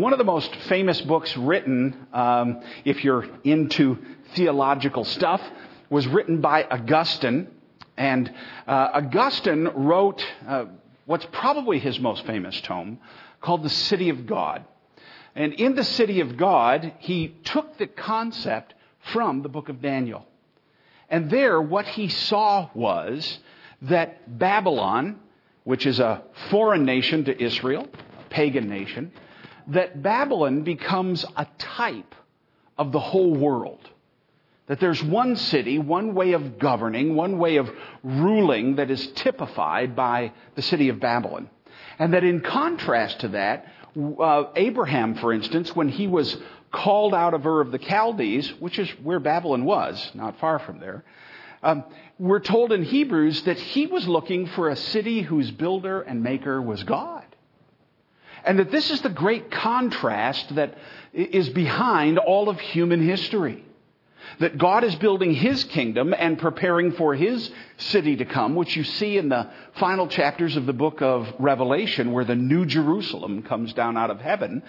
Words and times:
One 0.00 0.14
of 0.14 0.18
the 0.18 0.24
most 0.24 0.56
famous 0.70 0.98
books 1.02 1.36
written, 1.36 2.06
um, 2.14 2.62
if 2.86 3.04
you're 3.04 3.26
into 3.44 3.98
theological 4.34 5.04
stuff, 5.04 5.42
was 5.90 6.06
written 6.06 6.40
by 6.40 6.64
Augustine. 6.64 7.48
And 7.98 8.32
uh, 8.66 8.88
Augustine 8.94 9.64
wrote 9.64 10.24
uh, 10.48 10.64
what's 11.04 11.26
probably 11.32 11.78
his 11.78 12.00
most 12.00 12.24
famous 12.24 12.58
tome 12.62 12.98
called 13.42 13.62
The 13.62 13.68
City 13.68 14.08
of 14.08 14.26
God. 14.26 14.64
And 15.34 15.52
in 15.52 15.74
The 15.74 15.84
City 15.84 16.20
of 16.20 16.38
God, 16.38 16.94
he 17.00 17.36
took 17.44 17.76
the 17.76 17.86
concept 17.86 18.72
from 19.12 19.42
the 19.42 19.50
book 19.50 19.68
of 19.68 19.82
Daniel. 19.82 20.26
And 21.10 21.28
there, 21.28 21.60
what 21.60 21.84
he 21.84 22.08
saw 22.08 22.70
was 22.72 23.38
that 23.82 24.38
Babylon, 24.38 25.20
which 25.64 25.84
is 25.84 26.00
a 26.00 26.22
foreign 26.48 26.86
nation 26.86 27.26
to 27.26 27.38
Israel, 27.38 27.86
a 28.18 28.30
pagan 28.30 28.66
nation, 28.66 29.12
that 29.70 30.02
Babylon 30.02 30.62
becomes 30.62 31.24
a 31.36 31.46
type 31.58 32.14
of 32.78 32.92
the 32.92 33.00
whole 33.00 33.34
world. 33.34 33.88
That 34.66 34.80
there's 34.80 35.02
one 35.02 35.36
city, 35.36 35.78
one 35.78 36.14
way 36.14 36.32
of 36.32 36.58
governing, 36.58 37.16
one 37.16 37.38
way 37.38 37.56
of 37.56 37.68
ruling 38.04 38.76
that 38.76 38.90
is 38.90 39.04
typified 39.16 39.96
by 39.96 40.32
the 40.54 40.62
city 40.62 40.88
of 40.88 41.00
Babylon. 41.00 41.50
And 41.98 42.14
that 42.14 42.24
in 42.24 42.40
contrast 42.40 43.20
to 43.20 43.28
that, 43.28 43.66
uh, 44.20 44.44
Abraham, 44.54 45.16
for 45.16 45.32
instance, 45.32 45.74
when 45.74 45.88
he 45.88 46.06
was 46.06 46.36
called 46.72 47.14
out 47.14 47.34
of 47.34 47.44
Ur 47.46 47.60
of 47.60 47.72
the 47.72 47.78
Chaldees, 47.78 48.48
which 48.60 48.78
is 48.78 48.88
where 49.02 49.18
Babylon 49.18 49.64
was, 49.64 50.10
not 50.14 50.38
far 50.38 50.60
from 50.60 50.78
there, 50.78 51.04
um, 51.62 51.84
we're 52.18 52.40
told 52.40 52.72
in 52.72 52.84
Hebrews 52.84 53.42
that 53.42 53.58
he 53.58 53.86
was 53.86 54.06
looking 54.06 54.46
for 54.46 54.68
a 54.68 54.76
city 54.76 55.20
whose 55.22 55.50
builder 55.50 56.00
and 56.00 56.22
maker 56.22 56.62
was 56.62 56.82
God. 56.84 57.19
And 58.44 58.58
that 58.58 58.70
this 58.70 58.90
is 58.90 59.00
the 59.00 59.08
great 59.08 59.50
contrast 59.50 60.54
that 60.54 60.76
is 61.12 61.48
behind 61.50 62.18
all 62.18 62.48
of 62.48 62.58
human 62.60 63.06
history. 63.06 63.64
That 64.38 64.58
God 64.58 64.84
is 64.84 64.94
building 64.96 65.34
His 65.34 65.64
kingdom 65.64 66.14
and 66.16 66.38
preparing 66.38 66.92
for 66.92 67.14
His 67.14 67.50
city 67.78 68.16
to 68.16 68.24
come, 68.24 68.54
which 68.54 68.76
you 68.76 68.84
see 68.84 69.18
in 69.18 69.28
the 69.28 69.50
final 69.74 70.06
chapters 70.06 70.56
of 70.56 70.66
the 70.66 70.72
book 70.72 71.02
of 71.02 71.28
Revelation, 71.38 72.12
where 72.12 72.24
the 72.24 72.36
New 72.36 72.64
Jerusalem 72.64 73.42
comes 73.42 73.72
down 73.72 73.96
out 73.96 74.10
of 74.10 74.20
heaven. 74.20 74.62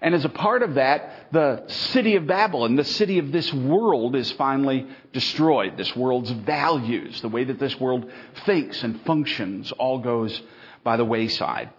And 0.00 0.14
as 0.14 0.24
a 0.24 0.30
part 0.30 0.62
of 0.62 0.74
that, 0.74 1.28
the 1.32 1.64
city 1.66 2.16
of 2.16 2.26
Babylon, 2.26 2.76
the 2.76 2.84
city 2.84 3.18
of 3.18 3.32
this 3.32 3.52
world, 3.52 4.14
is 4.14 4.30
finally 4.32 4.86
destroyed. 5.12 5.76
This 5.76 5.96
world's 5.96 6.30
values, 6.30 7.20
the 7.20 7.28
way 7.28 7.44
that 7.44 7.58
this 7.58 7.78
world 7.80 8.10
thinks 8.46 8.82
and 8.84 9.00
functions, 9.02 9.72
all 9.72 9.98
goes 9.98 10.40
by 10.84 10.96
the 10.96 11.04
wayside. 11.04 11.70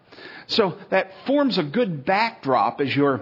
So 0.50 0.78
that 0.90 1.12
forms 1.28 1.58
a 1.60 1.64
good 1.64 2.06
backdrop 2.06 2.82
as 2.82 2.96
you're 2.96 3.22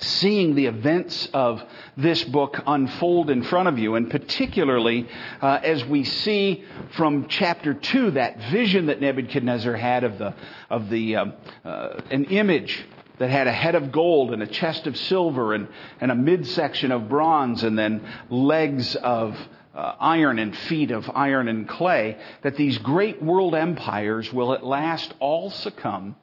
seeing 0.00 0.54
the 0.54 0.66
events 0.66 1.28
of 1.32 1.62
this 1.96 2.22
book 2.24 2.60
unfold 2.66 3.30
in 3.30 3.42
front 3.42 3.68
of 3.68 3.78
you, 3.78 3.94
and 3.94 4.10
particularly 4.10 5.08
uh, 5.40 5.60
as 5.62 5.84
we 5.86 6.04
see 6.04 6.64
from 6.90 7.26
chapter 7.26 7.72
two 7.72 8.12
that 8.12 8.38
vision 8.50 8.86
that 8.86 9.00
Nebuchadnezzar 9.00 9.74
had 9.74 10.04
of 10.04 10.18
the 10.18 10.34
of 10.70 10.90
the 10.90 11.16
uh, 11.16 11.24
uh, 11.64 12.00
an 12.10 12.26
image 12.26 12.84
that 13.18 13.30
had 13.30 13.46
a 13.46 13.52
head 13.52 13.74
of 13.74 13.90
gold 13.90 14.32
and 14.32 14.42
a 14.42 14.46
chest 14.46 14.86
of 14.86 14.96
silver 14.96 15.54
and, 15.54 15.68
and 16.02 16.12
a 16.12 16.14
midsection 16.14 16.92
of 16.92 17.08
bronze 17.08 17.64
and 17.64 17.76
then 17.76 18.06
legs 18.28 18.94
of 18.94 19.36
uh, 19.74 19.94
iron 19.98 20.38
and 20.38 20.56
feet 20.56 20.90
of 20.90 21.10
iron 21.14 21.48
and 21.48 21.66
clay, 21.66 22.18
that 22.42 22.56
these 22.56 22.78
great 22.78 23.22
world 23.22 23.54
empires 23.54 24.32
will 24.32 24.52
at 24.52 24.64
last 24.64 25.12
all 25.18 25.50
succumb 25.50 26.14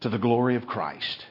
to 0.00 0.08
the 0.08 0.18
glory 0.18 0.56
of 0.56 0.66
Christ. 0.66 1.26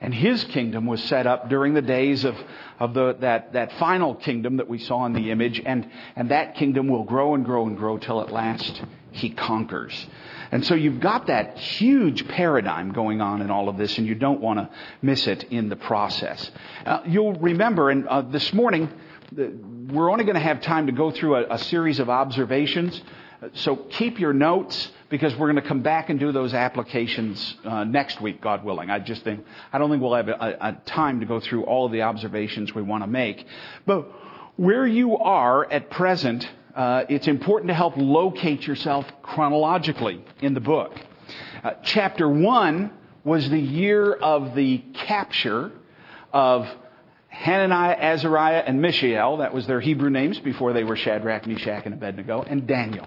And 0.00 0.12
his 0.12 0.44
kingdom 0.44 0.86
was 0.86 1.02
set 1.04 1.26
up 1.26 1.48
during 1.48 1.72
the 1.72 1.80
days 1.80 2.24
of, 2.24 2.36
of 2.78 2.92
the, 2.92 3.16
that, 3.20 3.54
that 3.54 3.72
final 3.78 4.14
kingdom 4.14 4.58
that 4.58 4.68
we 4.68 4.78
saw 4.78 5.06
in 5.06 5.14
the 5.14 5.30
image. 5.30 5.62
And, 5.64 5.90
and 6.14 6.30
that 6.30 6.56
kingdom 6.56 6.88
will 6.88 7.04
grow 7.04 7.34
and 7.34 7.44
grow 7.44 7.66
and 7.66 7.76
grow 7.76 7.96
till 7.96 8.20
at 8.20 8.30
last 8.30 8.82
he 9.12 9.30
conquers. 9.30 10.06
And 10.50 10.66
so 10.66 10.74
you've 10.74 11.00
got 11.00 11.28
that 11.28 11.58
huge 11.58 12.28
paradigm 12.28 12.92
going 12.92 13.20
on 13.20 13.40
in 13.40 13.50
all 13.50 13.68
of 13.68 13.78
this, 13.78 13.96
and 13.96 14.06
you 14.06 14.14
don't 14.14 14.40
want 14.40 14.58
to 14.58 14.68
miss 15.00 15.26
it 15.26 15.44
in 15.44 15.68
the 15.68 15.76
process. 15.76 16.50
Uh, 16.84 17.00
you'll 17.06 17.34
remember, 17.34 17.90
and 17.90 18.06
uh, 18.06 18.22
this 18.22 18.52
morning, 18.52 18.90
we're 19.34 20.10
only 20.10 20.24
going 20.24 20.34
to 20.34 20.40
have 20.40 20.60
time 20.60 20.86
to 20.86 20.92
go 20.92 21.10
through 21.12 21.36
a, 21.36 21.54
a 21.54 21.58
series 21.58 21.98
of 21.98 22.10
observations. 22.10 23.00
So 23.52 23.76
keep 23.76 24.18
your 24.18 24.32
notes 24.32 24.90
because 25.08 25.34
we're 25.36 25.50
going 25.50 25.62
to 25.62 25.68
come 25.68 25.82
back 25.82 26.10
and 26.10 26.18
do 26.18 26.32
those 26.32 26.54
applications 26.54 27.56
uh, 27.64 27.84
next 27.84 28.20
week, 28.20 28.40
God 28.40 28.64
willing. 28.64 28.90
I 28.90 28.98
just 28.98 29.22
think 29.22 29.44
I 29.72 29.78
don't 29.78 29.90
think 29.90 30.02
we'll 30.02 30.14
have 30.14 30.28
a, 30.28 30.56
a 30.60 30.80
time 30.86 31.20
to 31.20 31.26
go 31.26 31.40
through 31.40 31.64
all 31.64 31.86
of 31.86 31.92
the 31.92 32.02
observations 32.02 32.74
we 32.74 32.82
want 32.82 33.02
to 33.02 33.06
make. 33.06 33.46
But 33.86 34.10
where 34.56 34.86
you 34.86 35.18
are 35.18 35.70
at 35.70 35.90
present, 35.90 36.48
uh, 36.74 37.04
it's 37.08 37.28
important 37.28 37.68
to 37.68 37.74
help 37.74 37.94
locate 37.96 38.66
yourself 38.66 39.06
chronologically 39.22 40.24
in 40.40 40.54
the 40.54 40.60
book. 40.60 40.92
Uh, 41.62 41.74
chapter 41.82 42.28
one 42.28 42.92
was 43.24 43.48
the 43.48 43.58
year 43.58 44.12
of 44.12 44.54
the 44.54 44.78
capture 45.06 45.72
of 46.32 46.68
Hananiah, 47.28 47.96
Azariah, 47.96 48.62
and 48.66 48.80
Mishael. 48.80 49.38
That 49.38 49.52
was 49.52 49.66
their 49.66 49.80
Hebrew 49.80 50.10
names 50.10 50.38
before 50.38 50.72
they 50.72 50.84
were 50.84 50.96
Shadrach, 50.96 51.46
Meshach, 51.46 51.84
and 51.84 51.94
Abednego, 51.94 52.42
and 52.42 52.66
Daniel. 52.66 53.06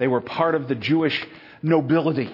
They 0.00 0.08
were 0.08 0.22
part 0.22 0.54
of 0.54 0.66
the 0.66 0.74
Jewish 0.74 1.24
nobility. 1.62 2.32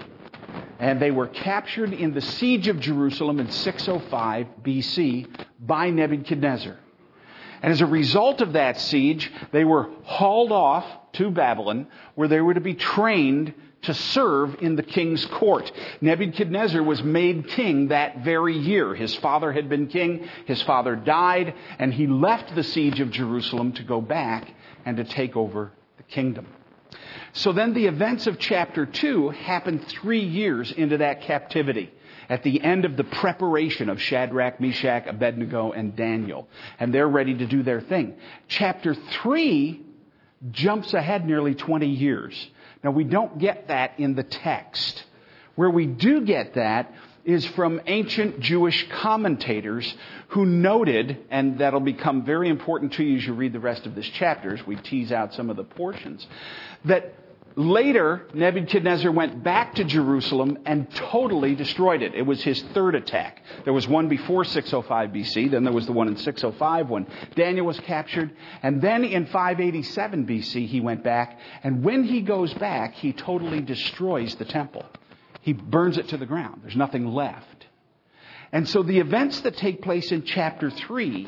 And 0.78 1.02
they 1.02 1.10
were 1.10 1.26
captured 1.26 1.92
in 1.92 2.14
the 2.14 2.20
siege 2.20 2.68
of 2.68 2.78
Jerusalem 2.78 3.40
in 3.40 3.50
605 3.50 4.46
BC 4.62 5.26
by 5.58 5.90
Nebuchadnezzar. 5.90 6.76
And 7.62 7.72
as 7.72 7.80
a 7.80 7.86
result 7.86 8.40
of 8.40 8.52
that 8.52 8.78
siege, 8.80 9.32
they 9.50 9.64
were 9.64 9.90
hauled 10.04 10.52
off 10.52 10.86
to 11.14 11.30
Babylon, 11.30 11.88
where 12.14 12.28
they 12.28 12.40
were 12.40 12.54
to 12.54 12.60
be 12.60 12.74
trained 12.74 13.52
to 13.82 13.94
serve 13.94 14.56
in 14.60 14.76
the 14.76 14.82
king's 14.84 15.24
court. 15.26 15.72
Nebuchadnezzar 16.00 16.82
was 16.82 17.02
made 17.02 17.48
king 17.48 17.88
that 17.88 18.18
very 18.18 18.56
year. 18.56 18.94
His 18.94 19.14
father 19.16 19.50
had 19.50 19.68
been 19.68 19.88
king, 19.88 20.28
his 20.44 20.62
father 20.62 20.94
died, 20.94 21.54
and 21.80 21.92
he 21.92 22.06
left 22.06 22.54
the 22.54 22.62
siege 22.62 23.00
of 23.00 23.10
Jerusalem 23.10 23.72
to 23.72 23.82
go 23.82 24.00
back 24.00 24.52
and 24.84 24.98
to 24.98 25.04
take 25.04 25.34
over 25.34 25.72
the 25.96 26.04
kingdom. 26.04 26.46
So 27.36 27.52
then 27.52 27.74
the 27.74 27.86
events 27.86 28.26
of 28.26 28.38
chapter 28.38 28.86
2 28.86 29.28
happen 29.28 29.78
three 29.78 30.24
years 30.24 30.72
into 30.72 30.98
that 30.98 31.20
captivity 31.20 31.92
at 32.30 32.42
the 32.42 32.62
end 32.62 32.86
of 32.86 32.96
the 32.96 33.04
preparation 33.04 33.90
of 33.90 34.00
Shadrach, 34.00 34.58
Meshach, 34.58 35.06
Abednego, 35.06 35.72
and 35.72 35.94
Daniel. 35.94 36.48
And 36.80 36.94
they're 36.94 37.06
ready 37.06 37.36
to 37.36 37.46
do 37.46 37.62
their 37.62 37.82
thing. 37.82 38.16
Chapter 38.48 38.94
3 38.94 39.84
jumps 40.50 40.94
ahead 40.94 41.26
nearly 41.26 41.54
20 41.54 41.86
years. 41.86 42.48
Now, 42.82 42.90
we 42.92 43.04
don't 43.04 43.38
get 43.38 43.68
that 43.68 44.00
in 44.00 44.14
the 44.14 44.22
text. 44.22 45.04
Where 45.56 45.70
we 45.70 45.84
do 45.84 46.22
get 46.22 46.54
that 46.54 46.94
is 47.26 47.44
from 47.48 47.82
ancient 47.86 48.40
Jewish 48.40 48.88
commentators 48.88 49.94
who 50.28 50.46
noted, 50.46 51.18
and 51.30 51.58
that'll 51.58 51.80
become 51.80 52.24
very 52.24 52.48
important 52.48 52.94
to 52.94 53.04
you 53.04 53.18
as 53.18 53.26
you 53.26 53.34
read 53.34 53.52
the 53.52 53.60
rest 53.60 53.84
of 53.84 53.94
this 53.94 54.08
chapter 54.14 54.54
as 54.54 54.66
we 54.66 54.76
tease 54.76 55.12
out 55.12 55.34
some 55.34 55.50
of 55.50 55.56
the 55.56 55.64
portions, 55.64 56.26
that 56.86 57.12
Later, 57.58 58.26
Nebuchadnezzar 58.34 59.10
went 59.10 59.42
back 59.42 59.76
to 59.76 59.84
Jerusalem 59.84 60.58
and 60.66 60.90
totally 60.94 61.54
destroyed 61.54 62.02
it. 62.02 62.14
It 62.14 62.26
was 62.26 62.42
his 62.42 62.60
third 62.74 62.94
attack. 62.94 63.42
There 63.64 63.72
was 63.72 63.88
one 63.88 64.08
before 64.08 64.44
605 64.44 65.08
BC, 65.10 65.50
then 65.50 65.64
there 65.64 65.72
was 65.72 65.86
the 65.86 65.92
one 65.92 66.06
in 66.06 66.16
605 66.16 66.90
when 66.90 67.06
Daniel 67.34 67.64
was 67.64 67.80
captured, 67.80 68.30
and 68.62 68.82
then 68.82 69.04
in 69.04 69.24
587 69.24 70.26
BC 70.26 70.66
he 70.66 70.82
went 70.82 71.02
back, 71.02 71.38
and 71.62 71.82
when 71.82 72.04
he 72.04 72.20
goes 72.20 72.52
back, 72.52 72.92
he 72.96 73.14
totally 73.14 73.62
destroys 73.62 74.34
the 74.34 74.44
temple. 74.44 74.84
He 75.40 75.54
burns 75.54 75.96
it 75.96 76.08
to 76.08 76.18
the 76.18 76.26
ground. 76.26 76.60
There's 76.62 76.76
nothing 76.76 77.06
left. 77.06 77.66
And 78.52 78.68
so 78.68 78.82
the 78.82 78.98
events 78.98 79.40
that 79.40 79.56
take 79.56 79.80
place 79.80 80.12
in 80.12 80.24
chapter 80.24 80.68
3 80.68 81.26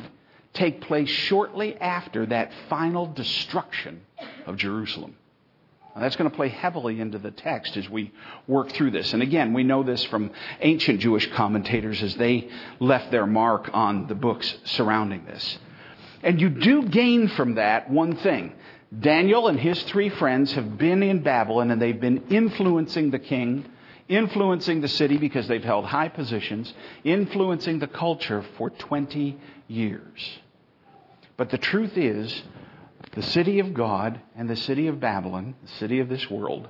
take 0.53 0.81
place 0.81 1.09
shortly 1.09 1.75
after 1.75 2.27
that 2.27 2.51
final 2.69 3.07
destruction 3.07 4.01
of 4.45 4.57
Jerusalem. 4.57 5.15
That's 5.97 6.15
going 6.15 6.29
to 6.29 6.35
play 6.35 6.49
heavily 6.49 6.99
into 7.01 7.17
the 7.17 7.31
text 7.31 7.75
as 7.75 7.89
we 7.89 8.11
work 8.47 8.71
through 8.71 8.91
this. 8.91 9.13
And 9.13 9.21
again, 9.21 9.53
we 9.53 9.63
know 9.63 9.83
this 9.83 10.03
from 10.05 10.31
ancient 10.61 10.99
Jewish 10.99 11.29
commentators 11.33 12.01
as 12.01 12.15
they 12.15 12.49
left 12.79 13.11
their 13.11 13.25
mark 13.25 13.69
on 13.73 14.07
the 14.07 14.15
books 14.15 14.57
surrounding 14.65 15.25
this. 15.25 15.59
And 16.23 16.39
you 16.39 16.49
do 16.49 16.83
gain 16.83 17.27
from 17.29 17.55
that 17.55 17.89
one 17.89 18.15
thing. 18.17 18.53
Daniel 18.97 19.47
and 19.47 19.59
his 19.59 19.81
three 19.83 20.09
friends 20.09 20.51
have 20.53 20.77
been 20.77 21.03
in 21.03 21.21
Babylon 21.21 21.71
and 21.71 21.81
they've 21.81 21.99
been 21.99 22.27
influencing 22.29 23.11
the 23.11 23.19
king, 23.19 23.65
influencing 24.07 24.81
the 24.81 24.87
city 24.87 25.17
because 25.17 25.47
they've 25.47 25.63
held 25.63 25.85
high 25.85 26.09
positions, 26.09 26.73
influencing 27.03 27.79
the 27.79 27.87
culture 27.87 28.43
for 28.57 28.69
20 28.69 29.37
years. 29.67 30.39
But 31.37 31.51
the 31.51 31.57
truth 31.57 31.97
is, 31.97 32.43
the 33.11 33.23
city 33.23 33.59
of 33.59 33.73
God 33.73 34.19
and 34.35 34.49
the 34.49 34.55
city 34.55 34.87
of 34.87 34.99
Babylon, 34.99 35.55
the 35.63 35.71
city 35.73 35.99
of 35.99 36.09
this 36.09 36.29
world, 36.29 36.67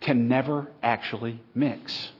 can 0.00 0.28
never 0.28 0.68
actually 0.82 1.40
mix. 1.54 2.10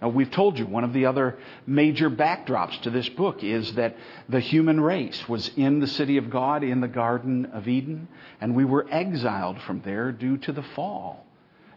Now, 0.00 0.08
we've 0.08 0.30
told 0.30 0.58
you 0.58 0.66
one 0.66 0.84
of 0.84 0.92
the 0.92 1.06
other 1.06 1.38
major 1.66 2.10
backdrops 2.10 2.82
to 2.82 2.90
this 2.90 3.08
book 3.08 3.42
is 3.42 3.74
that 3.74 3.96
the 4.28 4.40
human 4.40 4.80
race 4.80 5.28
was 5.28 5.50
in 5.56 5.80
the 5.80 5.86
city 5.86 6.16
of 6.16 6.30
God 6.30 6.62
in 6.62 6.80
the 6.80 6.88
Garden 6.88 7.46
of 7.46 7.68
Eden, 7.68 8.08
and 8.40 8.54
we 8.54 8.64
were 8.64 8.86
exiled 8.90 9.60
from 9.62 9.80
there 9.82 10.12
due 10.12 10.36
to 10.38 10.52
the 10.52 10.62
fall. 10.62 11.24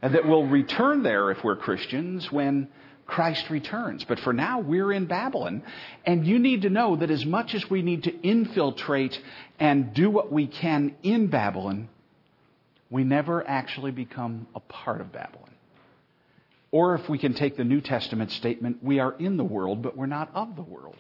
And 0.02 0.14
that 0.14 0.28
we'll 0.28 0.46
return 0.46 1.04
there 1.04 1.32
if 1.32 1.44
we're 1.44 1.56
Christians 1.56 2.32
when 2.32 2.68
Christ 3.07 3.50
returns. 3.50 4.04
But 4.04 4.19
for 4.19 4.33
now, 4.33 4.59
we're 4.59 4.92
in 4.92 5.06
Babylon. 5.06 5.63
And 6.06 6.27
you 6.27 6.38
need 6.38 6.63
to 6.63 6.69
know 6.69 6.98
that 6.98 7.09
as 7.09 7.25
much 7.25 7.56
as 7.56 7.68
we 7.69 7.81
need 7.81 8.04
to 8.04 8.21
infiltrate 8.21 9.19
and 9.59 9.94
do 9.94 10.09
what 10.09 10.31
we 10.31 10.45
can 10.45 10.95
in 11.01 11.27
Babylon, 11.27 11.88
we 12.89 13.04
never 13.04 13.48
actually 13.48 13.92
become 13.92 14.48
a 14.54 14.59
part 14.59 15.01
of 15.01 15.12
Babylon. 15.12 15.50
Or 16.71 16.95
if 16.95 17.07
we 17.07 17.18
can 17.18 17.33
take 17.33 17.56
the 17.56 17.63
New 17.63 17.80
Testament 17.81 18.31
statement, 18.31 18.83
we 18.83 19.00
are 19.00 19.13
in 19.13 19.38
the 19.38 19.44
world, 19.44 19.81
but 19.81 19.95
we're 19.95 20.06
not 20.06 20.30
of 20.36 20.56
the 20.56 20.62
world. 20.62 20.98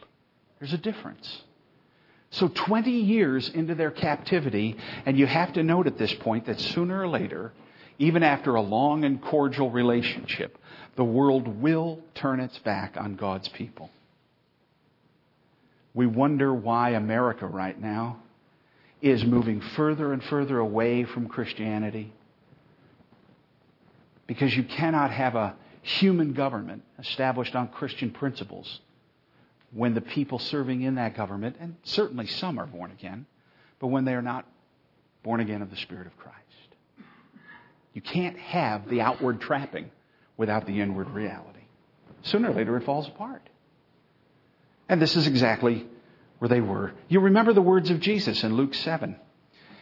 There's 0.59 0.73
a 0.73 0.77
difference. 0.77 1.41
So 2.31 2.47
20 2.47 2.89
years 2.91 3.49
into 3.49 3.75
their 3.75 3.91
captivity, 3.91 4.77
and 5.05 5.17
you 5.17 5.25
have 5.27 5.53
to 5.53 5.63
note 5.63 5.87
at 5.87 5.97
this 5.97 6.13
point 6.13 6.45
that 6.45 6.59
sooner 6.59 7.01
or 7.01 7.07
later, 7.07 7.53
even 7.99 8.23
after 8.23 8.55
a 8.55 8.61
long 8.61 9.03
and 9.03 9.21
cordial 9.21 9.71
relationship, 9.71 10.57
the 10.97 11.03
world 11.03 11.47
will 11.61 11.99
turn 12.15 12.39
its 12.39 12.57
back 12.59 12.97
on 12.97 13.15
God's 13.15 13.47
people. 13.47 13.91
We 15.93 16.07
wonder 16.07 16.53
why 16.53 16.91
America 16.91 17.45
right 17.45 17.79
now 17.79 18.17
is 18.99 19.23
moving 19.23 19.61
further 19.61 20.11
and 20.11 20.23
further 20.23 20.57
away 20.57 21.03
from 21.03 21.27
Christianity 21.27 22.11
because 24.25 24.57
you 24.57 24.63
cannot 24.63 25.11
have 25.11 25.35
a 25.35 25.55
human 25.83 26.33
government 26.33 26.83
established 26.97 27.55
on 27.55 27.67
Christian 27.67 28.09
principles 28.09 28.79
when 29.71 29.93
the 29.93 30.01
people 30.01 30.39
serving 30.39 30.81
in 30.81 30.95
that 30.95 31.15
government, 31.15 31.57
and 31.59 31.75
certainly 31.83 32.25
some 32.25 32.57
are 32.57 32.65
born 32.65 32.89
again, 32.89 33.27
but 33.79 33.87
when 33.87 34.03
they 34.03 34.13
are 34.13 34.21
not 34.21 34.45
born 35.23 35.41
again 35.41 35.61
of 35.61 35.69
the 35.69 35.77
Spirit 35.77 36.07
of 36.07 36.17
Christ. 36.17 36.37
You 37.93 38.01
can't 38.01 38.37
have 38.37 38.89
the 38.89 39.01
outward 39.01 39.41
trapping 39.41 39.91
without 40.37 40.65
the 40.65 40.79
inward 40.79 41.09
reality. 41.09 41.59
Sooner 42.23 42.51
or 42.51 42.53
later, 42.53 42.77
it 42.77 42.83
falls 42.83 43.07
apart. 43.07 43.41
And 44.89 45.01
this 45.01 45.15
is 45.15 45.27
exactly 45.27 45.85
where 46.39 46.49
they 46.49 46.61
were. 46.61 46.93
You 47.09 47.19
remember 47.19 47.53
the 47.53 47.61
words 47.61 47.89
of 47.89 47.99
Jesus 47.99 48.43
in 48.43 48.55
Luke 48.55 48.73
7 48.73 49.17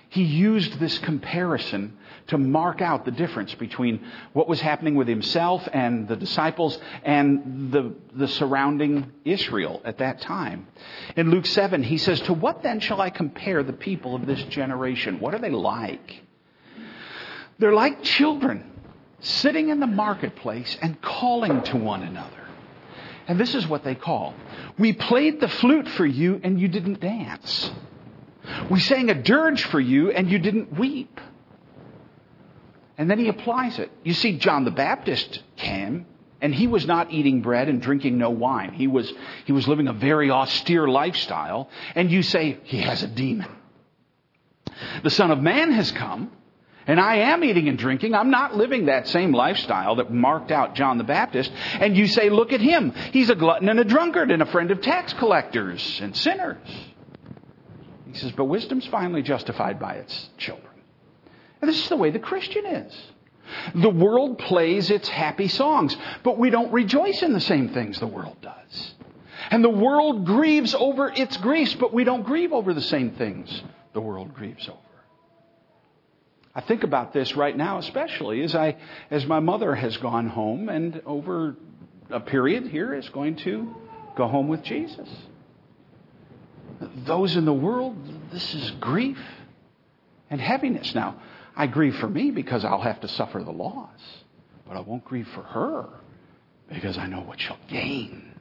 he 0.09 0.23
used 0.23 0.79
this 0.79 0.97
comparison 0.99 1.97
to 2.27 2.37
mark 2.37 2.81
out 2.81 3.05
the 3.05 3.11
difference 3.11 3.53
between 3.55 4.05
what 4.33 4.47
was 4.47 4.61
happening 4.61 4.95
with 4.95 5.07
himself 5.07 5.67
and 5.73 6.07
the 6.07 6.15
disciples 6.15 6.79
and 7.03 7.71
the, 7.71 7.93
the 8.13 8.27
surrounding 8.27 9.11
Israel 9.25 9.81
at 9.83 9.97
that 9.97 10.21
time. 10.21 10.67
In 11.15 11.31
Luke 11.31 11.45
7, 11.45 11.83
he 11.83 11.97
says, 11.97 12.21
To 12.21 12.33
what 12.33 12.63
then 12.63 12.79
shall 12.79 13.01
I 13.01 13.09
compare 13.09 13.61
the 13.61 13.73
people 13.73 14.15
of 14.15 14.25
this 14.25 14.41
generation? 14.43 15.19
What 15.19 15.33
are 15.33 15.39
they 15.39 15.49
like? 15.49 16.23
They're 17.59 17.73
like 17.73 18.03
children 18.03 18.71
sitting 19.25 19.69
in 19.69 19.79
the 19.79 19.87
marketplace 19.87 20.77
and 20.81 21.01
calling 21.01 21.61
to 21.63 21.77
one 21.77 22.03
another. 22.03 22.47
And 23.27 23.39
this 23.39 23.55
is 23.55 23.67
what 23.67 23.83
they 23.83 23.95
call 23.95 24.35
We 24.77 24.93
played 24.93 25.39
the 25.39 25.47
flute 25.47 25.89
for 25.89 26.05
you 26.05 26.39
and 26.43 26.59
you 26.59 26.67
didn't 26.67 26.99
dance. 26.99 27.71
We 28.69 28.79
sang 28.79 29.09
a 29.09 29.15
dirge 29.15 29.63
for 29.63 29.79
you 29.79 30.11
and 30.11 30.29
you 30.29 30.37
didn't 30.37 30.77
weep. 30.77 31.19
And 32.97 33.09
then 33.09 33.19
he 33.19 33.27
applies 33.27 33.79
it. 33.79 33.91
You 34.03 34.13
see, 34.13 34.37
John 34.37 34.63
the 34.63 34.71
Baptist 34.71 35.41
came 35.57 36.05
and 36.39 36.53
he 36.53 36.67
was 36.67 36.85
not 36.85 37.11
eating 37.11 37.41
bread 37.41 37.67
and 37.67 37.81
drinking 37.81 38.17
no 38.17 38.29
wine. 38.29 38.73
He 38.73 38.87
was, 38.87 39.11
he 39.45 39.51
was 39.51 39.67
living 39.67 39.87
a 39.87 39.93
very 39.93 40.29
austere 40.29 40.87
lifestyle. 40.87 41.69
And 41.95 42.11
you 42.11 42.21
say, 42.21 42.59
he 42.63 42.81
has 42.81 43.01
a 43.01 43.07
demon. 43.07 43.49
The 45.03 45.09
Son 45.09 45.31
of 45.31 45.41
Man 45.41 45.71
has 45.71 45.91
come 45.91 46.31
and 46.87 46.99
I 46.99 47.17
am 47.17 47.43
eating 47.43 47.67
and 47.67 47.77
drinking. 47.77 48.13
I'm 48.13 48.29
not 48.29 48.55
living 48.55 48.85
that 48.85 49.07
same 49.07 49.31
lifestyle 49.31 49.95
that 49.95 50.11
marked 50.11 50.51
out 50.51 50.75
John 50.75 50.97
the 50.97 51.03
Baptist. 51.03 51.51
And 51.79 51.97
you 51.97 52.07
say, 52.07 52.29
look 52.29 52.53
at 52.53 52.61
him. 52.61 52.91
He's 53.11 53.29
a 53.29 53.35
glutton 53.35 53.69
and 53.69 53.79
a 53.79 53.83
drunkard 53.83 54.31
and 54.31 54.41
a 54.41 54.45
friend 54.45 54.71
of 54.71 54.81
tax 54.81 55.13
collectors 55.13 55.99
and 56.01 56.15
sinners. 56.15 56.57
He 58.07 58.13
says, 58.13 58.31
but 58.31 58.45
wisdom's 58.45 58.85
finally 58.87 59.23
justified 59.23 59.79
by 59.79 59.95
its 59.95 60.29
children. 60.37 60.71
And 61.61 61.69
this 61.69 61.81
is 61.81 61.89
the 61.89 61.97
way 61.97 62.11
the 62.11 62.19
Christian 62.19 62.65
is. 62.65 62.95
The 63.73 63.89
world 63.89 64.39
plays 64.39 64.89
its 64.89 65.07
happy 65.07 65.47
songs, 65.47 65.95
but 66.23 66.37
we 66.37 66.49
don't 66.49 66.71
rejoice 66.71 67.21
in 67.21 67.33
the 67.33 67.41
same 67.41 67.69
things 67.69 67.99
the 67.99 68.07
world 68.07 68.37
does. 68.41 68.93
And 69.51 69.63
the 69.63 69.69
world 69.69 70.25
grieves 70.25 70.73
over 70.73 71.09
its 71.09 71.37
griefs, 71.37 71.75
but 71.75 71.93
we 71.93 72.03
don't 72.03 72.23
grieve 72.23 72.53
over 72.53 72.73
the 72.73 72.81
same 72.81 73.11
things 73.11 73.63
the 73.93 74.01
world 74.01 74.33
grieves 74.33 74.67
over. 74.67 74.79
I 76.55 76.61
think 76.61 76.83
about 76.83 77.11
this 77.11 77.35
right 77.35 77.55
now, 77.55 77.79
especially 77.79 78.41
as 78.41 78.55
I, 78.55 78.77
as 79.11 79.25
my 79.25 79.39
mother 79.39 79.75
has 79.75 79.97
gone 79.97 80.27
home 80.27 80.69
and 80.69 81.01
over 81.05 81.55
a 82.09 82.21
period 82.21 82.67
here 82.67 82.93
is 82.93 83.09
going 83.09 83.35
to 83.37 83.75
go 84.15 84.27
home 84.27 84.47
with 84.47 84.63
Jesus 84.63 85.09
those 86.79 87.35
in 87.35 87.45
the 87.45 87.53
world, 87.53 87.95
this 88.31 88.53
is 88.53 88.71
grief 88.79 89.19
and 90.29 90.39
heaviness. 90.41 90.93
Now, 90.95 91.21
I 91.55 91.67
grieve 91.67 91.95
for 91.97 92.09
me 92.09 92.31
because 92.31 92.65
I'll 92.65 92.81
have 92.81 93.01
to 93.01 93.07
suffer 93.07 93.43
the 93.43 93.51
loss, 93.51 93.99
but 94.67 94.75
I 94.75 94.81
won't 94.81 95.05
grieve 95.05 95.27
for 95.29 95.43
her 95.43 95.87
because 96.69 96.97
I 96.97 97.07
know 97.07 97.21
what 97.21 97.39
she'll 97.39 97.57
gain. 97.69 98.33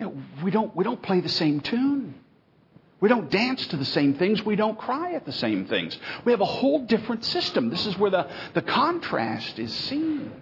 You 0.00 0.06
know, 0.06 0.16
we, 0.42 0.50
don't, 0.50 0.74
we 0.74 0.82
don't 0.82 1.00
play 1.00 1.20
the 1.20 1.28
same 1.28 1.60
tune. 1.60 2.14
We 3.00 3.08
don't 3.08 3.30
dance 3.30 3.66
to 3.68 3.76
the 3.76 3.84
same 3.84 4.14
things. 4.14 4.44
We 4.44 4.56
don't 4.56 4.78
cry 4.78 5.12
at 5.12 5.26
the 5.26 5.32
same 5.32 5.66
things. 5.66 5.98
We 6.24 6.32
have 6.32 6.40
a 6.40 6.46
whole 6.46 6.86
different 6.86 7.24
system. 7.24 7.70
This 7.70 7.86
is 7.86 7.98
where 7.98 8.10
the, 8.10 8.28
the 8.54 8.62
contrast 8.62 9.58
is 9.58 9.72
seen. 9.72 10.32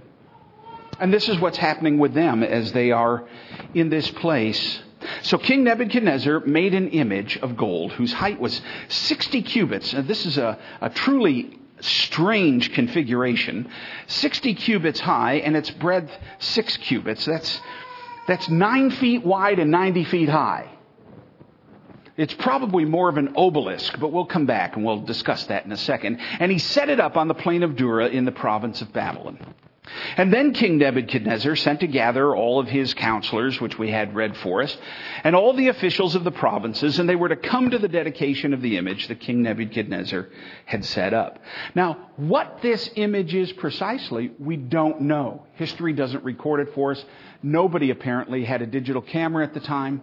And 1.00 1.12
this 1.12 1.28
is 1.28 1.38
what's 1.38 1.58
happening 1.58 1.99
with 1.99 2.14
them 2.14 2.43
as 2.43 2.72
they 2.72 2.93
are 2.93 3.26
in 3.75 3.88
this 3.88 4.08
place 4.10 4.82
so 5.22 5.38
King 5.38 5.64
Nebuchadnezzar 5.64 6.40
made 6.40 6.75
an 6.75 6.88
image 6.88 7.38
of 7.38 7.56
gold 7.56 7.93
whose 7.93 8.12
height 8.12 8.40
was 8.40 8.60
60 8.88 9.43
cubits. 9.43 9.93
Now, 9.93 10.02
this 10.02 10.26
is 10.26 10.38
a, 10.38 10.58
a 10.81 10.90
truly 10.90 11.58
strange 11.81 12.72
configuration. 12.72 13.69
60 14.06 14.55
cubits 14.55 15.00
high 15.00 15.34
and 15.34 15.56
its 15.56 15.70
breadth 15.70 16.10
6 16.38 16.76
cubits. 16.78 17.25
That's, 17.25 17.60
that's 18.26 18.48
9 18.48 18.90
feet 18.90 19.24
wide 19.24 19.58
and 19.58 19.70
90 19.70 20.05
feet 20.05 20.29
high. 20.29 20.69
It's 22.16 22.34
probably 22.34 22.84
more 22.84 23.08
of 23.08 23.16
an 23.16 23.34
obelisk, 23.36 23.98
but 23.98 24.12
we'll 24.12 24.26
come 24.26 24.46
back 24.46 24.76
and 24.76 24.84
we'll 24.84 25.00
discuss 25.00 25.44
that 25.44 25.64
in 25.64 25.72
a 25.72 25.76
second. 25.76 26.19
And 26.40 26.52
he 26.52 26.58
set 26.58 26.90
it 26.90 27.00
up 27.00 27.16
on 27.16 27.28
the 27.28 27.34
plain 27.34 27.62
of 27.62 27.76
Dura 27.76 28.08
in 28.08 28.24
the 28.24 28.32
province 28.32 28.82
of 28.82 28.92
Babylon. 28.92 29.38
And 30.16 30.32
then 30.32 30.54
King 30.54 30.78
Nebuchadnezzar 30.78 31.56
sent 31.56 31.81
to 31.81 31.86
gather 31.86 32.34
all 32.34 32.60
of 32.60 32.69
his 32.69 32.94
counselors, 32.94 33.60
which 33.60 33.78
we 33.78 33.90
had 33.90 34.14
read 34.14 34.36
for 34.36 34.62
us, 34.62 34.76
and 35.24 35.34
all 35.34 35.54
the 35.54 35.69
officials 35.69 36.14
of 36.14 36.22
the 36.22 36.31
provinces, 36.31 36.98
and 36.98 37.08
they 37.08 37.16
were 37.16 37.28
to 37.28 37.36
come 37.36 37.70
to 37.70 37.78
the 37.78 37.88
dedication 37.88 38.54
of 38.54 38.62
the 38.62 38.76
image 38.76 39.08
that 39.08 39.20
King 39.20 39.42
Nebuchadnezzar 39.42 40.28
had 40.66 40.84
set 40.84 41.12
up. 41.12 41.40
Now, 41.74 42.10
what 42.16 42.60
this 42.62 42.90
image 42.94 43.34
is 43.34 43.52
precisely, 43.52 44.32
we 44.38 44.56
don't 44.56 45.02
know. 45.02 45.46
History 45.54 45.92
doesn't 45.92 46.24
record 46.24 46.60
it 46.60 46.74
for 46.74 46.92
us. 46.92 47.04
Nobody 47.42 47.90
apparently 47.90 48.44
had 48.44 48.62
a 48.62 48.66
digital 48.66 49.02
camera 49.02 49.44
at 49.44 49.52
the 49.52 49.60
time 49.60 50.02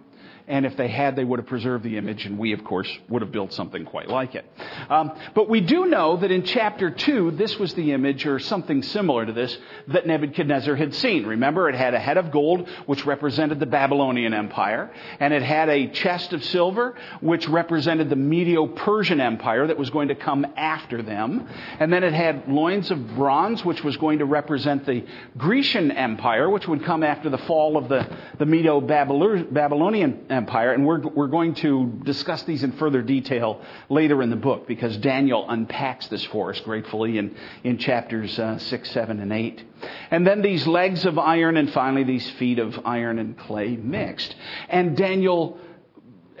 and 0.50 0.66
if 0.66 0.76
they 0.76 0.88
had, 0.88 1.14
they 1.14 1.22
would 1.22 1.38
have 1.38 1.46
preserved 1.46 1.84
the 1.84 1.96
image, 1.96 2.26
and 2.26 2.36
we, 2.36 2.52
of 2.52 2.64
course, 2.64 2.88
would 3.08 3.22
have 3.22 3.30
built 3.30 3.52
something 3.52 3.84
quite 3.84 4.08
like 4.08 4.34
it. 4.34 4.44
Um, 4.88 5.12
but 5.32 5.48
we 5.48 5.60
do 5.60 5.86
know 5.86 6.16
that 6.16 6.32
in 6.32 6.42
chapter 6.42 6.90
2, 6.90 7.30
this 7.30 7.56
was 7.56 7.72
the 7.74 7.92
image, 7.92 8.26
or 8.26 8.40
something 8.40 8.82
similar 8.82 9.24
to 9.24 9.32
this, 9.32 9.56
that 9.86 10.08
Nebuchadnezzar 10.08 10.74
had 10.74 10.92
seen. 10.96 11.24
Remember, 11.24 11.68
it 11.68 11.76
had 11.76 11.94
a 11.94 12.00
head 12.00 12.16
of 12.16 12.32
gold, 12.32 12.68
which 12.86 13.06
represented 13.06 13.60
the 13.60 13.66
Babylonian 13.66 14.34
Empire, 14.34 14.90
and 15.20 15.32
it 15.32 15.42
had 15.42 15.68
a 15.68 15.86
chest 15.86 16.32
of 16.32 16.42
silver, 16.42 16.96
which 17.20 17.48
represented 17.48 18.10
the 18.10 18.16
Medo 18.16 18.66
Persian 18.66 19.20
Empire 19.20 19.68
that 19.68 19.78
was 19.78 19.90
going 19.90 20.08
to 20.08 20.16
come 20.16 20.44
after 20.56 21.00
them. 21.00 21.46
And 21.78 21.92
then 21.92 22.02
it 22.02 22.12
had 22.12 22.48
loins 22.48 22.90
of 22.90 23.14
bronze, 23.14 23.64
which 23.64 23.84
was 23.84 23.96
going 23.98 24.18
to 24.18 24.24
represent 24.24 24.84
the 24.84 25.06
Grecian 25.38 25.92
Empire, 25.92 26.50
which 26.50 26.66
would 26.66 26.84
come 26.84 27.04
after 27.04 27.30
the 27.30 27.38
fall 27.38 27.76
of 27.76 27.88
the, 27.88 28.04
the 28.38 28.46
Medo 28.46 28.80
Babylonian 28.80 30.26
Empire. 30.28 30.39
Empire, 30.40 30.72
and 30.72 30.86
we're, 30.86 31.00
we're 31.00 31.26
going 31.26 31.54
to 31.56 32.00
discuss 32.02 32.42
these 32.44 32.62
in 32.62 32.72
further 32.72 33.02
detail 33.02 33.60
later 33.90 34.22
in 34.22 34.30
the 34.30 34.36
book 34.36 34.66
because 34.66 34.96
Daniel 34.96 35.44
unpacks 35.46 36.06
this 36.08 36.24
for 36.24 36.48
us 36.48 36.58
gratefully 36.60 37.18
in, 37.18 37.36
in 37.62 37.76
chapters 37.76 38.38
uh, 38.38 38.56
6, 38.56 38.90
7, 38.90 39.20
and 39.20 39.32
8. 39.32 39.62
And 40.10 40.26
then 40.26 40.40
these 40.40 40.66
legs 40.66 41.04
of 41.04 41.18
iron, 41.18 41.58
and 41.58 41.70
finally 41.70 42.04
these 42.04 42.28
feet 42.32 42.58
of 42.58 42.80
iron 42.86 43.18
and 43.18 43.36
clay 43.36 43.76
mixed. 43.76 44.34
And 44.70 44.96
Daniel 44.96 45.58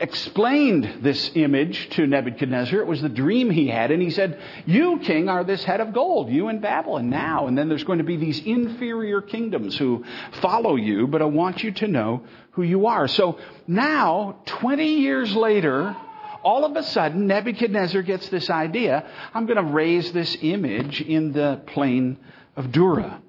explained 0.00 0.98
this 1.02 1.30
image 1.34 1.90
to 1.90 2.06
Nebuchadnezzar. 2.06 2.80
It 2.80 2.86
was 2.86 3.02
the 3.02 3.08
dream 3.08 3.50
he 3.50 3.68
had, 3.68 3.90
and 3.90 4.02
he 4.02 4.10
said, 4.10 4.40
You, 4.66 4.98
king, 5.00 5.28
are 5.28 5.44
this 5.44 5.62
head 5.62 5.80
of 5.80 5.92
gold, 5.92 6.30
you 6.30 6.48
in 6.48 6.60
Babylon 6.60 7.10
now. 7.10 7.46
And 7.46 7.56
then 7.56 7.68
there's 7.68 7.84
going 7.84 7.98
to 7.98 8.04
be 8.04 8.16
these 8.16 8.40
inferior 8.40 9.20
kingdoms 9.20 9.76
who 9.76 10.04
follow 10.40 10.76
you, 10.76 11.06
but 11.06 11.22
I 11.22 11.26
want 11.26 11.62
you 11.62 11.72
to 11.72 11.86
know 11.86 12.24
who 12.52 12.62
you 12.62 12.86
are. 12.86 13.06
So 13.08 13.38
now, 13.66 14.40
20 14.46 15.00
years 15.00 15.34
later, 15.36 15.94
all 16.42 16.64
of 16.64 16.74
a 16.76 16.82
sudden, 16.82 17.26
Nebuchadnezzar 17.26 18.02
gets 18.02 18.28
this 18.30 18.48
idea 18.48 19.06
I'm 19.34 19.46
going 19.46 19.64
to 19.64 19.72
raise 19.72 20.10
this 20.12 20.36
image 20.40 21.00
in 21.00 21.32
the 21.32 21.62
plain 21.66 22.18
of 22.56 22.72
Dura. 22.72 23.20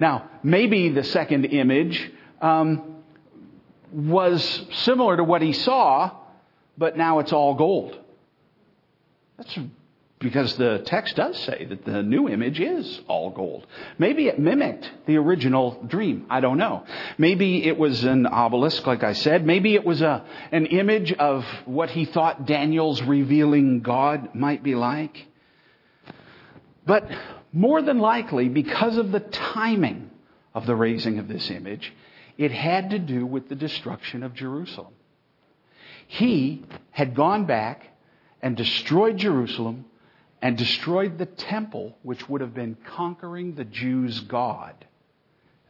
Now, 0.00 0.30
maybe 0.42 0.88
the 0.88 1.04
second 1.04 1.44
image. 1.46 2.12
Um, 2.40 2.95
was 3.96 4.62
similar 4.84 5.16
to 5.16 5.24
what 5.24 5.40
he 5.40 5.54
saw, 5.54 6.10
but 6.76 6.98
now 6.98 7.18
it's 7.20 7.32
all 7.32 7.54
gold. 7.54 7.98
That's 9.38 9.58
because 10.18 10.54
the 10.56 10.82
text 10.84 11.16
does 11.16 11.38
say 11.38 11.64
that 11.64 11.84
the 11.84 12.02
new 12.02 12.28
image 12.28 12.60
is 12.60 13.00
all 13.08 13.30
gold. 13.30 13.66
Maybe 13.98 14.28
it 14.28 14.38
mimicked 14.38 14.90
the 15.06 15.16
original 15.16 15.82
dream. 15.86 16.26
I 16.28 16.40
don't 16.40 16.58
know. 16.58 16.84
Maybe 17.16 17.64
it 17.64 17.78
was 17.78 18.04
an 18.04 18.26
obelisk, 18.26 18.86
like 18.86 19.02
I 19.02 19.14
said. 19.14 19.46
Maybe 19.46 19.74
it 19.74 19.84
was 19.84 20.02
a, 20.02 20.24
an 20.52 20.66
image 20.66 21.12
of 21.12 21.44
what 21.64 21.90
he 21.90 22.04
thought 22.04 22.46
Daniel's 22.46 23.00
revealing 23.02 23.80
God 23.80 24.34
might 24.34 24.62
be 24.62 24.74
like. 24.74 25.26
But 26.86 27.10
more 27.52 27.80
than 27.80 27.98
likely, 27.98 28.48
because 28.48 28.98
of 28.98 29.10
the 29.10 29.20
timing 29.20 30.10
of 30.54 30.66
the 30.66 30.76
raising 30.76 31.18
of 31.18 31.28
this 31.28 31.50
image, 31.50 31.92
it 32.38 32.52
had 32.52 32.90
to 32.90 32.98
do 32.98 33.24
with 33.24 33.48
the 33.48 33.54
destruction 33.54 34.22
of 34.22 34.34
Jerusalem. 34.34 34.92
He 36.06 36.64
had 36.90 37.14
gone 37.14 37.46
back 37.46 37.88
and 38.42 38.56
destroyed 38.56 39.16
Jerusalem 39.16 39.86
and 40.42 40.56
destroyed 40.56 41.18
the 41.18 41.26
temple, 41.26 41.96
which 42.02 42.28
would 42.28 42.42
have 42.42 42.54
been 42.54 42.76
conquering 42.86 43.54
the 43.54 43.64
Jews' 43.64 44.20
God. 44.20 44.74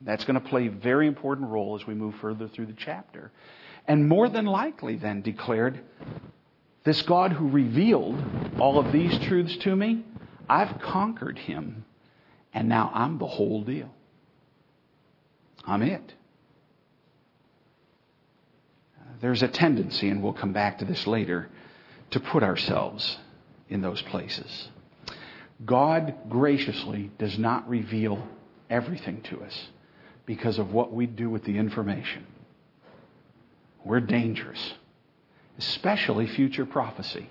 That's 0.00 0.24
going 0.24 0.38
to 0.40 0.46
play 0.46 0.66
a 0.66 0.70
very 0.70 1.06
important 1.06 1.48
role 1.48 1.76
as 1.80 1.86
we 1.86 1.94
move 1.94 2.16
further 2.16 2.48
through 2.48 2.66
the 2.66 2.74
chapter. 2.76 3.30
And 3.88 4.08
more 4.08 4.28
than 4.28 4.44
likely, 4.44 4.96
then, 4.96 5.22
declared, 5.22 5.80
This 6.84 7.00
God 7.02 7.32
who 7.32 7.48
revealed 7.48 8.22
all 8.58 8.78
of 8.78 8.92
these 8.92 9.16
truths 9.20 9.56
to 9.58 9.74
me, 9.74 10.04
I've 10.48 10.80
conquered 10.80 11.38
him, 11.38 11.84
and 12.52 12.68
now 12.68 12.90
I'm 12.92 13.18
the 13.18 13.26
whole 13.26 13.62
deal. 13.62 13.94
I'm 15.64 15.82
it 15.82 16.15
there's 19.20 19.42
a 19.42 19.48
tendency, 19.48 20.08
and 20.08 20.22
we'll 20.22 20.32
come 20.32 20.52
back 20.52 20.78
to 20.78 20.84
this 20.84 21.06
later, 21.06 21.48
to 22.10 22.20
put 22.20 22.42
ourselves 22.42 23.18
in 23.68 23.80
those 23.80 24.00
places. 24.02 24.68
God 25.64 26.14
graciously 26.28 27.10
does 27.18 27.38
not 27.38 27.68
reveal 27.68 28.26
everything 28.68 29.22
to 29.22 29.42
us 29.42 29.68
because 30.26 30.58
of 30.58 30.72
what 30.72 30.92
we 30.92 31.06
do 31.06 31.30
with 31.30 31.44
the 31.44 31.56
information. 31.56 32.26
We're 33.84 34.00
dangerous, 34.00 34.74
especially 35.58 36.26
future 36.26 36.66
prophecy. 36.66 37.28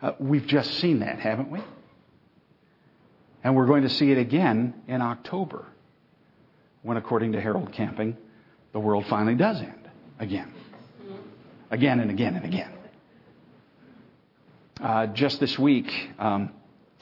Uh, 0.00 0.12
we've 0.18 0.46
just 0.46 0.78
seen 0.78 1.00
that, 1.00 1.18
haven't 1.18 1.50
we? 1.50 1.60
And 3.44 3.56
we're 3.56 3.66
going 3.66 3.82
to 3.82 3.88
see 3.88 4.10
it 4.10 4.18
again 4.18 4.74
in 4.86 5.02
October, 5.02 5.66
when, 6.82 6.96
according 6.96 7.32
to 7.32 7.40
Harold 7.40 7.72
Camping, 7.72 8.16
the 8.72 8.80
world 8.80 9.04
finally 9.06 9.34
does 9.34 9.60
end 9.60 9.90
again 10.18 10.52
again 11.72 12.00
and 12.00 12.10
again 12.10 12.36
and 12.36 12.44
again. 12.44 12.70
Uh, 14.80 15.06
just 15.06 15.40
this 15.40 15.58
week, 15.58 15.90
um, 16.18 16.52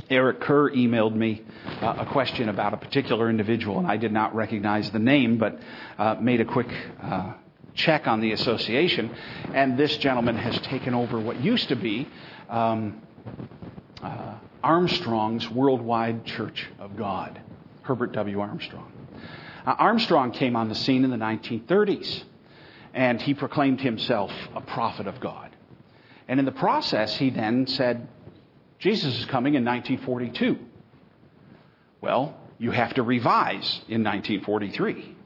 Eric 0.09 0.41
Kerr 0.41 0.71
emailed 0.71 1.15
me 1.15 1.43
uh, 1.83 1.97
a 1.99 2.07
question 2.07 2.49
about 2.49 2.73
a 2.73 2.77
particular 2.77 3.29
individual, 3.29 3.79
and 3.79 3.87
I 3.87 3.97
did 3.97 4.13
not 4.13 4.35
recognize 4.35 4.91
the 4.91 4.99
name, 4.99 5.39
but 5.39 5.59
uh, 5.99 6.15
made 6.21 6.41
a 6.41 6.45
quick 6.45 6.69
uh, 7.03 7.35
check 7.75 8.07
on 8.07 8.21
the 8.21 8.33
association. 8.33 9.11
And 9.53 9.77
this 9.77 9.97
gentleman 9.99 10.37
has 10.37 10.59
taken 10.61 10.95
over 10.95 11.19
what 11.19 11.41
used 11.41 11.69
to 11.69 11.77
be 11.77 12.09
um, 12.49 13.03
uh, 14.03 14.35
Armstrong's 14.63 15.49
Worldwide 15.51 16.25
Church 16.27 16.69
of 16.79 16.97
God, 16.97 17.41
Herbert 17.83 18.13
W. 18.13 18.41
Armstrong. 18.41 18.93
Uh, 19.67 19.75
Armstrong 19.79 20.31
came 20.31 20.55
on 20.55 20.69
the 20.69 20.75
scene 20.75 21.05
in 21.05 21.11
the 21.11 21.17
1930s 21.17 22.25
and 22.95 23.21
he 23.21 23.35
proclaimed 23.35 23.81
himself 23.81 24.33
a 24.55 24.61
prophet 24.61 25.07
of 25.07 25.21
God. 25.21 25.55
And 26.29 26.39
in 26.39 26.47
the 26.47 26.53
process, 26.53 27.17
he 27.17 27.31
then 27.31 27.67
said, 27.67 28.09
Jesus 28.79 29.19
is 29.19 29.25
coming 29.27 29.55
in 29.55 29.65
1942. 29.65 30.59
Well, 32.01 32.37
you 32.59 32.71
have 32.71 32.95
to 32.95 33.03
revise 33.03 33.81
in 33.89 34.05
1943. 34.05 35.17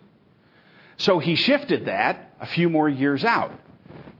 So 0.97 1.19
he 1.19 1.35
shifted 1.35 1.87
that 1.87 2.35
a 2.41 2.47
few 2.47 2.69
more 2.69 2.89
years 2.89 3.25
out. 3.25 3.53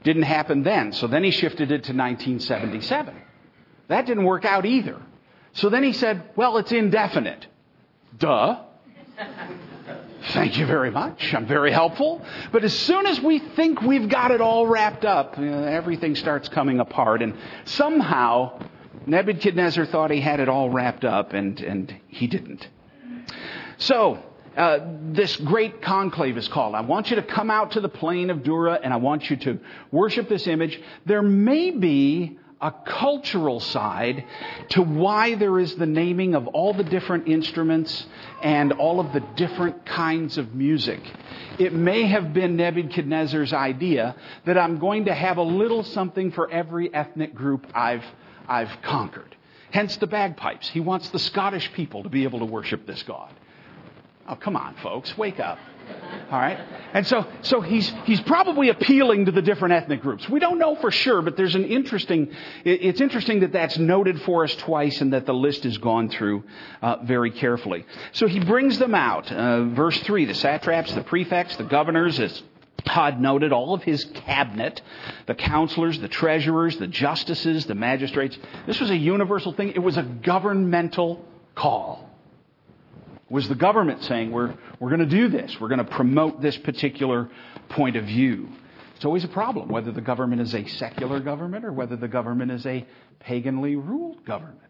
Didn't 0.03 0.23
happen 0.23 0.63
then. 0.63 0.93
So 0.93 1.07
then 1.07 1.25
he 1.25 1.31
shifted 1.31 1.71
it 1.71 1.85
to 1.85 1.93
1977. 1.93 3.15
That 3.89 4.07
didn't 4.07 4.25
work 4.25 4.45
out 4.45 4.67
either. 4.67 5.01
So 5.53 5.71
then 5.71 5.83
he 5.83 5.93
said, 5.93 6.31
well, 6.37 6.59
it's 6.59 6.73
indefinite. 6.73 7.47
Duh. 8.19 8.61
Thank 10.33 10.57
you 10.59 10.67
very 10.67 10.91
much. 10.91 11.35
I'm 11.35 11.47
very 11.47 11.71
helpful. 11.71 12.25
But 12.51 12.65
as 12.65 12.77
soon 12.77 13.07
as 13.07 13.21
we 13.21 13.39
think 13.39 13.83
we've 13.83 14.09
got 14.09 14.31
it 14.31 14.41
all 14.41 14.67
wrapped 14.67 15.05
up, 15.05 15.39
everything 15.39 16.15
starts 16.17 16.49
coming 16.49 16.81
apart. 16.81 17.21
And 17.21 17.35
somehow, 17.65 18.59
Nebuchadnezzar 19.07 19.85
thought 19.87 20.11
he 20.11 20.21
had 20.21 20.41
it 20.41 20.49
all 20.49 20.71
wrapped 20.71 21.05
up, 21.05 21.35
and, 21.35 21.61
and 21.61 21.95
he 22.09 22.27
didn't. 22.27 22.67
So, 23.77 24.23
uh, 24.57 24.79
this 25.11 25.37
great 25.37 25.83
conclave 25.83 26.39
is 26.39 26.49
called. 26.49 26.75
I 26.75 26.81
want 26.81 27.11
you 27.11 27.17
to 27.17 27.23
come 27.23 27.51
out 27.51 27.73
to 27.73 27.81
the 27.81 27.89
plain 27.89 28.31
of 28.31 28.43
Dura, 28.43 28.79
and 28.83 28.95
I 28.95 28.97
want 28.97 29.29
you 29.29 29.37
to 29.37 29.59
worship 29.91 30.29
this 30.29 30.47
image. 30.47 30.81
There 31.05 31.23
may 31.23 31.71
be 31.71 32.39
a 32.61 32.73
cultural 32.87 33.61
side 33.61 34.25
to 34.71 34.83
why 34.83 35.35
there 35.35 35.59
is 35.59 35.75
the 35.77 35.87
naming 35.87 36.35
of 36.35 36.47
all 36.49 36.73
the 36.73 36.85
different 36.85 37.29
instruments 37.29 38.07
and 38.43 38.73
all 38.73 39.01
of 39.01 39.13
the 39.13 39.21
different 39.37 39.85
kinds 39.85 40.39
of 40.39 40.55
music. 40.55 41.01
It 41.59 41.73
may 41.73 42.07
have 42.07 42.33
been 42.33 42.57
Nebuchadnezzar's 42.57 43.53
idea 43.53 44.17
that 44.47 44.59
I'm 44.59 44.79
going 44.79 45.07
to 45.07 45.15
have 45.15 45.37
a 45.37 45.43
little 45.43 45.85
something 45.85 46.33
for 46.33 46.51
every 46.51 46.93
ethnic 46.93 47.35
group 47.35 47.67
I've, 47.75 48.05
I've 48.49 48.71
conquered. 48.83 49.37
Hence 49.71 49.97
the 49.97 50.07
bagpipes. 50.07 50.69
He 50.69 50.81
wants 50.81 51.09
the 51.11 51.19
Scottish 51.19 51.73
people 51.73 52.05
to 52.05 52.09
be 52.09 52.23
able 52.25 52.39
to 52.39 52.45
worship 52.45 52.87
this 52.87 53.03
God. 53.03 53.33
Oh, 54.29 54.37
come 54.37 54.57
on, 54.57 54.75
folks, 54.77 55.19
wake 55.19 55.41
up. 55.41 55.59
All 56.31 56.41
right? 56.41 56.59
And 56.95 57.07
so, 57.07 57.27
so 57.43 57.61
he's, 57.61 57.93
he's 58.05 58.21
probably 58.21 58.69
appealing 58.69 59.27
to 59.27 59.33
the 59.33 59.43
different 59.43 59.75
ethnic 59.75 60.01
groups. 60.01 60.29
We 60.29 60.39
don't 60.39 60.59
know 60.59 60.77
for 60.77 60.91
sure, 60.91 61.23
but 61.23 61.37
there's 61.37 61.57
an 61.57 61.65
interesting, 61.65 62.31
it's 62.65 63.01
interesting 63.01 63.41
that 63.41 63.53
that's 63.53 63.77
noted 63.79 64.23
for 64.23 64.45
us 64.45 64.55
twice 64.57 65.01
and 65.01 65.13
that 65.13 65.27
the 65.27 65.35
list 65.35 65.67
is 65.67 65.77
gone 65.79 66.09
through 66.09 66.45
uh, 66.83 66.99
very 67.03 67.33
carefully. 67.33 67.85
So 68.13 68.29
he 68.29 68.41
brings 68.41 68.79
them 68.79 68.95
out. 68.95 69.31
Uh, 69.31 69.65
verse 69.65 69.99
3 70.01 70.25
the 70.27 70.35
satraps, 70.35 70.95
the 70.95 71.03
prefects, 71.03 71.57
the 71.57 71.65
governors, 71.65 72.21
as 72.21 72.43
Todd 72.85 73.21
noted, 73.21 73.53
all 73.53 73.75
of 73.75 73.83
his 73.83 74.05
cabinet, 74.05 74.81
the 75.27 75.35
counselors, 75.35 75.99
the 75.99 76.09
treasurers, 76.09 76.77
the 76.77 76.87
justices, 76.87 77.67
the 77.67 77.75
magistrates. 77.75 78.39
This 78.67 78.79
was 78.79 78.91
a 78.91 78.97
universal 78.97 79.53
thing. 79.53 79.71
It 79.71 79.81
was 79.81 79.97
a 79.97 80.03
governmental 80.03 81.25
call 81.55 82.14
was 83.35 83.49
the 83.49 83.55
government 83.57 84.01
saying, 84.05 84.31
we're, 84.31 84.55
we're 84.79 84.91
going 84.91 85.01
to 85.01 85.07
do 85.07 85.27
this. 85.27 85.59
We're 85.61 85.67
going 85.67 85.85
to 85.85 85.85
promote 85.85 86.41
this 86.41 86.57
particular 86.57 87.29
point 87.69 87.97
of 87.97 88.05
view. 88.05 88.49
It's 88.95 89.05
always 89.05 89.25
a 89.25 89.29
problem 89.29 89.71
whether 89.71 89.91
the 89.91 90.01
government 90.01 90.41
is 90.41 90.55
a 90.55 90.65
secular 90.67 91.19
government 91.19 91.65
or 91.65 91.73
whether 91.73 91.97
the 91.97 92.07
government 92.07 92.53
is 92.53 92.65
a 92.65 92.87
paganly 93.21 93.75
ruled 93.75 94.25
government. 94.25 94.61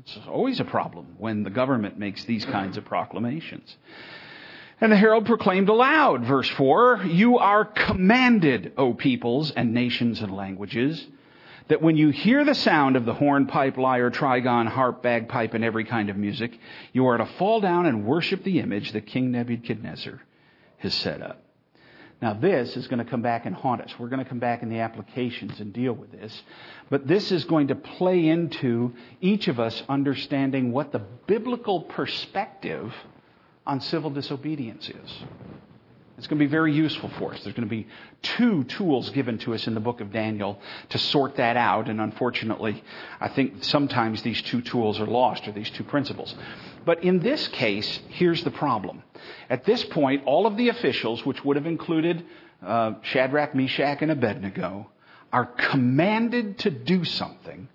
It's 0.00 0.18
always 0.28 0.60
a 0.60 0.64
problem 0.64 1.14
when 1.16 1.42
the 1.42 1.48
government 1.48 1.98
makes 1.98 2.22
these 2.26 2.44
kinds 2.44 2.76
of 2.76 2.84
proclamations. 2.84 3.74
And 4.78 4.92
the 4.92 4.96
herald 4.96 5.24
proclaimed 5.24 5.70
aloud, 5.70 6.26
verse 6.26 6.50
4, 6.50 7.04
You 7.06 7.38
are 7.38 7.64
commanded, 7.64 8.74
O 8.76 8.92
peoples 8.92 9.52
and 9.52 9.72
nations 9.72 10.20
and 10.20 10.36
languages, 10.36 11.06
that 11.68 11.82
when 11.82 11.96
you 11.96 12.10
hear 12.10 12.44
the 12.44 12.54
sound 12.54 12.96
of 12.96 13.04
the 13.04 13.14
horn, 13.14 13.46
pipe, 13.46 13.76
lyre, 13.76 14.10
trigon, 14.10 14.68
harp, 14.68 15.02
bagpipe, 15.02 15.54
and 15.54 15.64
every 15.64 15.84
kind 15.84 16.10
of 16.10 16.16
music, 16.16 16.58
you 16.92 17.06
are 17.06 17.16
to 17.16 17.26
fall 17.38 17.60
down 17.60 17.86
and 17.86 18.04
worship 18.04 18.42
the 18.44 18.60
image 18.60 18.92
that 18.92 19.06
King 19.06 19.30
Nebuchadnezzar 19.30 20.20
has 20.78 20.94
set 20.94 21.22
up. 21.22 21.42
Now, 22.20 22.34
this 22.34 22.76
is 22.76 22.86
going 22.86 23.00
to 23.00 23.04
come 23.04 23.22
back 23.22 23.46
and 23.46 23.54
haunt 23.54 23.80
us. 23.80 23.90
We're 23.98 24.08
going 24.08 24.22
to 24.22 24.28
come 24.28 24.38
back 24.38 24.62
in 24.62 24.68
the 24.68 24.78
applications 24.78 25.58
and 25.58 25.72
deal 25.72 25.92
with 25.92 26.12
this. 26.12 26.42
But 26.88 27.08
this 27.08 27.32
is 27.32 27.44
going 27.44 27.68
to 27.68 27.74
play 27.74 28.28
into 28.28 28.94
each 29.20 29.48
of 29.48 29.58
us 29.58 29.82
understanding 29.88 30.70
what 30.70 30.92
the 30.92 31.00
biblical 31.26 31.80
perspective 31.80 32.94
on 33.66 33.80
civil 33.80 34.10
disobedience 34.10 34.88
is. 34.88 35.22
It's 36.22 36.28
going 36.28 36.38
to 36.38 36.44
be 36.44 36.50
very 36.50 36.72
useful 36.72 37.08
for 37.18 37.34
us. 37.34 37.42
There's 37.42 37.56
going 37.56 37.68
to 37.68 37.74
be 37.74 37.88
two 38.22 38.62
tools 38.62 39.10
given 39.10 39.38
to 39.38 39.54
us 39.54 39.66
in 39.66 39.74
the 39.74 39.80
book 39.80 40.00
of 40.00 40.12
Daniel 40.12 40.60
to 40.90 40.98
sort 40.98 41.34
that 41.34 41.56
out, 41.56 41.88
and 41.88 42.00
unfortunately, 42.00 42.84
I 43.20 43.26
think 43.26 43.64
sometimes 43.64 44.22
these 44.22 44.40
two 44.42 44.62
tools 44.62 45.00
are 45.00 45.06
lost, 45.06 45.48
or 45.48 45.52
these 45.52 45.68
two 45.70 45.82
principles. 45.82 46.32
But 46.84 47.02
in 47.02 47.18
this 47.18 47.48
case, 47.48 47.98
here's 48.10 48.44
the 48.44 48.52
problem. 48.52 49.02
At 49.50 49.64
this 49.64 49.82
point, 49.82 50.22
all 50.24 50.46
of 50.46 50.56
the 50.56 50.68
officials, 50.68 51.26
which 51.26 51.44
would 51.44 51.56
have 51.56 51.66
included 51.66 52.24
uh, 52.64 52.92
Shadrach, 53.02 53.56
Meshach, 53.56 54.00
and 54.00 54.12
Abednego, 54.12 54.92
are 55.32 55.46
commanded 55.46 56.56
to 56.58 56.70
do 56.70 57.04
something 57.04 57.66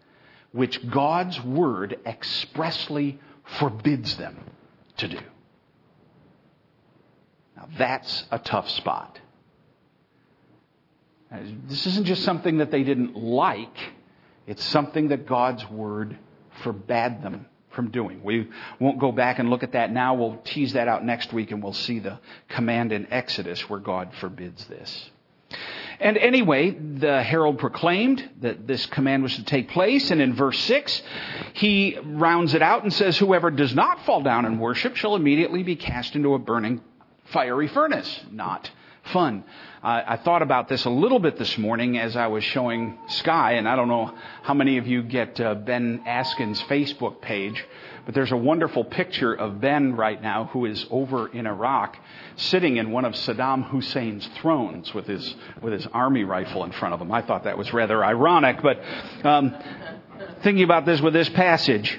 which 0.54 0.89
God's 0.89 1.44
word 1.44 2.00
expressly 2.06 3.20
forbids 3.60 4.16
them 4.16 4.39
to 5.00 5.10
do. 5.10 5.20
Now 7.58 7.68
that's 7.78 8.26
a 8.32 8.40
tough 8.40 8.70
spot. 8.70 9.20
This 11.68 11.86
isn't 11.88 12.06
just 12.06 12.24
something 12.24 12.60
that 12.60 12.72
they 12.72 12.84
didn't 12.84 13.18
like, 13.18 13.78
it's 14.46 14.64
something 14.64 15.10
that 15.10 15.28
God's 15.28 15.68
word 15.70 16.18
forbade 16.64 17.22
them 17.22 17.48
from 17.72 17.92
doing. 17.92 18.24
We 18.24 18.48
won't 18.80 18.98
go 18.98 19.12
back 19.12 19.40
and 19.40 19.50
look 19.50 19.62
at 19.62 19.74
that 19.74 19.92
now. 19.92 20.16
We'll 20.16 20.38
tease 20.46 20.74
that 20.74 20.88
out 20.88 21.04
next 21.04 21.34
week 21.34 21.52
and 21.52 21.62
we'll 21.62 21.74
see 21.74 22.00
the 22.00 22.20
command 22.48 22.94
in 22.94 23.12
Exodus 23.12 23.70
where 23.70 23.80
God 23.80 24.14
forbids 24.16 24.66
this. 24.68 25.10
And 26.00 26.18
anyway, 26.18 26.72
the 26.72 27.24
herald 27.24 27.58
proclaimed 27.58 28.30
that 28.42 28.68
this 28.68 28.86
command 28.86 29.24
was 29.24 29.36
to 29.36 29.44
take 29.44 29.70
place, 29.70 30.12
and 30.12 30.22
in 30.22 30.34
verse 30.34 30.60
6, 30.60 31.02
he 31.54 31.98
rounds 32.04 32.54
it 32.54 32.62
out 32.62 32.84
and 32.84 32.94
says, 32.94 33.18
Whoever 33.18 33.50
does 33.50 33.74
not 33.74 34.06
fall 34.06 34.22
down 34.22 34.46
and 34.46 34.60
worship 34.60 34.96
shall 34.96 35.16
immediately 35.16 35.64
be 35.64 35.76
cast 35.76 36.16
into 36.16 36.36
a 36.36 36.40
burning 36.40 36.82
fiery 37.31 37.67
furnace. 37.67 38.22
Not 38.31 38.69
fun. 39.12 39.43
I 39.84 40.17
thought 40.17 40.41
about 40.41 40.67
this 40.67 40.84
a 40.86 40.89
little 40.89 41.19
bit 41.19 41.38
this 41.38 41.57
morning 41.57 41.98
as 41.98 42.17
I 42.17 42.27
was 42.27 42.43
showing 42.43 42.98
Sky, 43.07 43.53
and 43.53 43.69
I 43.69 43.75
don't 43.75 43.88
know 43.88 44.13
how 44.41 44.53
many 44.53 44.79
of 44.79 44.88
you 44.88 45.01
get 45.01 45.39
uh, 45.39 45.55
Ben 45.55 46.03
Askin's 46.05 46.62
Facebook 46.63 47.22
page, 47.22 47.63
but 48.05 48.13
there's 48.13 48.34
a 48.34 48.38
wonderful 48.38 48.84
picture 48.84 49.34
of 49.34 49.62
Ben 49.62 49.96
right 49.96 50.22
now 50.22 50.46
who 50.46 50.65
is 50.65 50.86
over 50.89 51.27
in 51.27 51.48
Iraq, 51.48 51.98
sitting 52.36 52.77
in 52.77 52.91
one 52.91 53.05
of 53.05 53.13
Saddam 53.13 53.63
Hussein's 53.63 54.27
thrones 54.41 54.93
with 54.93 55.07
his 55.07 55.36
with 55.62 55.72
his 55.72 55.88
army 55.93 56.25
rifle 56.25 56.65
in 56.65 56.72
front 56.74 56.93
of 56.93 57.00
him. 57.00 57.12
I 57.12 57.22
thought 57.22 57.46
that 57.46 57.57
was 57.57 57.72
rather 57.72 58.03
ironic, 58.03 58.62
but 58.62 58.81
um, 59.24 59.55
thinking 60.43 60.65
about 60.65 60.86
this 60.86 61.00
with 61.00 61.13
this 61.13 61.29
passage. 61.29 61.98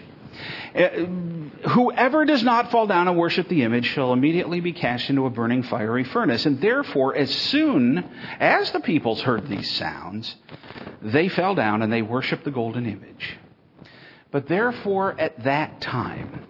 Uh, 0.75 1.69
whoever 1.71 2.25
does 2.25 2.43
not 2.43 2.71
fall 2.71 2.87
down 2.87 3.09
and 3.09 3.17
worship 3.17 3.49
the 3.49 3.63
image 3.63 3.87
shall 3.87 4.13
immediately 4.13 4.61
be 4.61 4.73
cast 4.73 5.09
into 5.11 5.27
a 5.27 5.31
burning 5.31 5.63
fiery 5.63 6.05
furnace. 6.05 6.47
And 6.47 6.61
therefore, 6.61 7.17
as 7.17 7.35
soon 7.35 7.99
as 8.39 8.71
the 8.73 8.81
peoples 8.81 9.21
heard 9.23 9.49
these 9.49 9.71
sounds, 9.77 10.37
they 11.03 11.29
fell 11.29 11.55
down 11.55 11.83
and 11.83 11.93
they 11.93 12.03
worshiped 12.03 12.45
the 12.45 12.51
golden 12.51 12.87
image. 12.87 13.39
But 14.31 14.47
therefore, 14.47 15.19
at 15.19 15.45
that 15.45 15.81
time, 15.81 16.47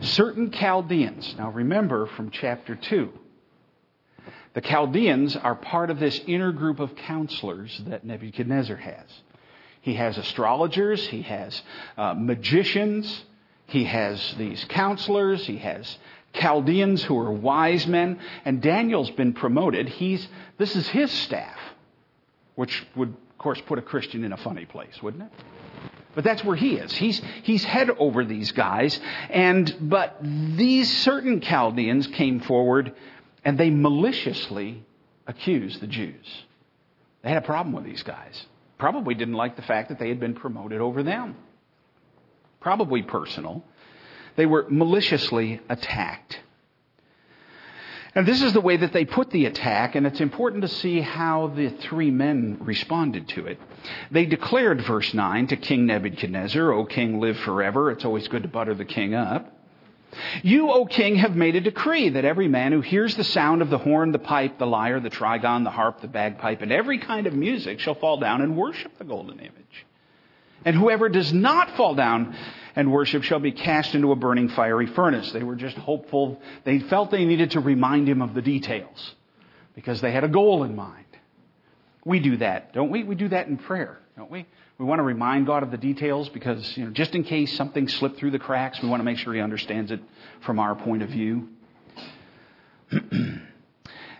certain 0.00 0.50
Chaldeans, 0.50 1.34
now 1.36 1.50
remember 1.50 2.06
from 2.06 2.30
chapter 2.30 2.76
2, 2.76 3.12
the 4.54 4.60
Chaldeans 4.60 5.34
are 5.34 5.54
part 5.54 5.90
of 5.90 5.98
this 5.98 6.20
inner 6.26 6.52
group 6.52 6.78
of 6.78 6.94
counselors 6.94 7.82
that 7.86 8.04
Nebuchadnezzar 8.04 8.76
has. 8.76 9.06
He 9.80 9.94
has 9.94 10.16
astrologers, 10.16 11.04
he 11.08 11.22
has 11.22 11.60
uh, 11.96 12.14
magicians, 12.14 13.24
he 13.72 13.84
has 13.84 14.34
these 14.36 14.64
counselors, 14.68 15.46
he 15.46 15.56
has 15.56 15.98
Chaldeans 16.34 17.02
who 17.02 17.18
are 17.18 17.32
wise 17.32 17.86
men, 17.86 18.20
and 18.44 18.60
Daniel's 18.60 19.10
been 19.10 19.32
promoted. 19.32 19.88
He's, 19.88 20.28
this 20.58 20.76
is 20.76 20.86
his 20.88 21.10
staff, 21.10 21.58
which 22.54 22.86
would, 22.96 23.08
of 23.08 23.38
course, 23.38 23.60
put 23.62 23.78
a 23.78 23.82
Christian 23.82 24.24
in 24.24 24.32
a 24.32 24.36
funny 24.36 24.66
place, 24.66 25.02
wouldn't 25.02 25.24
it? 25.24 25.30
But 26.14 26.24
that's 26.24 26.44
where 26.44 26.56
he 26.56 26.74
is. 26.74 26.92
He's, 26.92 27.22
he's 27.44 27.64
head 27.64 27.88
over 27.98 28.26
these 28.26 28.52
guys. 28.52 29.00
And, 29.30 29.74
but 29.80 30.18
these 30.20 30.94
certain 30.98 31.40
Chaldeans 31.40 32.06
came 32.08 32.40
forward 32.40 32.92
and 33.42 33.56
they 33.56 33.70
maliciously 33.70 34.84
accused 35.26 35.80
the 35.80 35.86
Jews. 35.86 36.44
They 37.22 37.30
had 37.30 37.38
a 37.38 37.46
problem 37.46 37.74
with 37.74 37.84
these 37.84 38.02
guys. 38.02 38.46
Probably 38.76 39.14
didn't 39.14 39.34
like 39.34 39.56
the 39.56 39.62
fact 39.62 39.88
that 39.88 39.98
they 39.98 40.10
had 40.10 40.20
been 40.20 40.34
promoted 40.34 40.82
over 40.82 41.02
them. 41.02 41.36
Probably 42.60 43.02
personal. 43.02 43.64
They 44.36 44.46
were 44.46 44.66
maliciously 44.68 45.60
attacked. 45.68 46.40
And 48.14 48.26
this 48.26 48.42
is 48.42 48.52
the 48.52 48.60
way 48.60 48.76
that 48.76 48.92
they 48.92 49.06
put 49.06 49.30
the 49.30 49.46
attack, 49.46 49.94
and 49.94 50.06
it's 50.06 50.20
important 50.20 50.62
to 50.62 50.68
see 50.68 51.00
how 51.00 51.48
the 51.48 51.70
three 51.70 52.10
men 52.10 52.58
responded 52.60 53.28
to 53.28 53.46
it. 53.46 53.58
They 54.10 54.26
declared, 54.26 54.82
verse 54.82 55.14
9, 55.14 55.46
to 55.46 55.56
King 55.56 55.86
Nebuchadnezzar, 55.86 56.72
O 56.72 56.84
king, 56.84 57.20
live 57.20 57.38
forever. 57.38 57.90
It's 57.90 58.04
always 58.04 58.28
good 58.28 58.42
to 58.42 58.50
butter 58.50 58.74
the 58.74 58.84
king 58.84 59.14
up. 59.14 59.50
You, 60.42 60.70
O 60.70 60.84
king, 60.84 61.16
have 61.16 61.34
made 61.34 61.56
a 61.56 61.60
decree 61.62 62.10
that 62.10 62.26
every 62.26 62.48
man 62.48 62.72
who 62.72 62.82
hears 62.82 63.16
the 63.16 63.24
sound 63.24 63.62
of 63.62 63.70
the 63.70 63.78
horn, 63.78 64.12
the 64.12 64.18
pipe, 64.18 64.58
the 64.58 64.66
lyre, 64.66 65.00
the 65.00 65.08
trigon, 65.08 65.64
the 65.64 65.70
harp, 65.70 66.02
the 66.02 66.08
bagpipe, 66.08 66.60
and 66.60 66.70
every 66.70 66.98
kind 66.98 67.26
of 67.26 67.32
music 67.32 67.80
shall 67.80 67.94
fall 67.94 68.18
down 68.18 68.42
and 68.42 68.58
worship 68.58 68.98
the 68.98 69.04
golden 69.04 69.38
image. 69.38 69.86
And 70.66 70.76
whoever 70.76 71.08
does 71.08 71.32
not 71.32 71.76
fall 71.76 71.94
down 71.94 72.36
and 72.74 72.90
worship 72.92 73.22
shall 73.22 73.38
be 73.38 73.52
cast 73.52 73.94
into 73.94 74.12
a 74.12 74.16
burning 74.16 74.48
fiery 74.48 74.86
furnace. 74.86 75.32
They 75.32 75.42
were 75.42 75.56
just 75.56 75.76
hopeful. 75.76 76.40
They 76.64 76.78
felt 76.78 77.10
they 77.10 77.24
needed 77.24 77.52
to 77.52 77.60
remind 77.60 78.08
him 78.08 78.22
of 78.22 78.34
the 78.34 78.42
details 78.42 79.14
because 79.74 80.00
they 80.00 80.12
had 80.12 80.24
a 80.24 80.28
goal 80.28 80.64
in 80.64 80.74
mind. 80.74 81.04
We 82.04 82.20
do 82.20 82.36
that, 82.38 82.72
don't 82.72 82.90
we? 82.90 83.04
We 83.04 83.14
do 83.14 83.28
that 83.28 83.46
in 83.46 83.58
prayer, 83.58 84.00
don't 84.16 84.30
we? 84.30 84.46
We 84.78 84.84
want 84.84 84.98
to 84.98 85.04
remind 85.04 85.46
God 85.46 85.62
of 85.62 85.70
the 85.70 85.76
details 85.76 86.28
because, 86.28 86.76
you 86.76 86.84
know, 86.84 86.90
just 86.90 87.14
in 87.14 87.22
case 87.22 87.56
something 87.56 87.86
slipped 87.88 88.18
through 88.18 88.32
the 88.32 88.38
cracks, 88.38 88.82
we 88.82 88.88
want 88.88 89.00
to 89.00 89.04
make 89.04 89.18
sure 89.18 89.32
He 89.32 89.40
understands 89.40 89.92
it 89.92 90.00
from 90.40 90.58
our 90.58 90.74
point 90.74 91.02
of 91.02 91.10
view. 91.10 91.48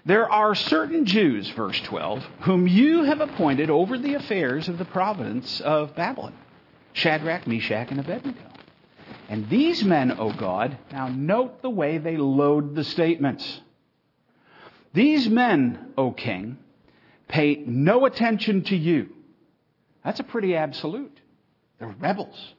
there 0.06 0.30
are 0.30 0.54
certain 0.54 1.06
Jews, 1.06 1.50
verse 1.50 1.80
12, 1.80 2.22
whom 2.42 2.68
you 2.68 3.02
have 3.02 3.20
appointed 3.20 3.70
over 3.70 3.98
the 3.98 4.14
affairs 4.14 4.68
of 4.68 4.78
the 4.78 4.84
province 4.84 5.60
of 5.60 5.96
Babylon 5.96 6.34
Shadrach, 6.92 7.46
Meshach, 7.46 7.90
and 7.90 8.00
Abednego. 8.00 8.40
And 9.28 9.48
these 9.48 9.82
men, 9.84 10.12
O 10.18 10.32
God, 10.32 10.76
now 10.90 11.08
note 11.08 11.62
the 11.62 11.70
way 11.70 11.98
they 11.98 12.16
load 12.16 12.74
the 12.74 12.84
statements. 12.84 13.60
These 14.92 15.28
men, 15.28 15.92
O 15.96 16.10
King, 16.10 16.58
pay 17.28 17.62
no 17.66 18.04
attention 18.04 18.64
to 18.64 18.76
you. 18.76 19.08
That's 20.04 20.20
a 20.20 20.24
pretty 20.24 20.54
absolute. 20.54 21.18
They're 21.78 21.94
rebels. 21.98 22.54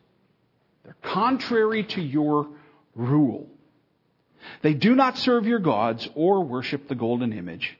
They're 0.84 0.98
contrary 1.02 1.84
to 1.84 2.02
your 2.02 2.48
rule. 2.96 3.48
They 4.62 4.74
do 4.74 4.96
not 4.96 5.17
serve 5.17 5.46
your 5.46 5.60
gods 5.60 6.10
or 6.15 6.43
worship 6.43 6.88
the 6.88 6.96
golden 6.96 7.34
image 7.34 7.78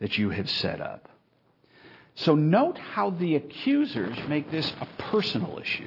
that 0.00 0.18
you 0.18 0.30
have 0.30 0.50
set 0.50 0.80
up. 0.80 1.08
So 2.18 2.34
note 2.34 2.78
how 2.78 3.10
the 3.10 3.36
accusers 3.36 4.16
make 4.28 4.50
this 4.50 4.72
a 4.80 4.86
personal 5.02 5.58
issue. 5.60 5.86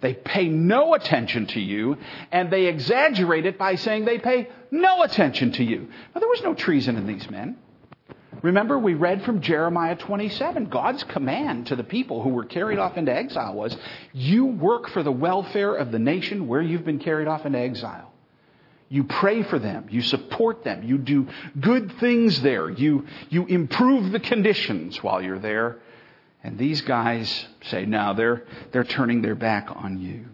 They 0.00 0.14
pay 0.14 0.48
no 0.48 0.94
attention 0.94 1.46
to 1.48 1.60
you, 1.60 1.98
and 2.32 2.50
they 2.50 2.66
exaggerate 2.66 3.44
it 3.44 3.58
by 3.58 3.74
saying 3.74 4.04
they 4.04 4.18
pay 4.18 4.48
no 4.70 5.02
attention 5.02 5.52
to 5.52 5.64
you. 5.64 5.88
Now, 6.14 6.20
there 6.20 6.28
was 6.28 6.42
no 6.42 6.54
treason 6.54 6.96
in 6.96 7.06
these 7.06 7.28
men. 7.30 7.58
Remember, 8.40 8.78
we 8.78 8.94
read 8.94 9.22
from 9.22 9.42
Jeremiah 9.42 9.96
27. 9.96 10.66
God's 10.66 11.04
command 11.04 11.66
to 11.66 11.76
the 11.76 11.84
people 11.84 12.22
who 12.22 12.30
were 12.30 12.44
carried 12.44 12.78
off 12.78 12.96
into 12.96 13.14
exile 13.14 13.54
was, 13.54 13.76
You 14.14 14.46
work 14.46 14.88
for 14.88 15.02
the 15.02 15.12
welfare 15.12 15.74
of 15.74 15.92
the 15.92 15.98
nation 15.98 16.48
where 16.48 16.62
you've 16.62 16.84
been 16.86 16.98
carried 16.98 17.28
off 17.28 17.44
into 17.44 17.58
exile. 17.58 18.13
You 18.88 19.04
pray 19.04 19.42
for 19.42 19.58
them. 19.58 19.86
You 19.90 20.02
support 20.02 20.64
them. 20.64 20.82
You 20.82 20.98
do 20.98 21.28
good 21.58 21.98
things 21.98 22.42
there. 22.42 22.70
You, 22.70 23.06
you 23.30 23.46
improve 23.46 24.12
the 24.12 24.20
conditions 24.20 25.02
while 25.02 25.22
you're 25.22 25.38
there. 25.38 25.78
And 26.42 26.58
these 26.58 26.82
guys 26.82 27.46
say, 27.64 27.86
no, 27.86 28.14
they're, 28.14 28.44
they're 28.72 28.84
turning 28.84 29.22
their 29.22 29.34
back 29.34 29.68
on 29.74 30.00
you. 30.00 30.26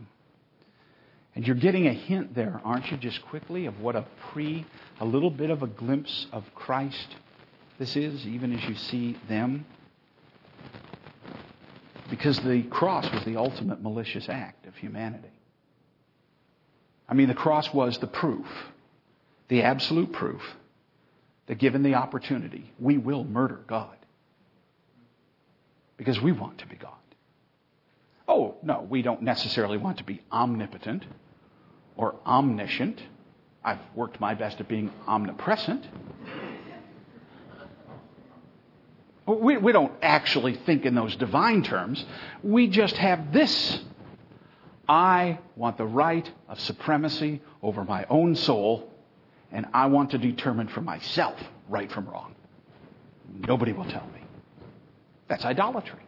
And 1.35 1.47
you're 1.47 1.57
getting 1.57 1.87
a 1.87 1.93
hint 1.93 2.35
there, 2.35 2.61
aren't 2.65 2.91
you, 2.91 2.97
just 2.97 3.23
quickly, 3.27 3.67
of 3.67 3.81
what 3.81 3.95
a 3.95 4.05
pre, 4.31 4.67
a 4.99 5.05
little 5.05 5.31
bit 5.31 5.51
of 5.51 5.63
a 5.63 5.69
glimpse 5.69 6.27
of 6.33 6.45
Christ 6.55 7.17
this 7.79 7.97
is, 7.97 8.27
even 8.27 8.53
as 8.53 8.63
you 8.69 8.75
see 8.75 9.17
them? 9.29 9.65
Because 12.11 12.39
the 12.41 12.65
cross 12.65 13.11
was 13.13 13.25
the 13.25 13.37
ultimate 13.37 13.81
malicious 13.81 14.29
act 14.29 14.67
of 14.67 14.75
humanity. 14.77 15.30
I 17.11 17.15
mean, 17.15 17.27
the 17.27 17.35
cross 17.35 17.75
was 17.75 17.99
the 17.99 18.07
proof, 18.07 18.47
the 19.49 19.63
absolute 19.63 20.13
proof, 20.13 20.43
that 21.49 21.59
given 21.59 21.83
the 21.83 21.97
opportunity, 21.97 22.73
we 22.79 22.97
will 22.99 23.25
murder 23.25 23.61
God. 23.67 23.97
Because 25.97 26.21
we 26.21 26.31
want 26.31 26.59
to 26.59 26.67
be 26.67 26.77
God. 26.77 26.93
Oh, 28.29 28.55
no, 28.63 28.87
we 28.89 29.03
don't 29.03 29.23
necessarily 29.23 29.77
want 29.77 29.99
to 29.99 30.05
be 30.05 30.23
omnipotent 30.31 31.05
or 31.97 32.15
omniscient. 32.25 33.03
I've 33.65 33.81
worked 33.97 34.21
my 34.21 34.35
best 34.35 34.61
at 34.61 34.69
being 34.69 34.93
omnipresent. 35.09 35.85
We, 39.27 39.57
we 39.57 39.73
don't 39.73 39.93
actually 40.01 40.55
think 40.55 40.87
in 40.87 40.95
those 40.95 41.15
divine 41.17 41.63
terms. 41.63 42.05
We 42.43 42.69
just 42.69 42.97
have 42.97 43.33
this. 43.33 43.81
I 44.91 45.39
want 45.55 45.79
the 45.79 45.87
right 45.87 46.29
of 46.49 46.59
supremacy 46.59 47.41
over 47.63 47.85
my 47.85 48.07
own 48.11 48.35
soul, 48.35 48.93
and 49.53 49.67
I 49.73 49.87
want 49.87 50.11
to 50.11 50.19
determine 50.19 50.67
for 50.67 50.81
myself 50.81 51.41
right 51.69 51.91
from 51.93 52.09
wrong. 52.09 52.35
Nobody 53.47 53.73
will 53.73 53.85
tell 53.85 54.05
me. 54.13 54.21
That's 55.29 55.45
idolatry. 55.45 56.01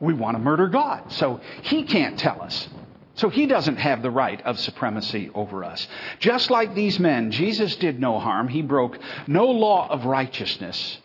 We 0.00 0.14
want 0.14 0.38
to 0.38 0.42
murder 0.42 0.68
God, 0.68 1.12
so 1.12 1.42
He 1.60 1.82
can't 1.82 2.18
tell 2.18 2.40
us. 2.40 2.68
So 3.16 3.28
He 3.28 3.44
doesn't 3.44 3.76
have 3.76 4.00
the 4.00 4.10
right 4.10 4.40
of 4.46 4.58
supremacy 4.58 5.30
over 5.34 5.62
us. 5.62 5.86
Just 6.20 6.50
like 6.50 6.74
these 6.74 6.98
men, 6.98 7.32
Jesus 7.32 7.76
did 7.76 8.00
no 8.00 8.18
harm. 8.18 8.48
He 8.48 8.62
broke 8.62 8.98
no 9.26 9.50
law 9.50 9.88
of 9.90 10.06
righteousness. 10.06 10.96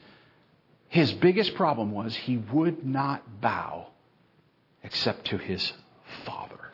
His 0.87 1.11
biggest 1.11 1.55
problem 1.55 1.91
was 1.91 2.15
he 2.15 2.37
would 2.37 2.85
not 2.85 3.41
bow 3.41 3.87
except 4.83 5.25
to 5.25 5.37
his 5.37 5.73
Father. 6.25 6.71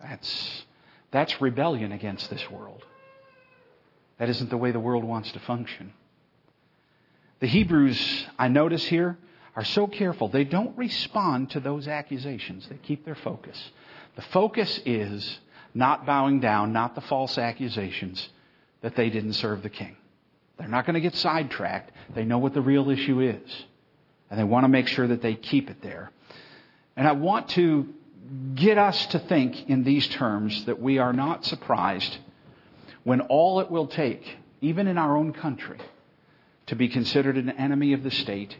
That's, 0.00 0.64
that's 1.10 1.40
rebellion 1.40 1.92
against 1.92 2.30
this 2.30 2.50
world. 2.50 2.84
That 4.18 4.28
isn't 4.28 4.50
the 4.50 4.56
way 4.56 4.70
the 4.70 4.80
world 4.80 5.04
wants 5.04 5.32
to 5.32 5.40
function. 5.40 5.92
The 7.40 7.46
Hebrews, 7.46 8.26
I 8.38 8.48
notice 8.48 8.84
here, 8.84 9.18
are 9.56 9.64
so 9.64 9.86
careful. 9.86 10.28
They 10.28 10.44
don't 10.44 10.76
respond 10.76 11.50
to 11.50 11.60
those 11.60 11.88
accusations. 11.88 12.68
They 12.68 12.76
keep 12.76 13.04
their 13.04 13.14
focus. 13.14 13.70
The 14.16 14.22
focus 14.22 14.80
is 14.84 15.40
not 15.74 16.06
bowing 16.06 16.40
down, 16.40 16.72
not 16.72 16.94
the 16.94 17.00
false 17.00 17.38
accusations 17.38 18.28
that 18.82 18.94
they 18.94 19.10
didn't 19.10 19.34
serve 19.34 19.62
the 19.62 19.70
king. 19.70 19.96
They're 20.58 20.68
not 20.68 20.86
going 20.86 20.94
to 20.94 21.00
get 21.00 21.14
sidetracked. 21.14 21.92
They 22.14 22.24
know 22.24 22.38
what 22.38 22.54
the 22.54 22.60
real 22.60 22.90
issue 22.90 23.20
is. 23.20 23.64
And 24.30 24.38
they 24.38 24.44
want 24.44 24.64
to 24.64 24.68
make 24.68 24.88
sure 24.88 25.06
that 25.06 25.22
they 25.22 25.34
keep 25.34 25.70
it 25.70 25.82
there. 25.82 26.10
And 26.96 27.08
I 27.08 27.12
want 27.12 27.48
to 27.50 27.88
get 28.54 28.78
us 28.78 29.06
to 29.06 29.18
think 29.18 29.68
in 29.68 29.84
these 29.84 30.06
terms 30.08 30.64
that 30.66 30.80
we 30.80 30.98
are 30.98 31.12
not 31.12 31.44
surprised 31.44 32.18
when 33.02 33.20
all 33.22 33.60
it 33.60 33.70
will 33.70 33.86
take, 33.86 34.38
even 34.60 34.86
in 34.86 34.96
our 34.96 35.16
own 35.16 35.32
country, 35.32 35.78
to 36.66 36.76
be 36.76 36.88
considered 36.88 37.36
an 37.36 37.50
enemy 37.50 37.92
of 37.92 38.02
the 38.02 38.10
state 38.10 38.56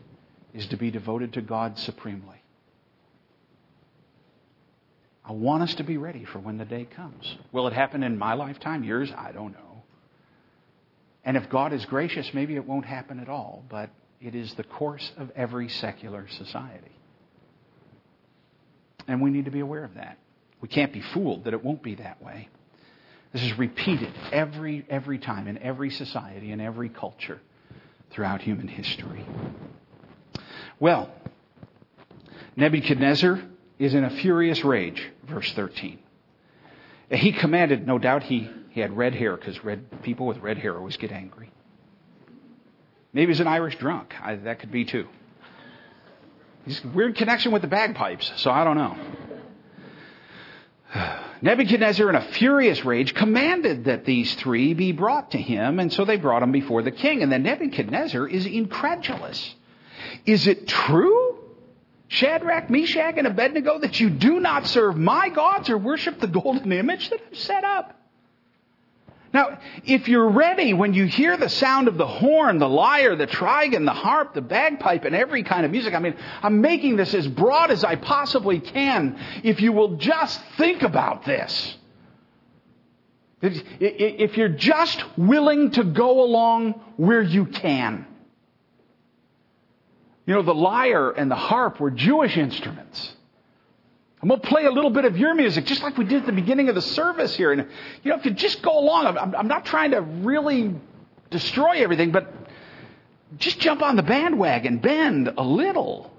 is 0.52 0.66
to 0.68 0.76
be 0.76 0.90
devoted 0.90 1.32
to 1.32 1.40
God 1.40 1.78
supremely. 1.78 2.42
I 5.24 5.32
want 5.32 5.62
us 5.62 5.74
to 5.76 5.84
be 5.84 5.96
ready 5.96 6.24
for 6.24 6.38
when 6.38 6.58
the 6.58 6.66
day 6.66 6.84
comes. 6.84 7.36
Will 7.50 7.66
it 7.66 7.72
happen 7.72 8.02
in 8.02 8.18
my 8.18 8.34
lifetime? 8.34 8.84
Yours? 8.84 9.10
I 9.16 9.32
don't 9.32 9.52
know. 9.52 9.73
And 11.24 11.36
if 11.36 11.48
God 11.48 11.72
is 11.72 11.84
gracious, 11.86 12.30
maybe 12.34 12.56
it 12.56 12.66
won't 12.66 12.84
happen 12.84 13.18
at 13.18 13.28
all, 13.28 13.64
but 13.68 13.90
it 14.20 14.34
is 14.34 14.52
the 14.54 14.64
course 14.64 15.10
of 15.16 15.30
every 15.34 15.68
secular 15.68 16.26
society. 16.28 16.92
And 19.06 19.20
we 19.20 19.30
need 19.30 19.46
to 19.46 19.50
be 19.50 19.60
aware 19.60 19.84
of 19.84 19.94
that. 19.94 20.18
We 20.60 20.68
can't 20.68 20.92
be 20.92 21.00
fooled 21.00 21.44
that 21.44 21.54
it 21.54 21.62
won't 21.62 21.82
be 21.82 21.96
that 21.96 22.22
way. 22.22 22.48
This 23.32 23.42
is 23.42 23.58
repeated 23.58 24.12
every, 24.32 24.86
every 24.88 25.18
time 25.18 25.48
in 25.48 25.58
every 25.58 25.90
society, 25.90 26.52
in 26.52 26.60
every 26.60 26.88
culture 26.88 27.40
throughout 28.10 28.40
human 28.40 28.68
history. 28.68 29.26
Well, 30.78 31.10
Nebuchadnezzar 32.56 33.42
is 33.78 33.94
in 33.94 34.04
a 34.04 34.10
furious 34.10 34.64
rage, 34.64 35.02
verse 35.28 35.52
13. 35.54 35.98
He 37.10 37.32
commanded, 37.32 37.86
no 37.86 37.98
doubt 37.98 38.22
he, 38.22 38.48
he 38.74 38.80
had 38.80 38.96
red 38.96 39.14
hair 39.14 39.36
because 39.36 39.62
red, 39.62 40.02
people 40.02 40.26
with 40.26 40.38
red 40.38 40.58
hair 40.58 40.76
always 40.76 40.96
get 40.96 41.12
angry. 41.12 41.48
Maybe 43.12 43.30
he's 43.30 43.38
an 43.38 43.46
Irish 43.46 43.78
drunk. 43.78 44.12
I, 44.20 44.34
that 44.34 44.58
could 44.58 44.72
be 44.72 44.84
too. 44.84 45.06
He's 46.64 46.84
weird 46.84 47.14
connection 47.14 47.52
with 47.52 47.62
the 47.62 47.68
bagpipes, 47.68 48.32
so 48.34 48.50
I 48.50 48.64
don't 48.64 48.76
know. 48.76 48.96
Nebuchadnezzar, 51.40 52.08
in 52.08 52.16
a 52.16 52.20
furious 52.32 52.84
rage, 52.84 53.14
commanded 53.14 53.84
that 53.84 54.04
these 54.06 54.34
three 54.34 54.74
be 54.74 54.90
brought 54.90 55.30
to 55.30 55.38
him, 55.38 55.78
and 55.78 55.92
so 55.92 56.04
they 56.04 56.16
brought 56.16 56.42
him 56.42 56.50
before 56.50 56.82
the 56.82 56.90
king. 56.90 57.22
And 57.22 57.30
then 57.30 57.44
Nebuchadnezzar 57.44 58.26
is 58.26 58.44
incredulous. 58.44 59.54
Is 60.26 60.48
it 60.48 60.66
true, 60.66 61.38
Shadrach, 62.08 62.70
Meshach, 62.70 63.14
and 63.18 63.28
Abednego, 63.28 63.78
that 63.78 64.00
you 64.00 64.10
do 64.10 64.40
not 64.40 64.66
serve 64.66 64.96
my 64.96 65.28
gods 65.28 65.70
or 65.70 65.78
worship 65.78 66.18
the 66.18 66.26
golden 66.26 66.72
image 66.72 67.08
that 67.10 67.20
I've 67.30 67.38
set 67.38 67.62
up? 67.62 68.00
Now, 69.34 69.58
if 69.84 70.06
you're 70.06 70.28
ready 70.28 70.74
when 70.74 70.94
you 70.94 71.06
hear 71.06 71.36
the 71.36 71.48
sound 71.48 71.88
of 71.88 71.98
the 71.98 72.06
horn, 72.06 72.60
the 72.60 72.68
lyre, 72.68 73.16
the 73.16 73.26
trigon, 73.26 73.84
the 73.84 73.92
harp, 73.92 74.32
the 74.32 74.40
bagpipe, 74.40 75.04
and 75.04 75.12
every 75.12 75.42
kind 75.42 75.64
of 75.66 75.72
music, 75.72 75.92
I 75.92 75.98
mean, 75.98 76.14
I'm 76.40 76.60
making 76.60 76.94
this 76.94 77.12
as 77.14 77.26
broad 77.26 77.72
as 77.72 77.82
I 77.82 77.96
possibly 77.96 78.60
can. 78.60 79.18
If 79.42 79.60
you 79.60 79.72
will 79.72 79.96
just 79.96 80.40
think 80.56 80.82
about 80.82 81.24
this. 81.24 81.76
If 83.42 84.36
you're 84.36 84.50
just 84.50 85.04
willing 85.18 85.72
to 85.72 85.82
go 85.82 86.22
along 86.22 86.80
where 86.96 87.20
you 87.20 87.46
can. 87.46 88.06
You 90.26 90.34
know, 90.34 90.42
the 90.42 90.54
lyre 90.54 91.10
and 91.10 91.28
the 91.28 91.34
harp 91.34 91.80
were 91.80 91.90
Jewish 91.90 92.36
instruments. 92.36 93.16
Going 94.28 94.40
to 94.40 94.48
play 94.48 94.64
a 94.64 94.70
little 94.70 94.90
bit 94.90 95.04
of 95.04 95.18
your 95.18 95.34
music, 95.34 95.66
just 95.66 95.82
like 95.82 95.98
we 95.98 96.04
did 96.04 96.22
at 96.22 96.26
the 96.26 96.32
beginning 96.32 96.68
of 96.68 96.74
the 96.74 96.82
service 96.82 97.36
here. 97.36 97.52
And, 97.52 97.68
you 98.02 98.10
know, 98.10 98.16
if 98.16 98.24
you 98.24 98.30
just 98.30 98.62
go 98.62 98.78
along, 98.78 99.06
I'm, 99.06 99.34
I'm 99.34 99.48
not 99.48 99.66
trying 99.66 99.90
to 99.90 100.00
really 100.00 100.74
destroy 101.30 101.82
everything, 101.82 102.10
but 102.10 102.32
just 103.36 103.58
jump 103.58 103.82
on 103.82 103.96
the 103.96 104.02
bandwagon, 104.02 104.78
bend 104.78 105.32
a 105.36 105.42
little. 105.42 106.10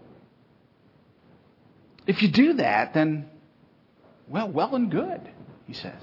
If 2.06 2.22
you 2.22 2.28
do 2.28 2.54
that, 2.54 2.94
then, 2.94 3.30
well, 4.28 4.50
well 4.50 4.76
and 4.76 4.92
good, 4.92 5.22
he 5.66 5.74
says. 5.74 6.02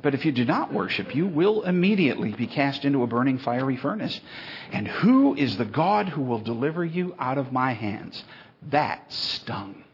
But 0.00 0.14
if 0.14 0.24
you 0.24 0.32
do 0.32 0.44
not 0.44 0.72
worship, 0.72 1.14
you 1.14 1.26
will 1.26 1.64
immediately 1.64 2.32
be 2.32 2.46
cast 2.46 2.84
into 2.84 3.02
a 3.02 3.06
burning 3.06 3.38
fiery 3.38 3.76
furnace. 3.76 4.18
And 4.72 4.86
who 4.86 5.34
is 5.34 5.56
the 5.58 5.64
God 5.64 6.08
who 6.08 6.22
will 6.22 6.38
deliver 6.38 6.84
you 6.84 7.14
out 7.18 7.36
of 7.36 7.52
my 7.52 7.72
hands? 7.72 8.22
That 8.70 9.12
stung. 9.12 9.84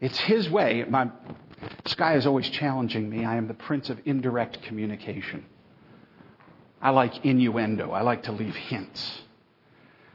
It's 0.00 0.18
his 0.18 0.50
way. 0.50 0.84
My, 0.88 1.10
Sky 1.86 2.16
is 2.16 2.26
always 2.26 2.48
challenging 2.50 3.08
me. 3.08 3.24
I 3.24 3.36
am 3.36 3.48
the 3.48 3.54
prince 3.54 3.88
of 3.88 3.98
indirect 4.04 4.62
communication. 4.62 5.46
I 6.82 6.90
like 6.90 7.24
innuendo. 7.24 7.90
I 7.92 8.02
like 8.02 8.24
to 8.24 8.32
leave 8.32 8.54
hints, 8.54 9.22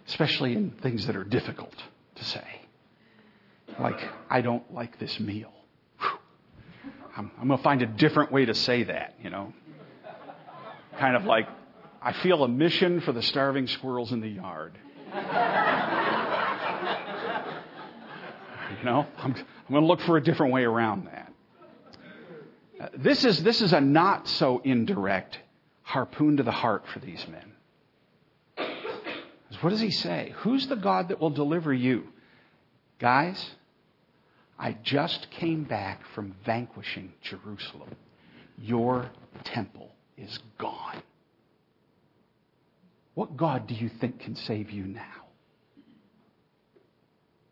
especially 0.08 0.54
in 0.54 0.72
things 0.82 1.08
that 1.08 1.16
are 1.16 1.24
difficult 1.24 1.74
to 2.16 2.24
say. 2.24 2.46
Like, 3.80 4.00
I 4.30 4.42
don't 4.42 4.72
like 4.74 5.00
this 5.00 5.20
meal. 5.20 5.52
I'm, 7.18 7.32
I'm 7.40 7.48
going 7.48 7.58
to 7.58 7.64
find 7.64 7.82
a 7.82 7.88
different 7.88 8.32
way 8.32 8.46
to 8.46 8.54
say 8.54 8.84
that, 8.84 9.16
you 9.22 9.30
know. 9.30 9.54
Kind 11.00 11.16
of 11.16 11.26
like, 11.26 11.48
I 12.02 12.14
feel 12.14 12.44
a 12.44 12.48
mission 12.48 13.02
for 13.02 13.12
the 13.12 13.24
starving 13.24 13.68
squirrels 13.68 14.12
in 14.12 14.22
the 14.22 14.30
yard. 14.30 14.78
You 18.80 18.86
know, 18.86 19.06
I'm, 19.20 19.36
I'm 19.72 19.76
going 19.76 19.84
to 19.84 19.88
look 19.88 20.02
for 20.02 20.18
a 20.18 20.22
different 20.22 20.52
way 20.52 20.66
around 20.66 21.06
that. 21.06 21.34
Uh, 22.78 22.90
this, 22.98 23.24
is, 23.24 23.42
this 23.42 23.62
is 23.62 23.72
a 23.72 23.80
not 23.80 24.28
so 24.28 24.60
indirect 24.66 25.40
harpoon 25.82 26.36
to 26.36 26.44
the 26.44 26.52
heart 26.52 26.84
for 26.94 27.00
these 27.00 27.26
men. 27.30 27.54
What 29.62 29.70
does 29.70 29.80
he 29.80 29.92
say? 29.92 30.34
Who's 30.40 30.68
the 30.68 30.76
God 30.76 31.08
that 31.08 31.22
will 31.22 31.30
deliver 31.30 31.74
you? 31.74 32.04
Guys, 33.00 33.52
I 34.60 34.76
just 34.84 35.32
came 35.32 35.64
back 35.64 36.02
from 36.16 36.36
vanquishing 36.46 37.14
Jerusalem. 37.22 37.96
Your 38.62 39.10
temple 39.46 39.90
is 40.18 40.38
gone. 40.58 41.02
What 43.14 43.38
God 43.38 43.68
do 43.68 43.74
you 43.74 43.88
think 43.88 44.20
can 44.20 44.36
save 44.36 44.70
you 44.70 44.84
now? 44.84 45.28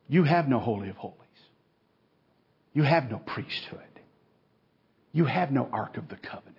You 0.09 0.25
have 0.25 0.49
no 0.49 0.59
Holy 0.59 0.89
of 0.89 0.97
Holies. 0.97 1.28
You 2.73 2.83
have 2.83 3.09
no 3.09 3.17
priesthood. 3.17 3.79
You 5.11 5.25
have 5.25 5.51
no 5.51 5.67
Ark 5.71 5.97
of 5.97 6.07
the 6.07 6.15
Covenant. 6.15 6.55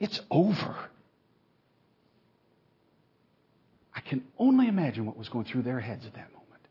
It's 0.00 0.20
over. 0.30 0.76
I 3.94 4.00
can 4.00 4.24
only 4.38 4.66
imagine 4.66 5.06
what 5.06 5.16
was 5.16 5.28
going 5.28 5.44
through 5.44 5.62
their 5.62 5.80
heads 5.80 6.04
at 6.04 6.14
that 6.14 6.32
moment. 6.32 6.62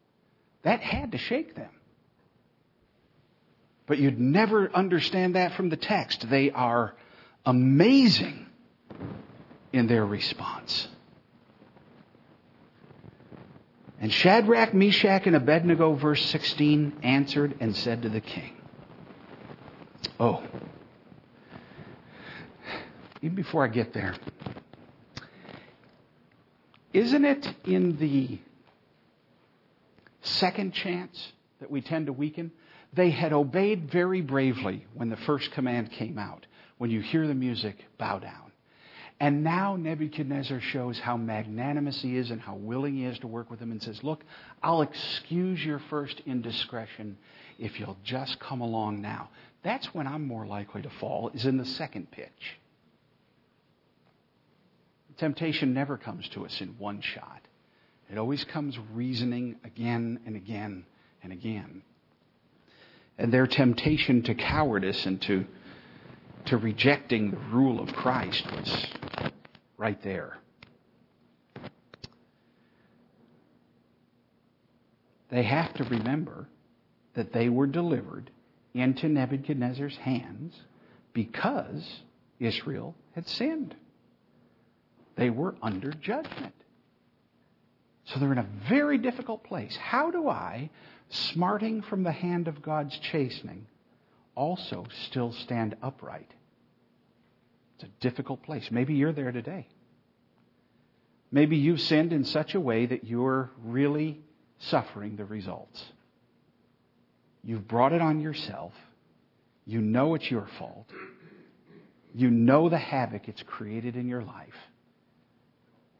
That 0.63 0.81
had 0.81 1.13
to 1.13 1.17
shake 1.17 1.55
them. 1.55 1.69
But 3.85 3.97
you'd 3.99 4.19
never 4.19 4.69
understand 4.73 5.35
that 5.35 5.53
from 5.53 5.69
the 5.69 5.77
text. 5.77 6.29
They 6.29 6.51
are 6.51 6.95
amazing 7.45 8.45
in 9.71 9.87
their 9.87 10.05
response. 10.05 10.87
And 14.03 14.11
Shadrach, 14.11 14.73
Meshach, 14.73 15.27
and 15.27 15.35
Abednego, 15.37 15.93
verse 15.93 16.25
16, 16.25 16.99
answered 17.03 17.55
and 17.61 17.73
said 17.73 18.01
to 18.01 18.09
the 18.09 18.19
king, 18.19 18.51
Oh. 20.19 20.43
Even 23.21 23.37
before 23.37 23.63
I 23.63 23.69
get 23.69 23.93
there, 23.93 24.13
isn't 26.91 27.23
it 27.23 27.47
in 27.63 27.95
the 27.95 28.39
second 30.21 30.73
chance 30.73 31.31
that 31.61 31.71
we 31.71 31.79
tend 31.79 32.07
to 32.07 32.13
weaken? 32.13 32.51
They 32.91 33.09
had 33.09 33.31
obeyed 33.31 33.89
very 33.89 34.19
bravely 34.19 34.85
when 34.95 35.07
the 35.07 35.15
first 35.15 35.53
command 35.53 35.93
came 35.93 36.17
out. 36.17 36.45
When 36.77 36.91
you 36.91 36.99
hear 36.99 37.25
the 37.25 37.33
music, 37.33 37.77
bow 37.97 38.19
down. 38.19 38.52
And 39.23 39.41
now 39.41 39.77
Nebuchadnezzar 39.77 40.59
shows 40.59 40.99
how 40.99 41.15
magnanimous 41.15 42.01
he 42.01 42.17
is 42.17 42.29
and 42.29 42.41
how 42.41 42.55
willing 42.55 42.97
he 42.97 43.05
is 43.05 43.17
to 43.19 43.27
work 43.27 43.49
with 43.49 43.57
him 43.57 43.71
and 43.71 43.81
says, 43.81 44.03
Look, 44.03 44.21
I'll 44.61 44.81
excuse 44.81 45.63
your 45.63 45.79
first 45.89 46.21
indiscretion 46.25 47.17
if 47.57 47.79
you'll 47.79 47.95
just 48.03 48.37
come 48.41 48.59
along 48.59 49.01
now. 49.01 49.29
That's 49.63 49.93
when 49.93 50.07
I'm 50.07 50.27
more 50.27 50.45
likely 50.45 50.81
to 50.81 50.89
fall, 50.99 51.31
is 51.33 51.45
in 51.45 51.55
the 51.55 51.63
second 51.63 52.11
pitch. 52.11 52.57
Temptation 55.15 55.73
never 55.73 55.97
comes 55.97 56.27
to 56.33 56.45
us 56.45 56.59
in 56.59 56.75
one 56.77 56.99
shot. 56.99 57.47
It 58.11 58.17
always 58.17 58.43
comes 58.43 58.77
reasoning 58.91 59.55
again 59.63 60.19
and 60.25 60.35
again 60.35 60.85
and 61.23 61.31
again. 61.31 61.81
And 63.17 63.31
their 63.31 63.47
temptation 63.47 64.21
to 64.23 64.35
cowardice 64.35 65.05
and 65.05 65.21
to, 65.21 65.45
to 66.47 66.57
rejecting 66.57 67.31
the 67.31 67.37
rule 67.37 67.79
of 67.79 67.93
Christ 67.93 68.45
was 68.51 68.85
right 69.83 70.01
there. 70.01 70.37
They 75.29 75.43
have 75.43 75.73
to 75.73 75.83
remember 75.83 76.47
that 77.15 77.33
they 77.33 77.49
were 77.49 77.67
delivered 77.67 78.31
into 78.73 79.09
Nebuchadnezzar's 79.09 79.97
hands 79.97 80.55
because 81.11 81.85
Israel 82.39 82.95
had 83.13 83.27
sinned. 83.27 83.75
They 85.17 85.29
were 85.29 85.55
under 85.61 85.91
judgment. 85.91 86.55
So 88.05 88.21
they're 88.21 88.31
in 88.31 88.37
a 88.37 88.47
very 88.69 88.97
difficult 88.97 89.43
place. 89.43 89.75
How 89.75 90.11
do 90.11 90.29
I, 90.29 90.69
smarting 91.09 91.81
from 91.81 92.03
the 92.03 92.11
hand 92.13 92.47
of 92.47 92.61
God's 92.61 92.97
chastening, 92.99 93.67
also 94.33 94.85
still 95.07 95.33
stand 95.33 95.75
upright? 95.83 96.33
It's 97.75 97.83
a 97.83 98.01
difficult 98.01 98.43
place. 98.43 98.69
Maybe 98.71 98.93
you're 98.93 99.11
there 99.11 99.33
today. 99.33 99.67
Maybe 101.33 101.57
you've 101.57 101.81
sinned 101.81 102.13
in 102.13 102.25
such 102.25 102.53
a 102.53 102.59
way 102.59 102.85
that 102.85 103.05
you're 103.05 103.49
really 103.63 104.21
suffering 104.59 105.15
the 105.15 105.25
results. 105.25 105.83
You've 107.43 107.67
brought 107.67 107.91
it 107.91 108.03
on 108.03 108.21
yourself. 108.21 108.71
You 109.65 109.81
know 109.81 110.13
it's 110.13 110.29
your 110.29 110.47
fault. 110.59 110.85
You 112.13 112.29
know 112.29 112.69
the 112.69 112.77
havoc 112.77 113.27
it's 113.27 113.41
created 113.41 113.95
in 113.95 114.07
your 114.07 114.21
life. 114.21 114.53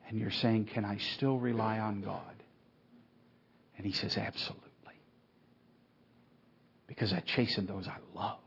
And 0.07 0.19
you're 0.19 0.29
saying, 0.29 0.65
Can 0.65 0.85
I 0.85 0.97
still 1.15 1.39
rely 1.39 1.79
on 1.79 2.01
God? 2.01 2.35
And 3.75 3.87
he 3.87 3.91
says, 3.91 4.15
Absolutely. 4.15 4.61
Because 6.85 7.11
I 7.11 7.21
chasten 7.21 7.65
those 7.65 7.87
I 7.87 7.97
love. 8.13 8.37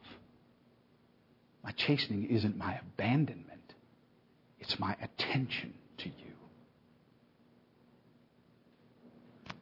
My 1.65 1.73
chastening 1.73 2.27
isn't 2.31 2.57
my 2.57 2.79
abandonment, 2.79 3.75
it's 4.61 4.79
my 4.79 4.95
attention 5.03 5.75
to 5.99 6.09
you. 6.09 6.36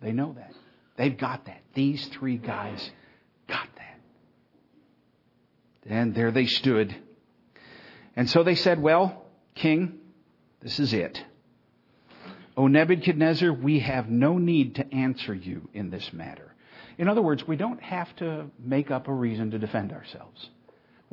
They 0.04 0.12
know 0.12 0.34
that. 0.34 0.52
They've 0.96 1.16
got 1.16 1.46
that. 1.46 1.62
These 1.72 2.06
three 2.08 2.36
guys 2.36 2.90
got 3.48 3.66
that. 3.76 3.98
And 5.86 6.14
there 6.14 6.30
they 6.30 6.44
stood. 6.44 6.94
And 8.14 8.28
so 8.28 8.42
they 8.42 8.54
said, 8.54 8.80
Well, 8.80 9.24
King, 9.54 9.98
this 10.60 10.78
is 10.78 10.92
it. 10.92 11.24
O 12.54 12.66
Nebuchadnezzar, 12.66 13.50
we 13.52 13.80
have 13.80 14.10
no 14.10 14.36
need 14.36 14.76
to 14.76 14.94
answer 14.94 15.34
you 15.34 15.68
in 15.72 15.88
this 15.90 16.12
matter. 16.12 16.54
In 16.98 17.08
other 17.08 17.22
words, 17.22 17.48
we 17.48 17.56
don't 17.56 17.82
have 17.82 18.14
to 18.16 18.50
make 18.58 18.90
up 18.90 19.08
a 19.08 19.12
reason 19.12 19.50
to 19.52 19.58
defend 19.58 19.90
ourselves. 19.90 20.50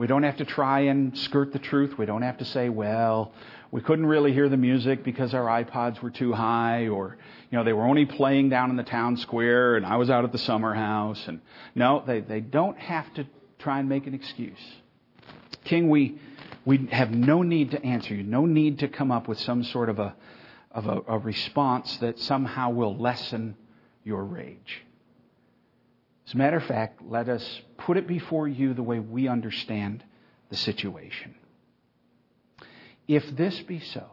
We 0.02 0.08
don't 0.08 0.24
have 0.24 0.38
to 0.38 0.46
try 0.46 0.80
and 0.80 1.16
skirt 1.16 1.54
the 1.54 1.60
truth. 1.60 1.96
We 1.96 2.08
don't 2.08 2.24
have 2.24 2.40
to 2.40 2.46
say, 2.46 2.70
well, 2.70 3.34
we 3.70 3.82
couldn't 3.82 4.08
really 4.08 4.34
hear 4.34 4.50
the 4.50 4.58
music 4.58 5.04
because 5.04 5.36
our 5.36 5.64
iPods 5.64 6.02
were 6.02 6.10
too 6.10 6.34
high 6.34 6.88
or, 6.88 7.20
you 7.52 7.58
know, 7.60 7.64
they 7.64 7.72
were 7.72 7.84
only 7.84 8.08
playing 8.08 8.50
down 8.50 8.72
in 8.72 8.78
the 8.78 8.84
town 8.84 9.16
square 9.18 9.76
and 9.76 9.86
I 9.86 9.98
was 9.98 10.10
out 10.10 10.24
at 10.24 10.32
the 10.32 10.40
summer 10.40 10.74
house. 10.74 11.24
And 11.28 11.40
no, 11.76 12.04
they, 12.04 12.22
they 12.22 12.40
don't 12.40 12.80
have 12.80 13.14
to 13.14 13.28
try 13.60 13.78
and 13.78 13.88
make 13.88 14.08
an 14.08 14.16
excuse. 14.16 14.58
King, 15.66 15.88
we, 15.88 16.18
we 16.66 16.88
have 16.92 17.12
no 17.12 17.44
need 17.44 17.70
to 17.70 17.86
answer 17.86 18.16
you, 18.16 18.24
no 18.24 18.48
need 18.48 18.80
to 18.80 18.88
come 18.88 19.12
up 19.12 19.28
with 19.28 19.40
some 19.40 19.64
sort 19.64 19.88
of 19.88 20.00
a, 20.00 20.16
of 20.72 20.88
a, 20.88 21.02
a 21.10 21.20
response 21.20 21.96
that 21.98 22.18
somehow 22.18 22.72
will 22.72 22.98
lessen 22.98 23.56
your 24.04 24.24
rage. 24.24 24.84
As 26.28 26.34
a 26.34 26.38
matter 26.38 26.58
of 26.58 26.64
fact, 26.64 27.02
let 27.02 27.30
us 27.30 27.62
put 27.78 27.98
it 27.98 28.08
before 28.08 28.48
you 28.48 28.74
the 28.74 28.84
way 28.84 29.00
we 29.00 29.28
understand 29.28 30.04
the 30.50 30.56
situation. 30.56 31.36
If 33.08 33.36
this 33.36 33.60
be 33.62 33.80
so, 33.80 34.06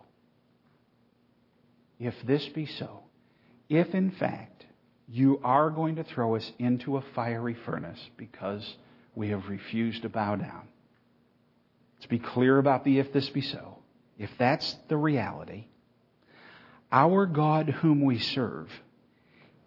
if 1.99 2.14
this 2.25 2.49
be 2.49 2.66
so, 2.66 3.03
if 3.68 3.94
in 3.94 4.11
fact 4.11 4.66
you 5.09 5.40
are 5.44 5.71
going 5.71 5.97
to 5.97 6.05
throw 6.05 6.37
us 6.37 6.53
into 6.59 6.97
a 6.97 7.03
fiery 7.14 7.55
furnace 7.55 8.01
because 8.16 8.77
we 9.14 9.29
have 9.29 9.49
refused 9.49 10.03
to 10.03 10.09
bow 10.09 10.37
down, 10.37 10.68
let's 11.97 12.07
be 12.07 12.18
clear 12.18 12.59
about 12.59 12.85
the 12.85 12.99
if 12.99 13.12
this 13.12 13.29
be 13.29 13.40
so. 13.40 13.79
If 14.18 14.31
that's 14.38 14.75
the 14.88 14.97
reality, 14.97 15.66
our 16.90 17.27
God, 17.27 17.68
whom 17.68 18.01
we 18.01 18.18
serve, 18.18 18.68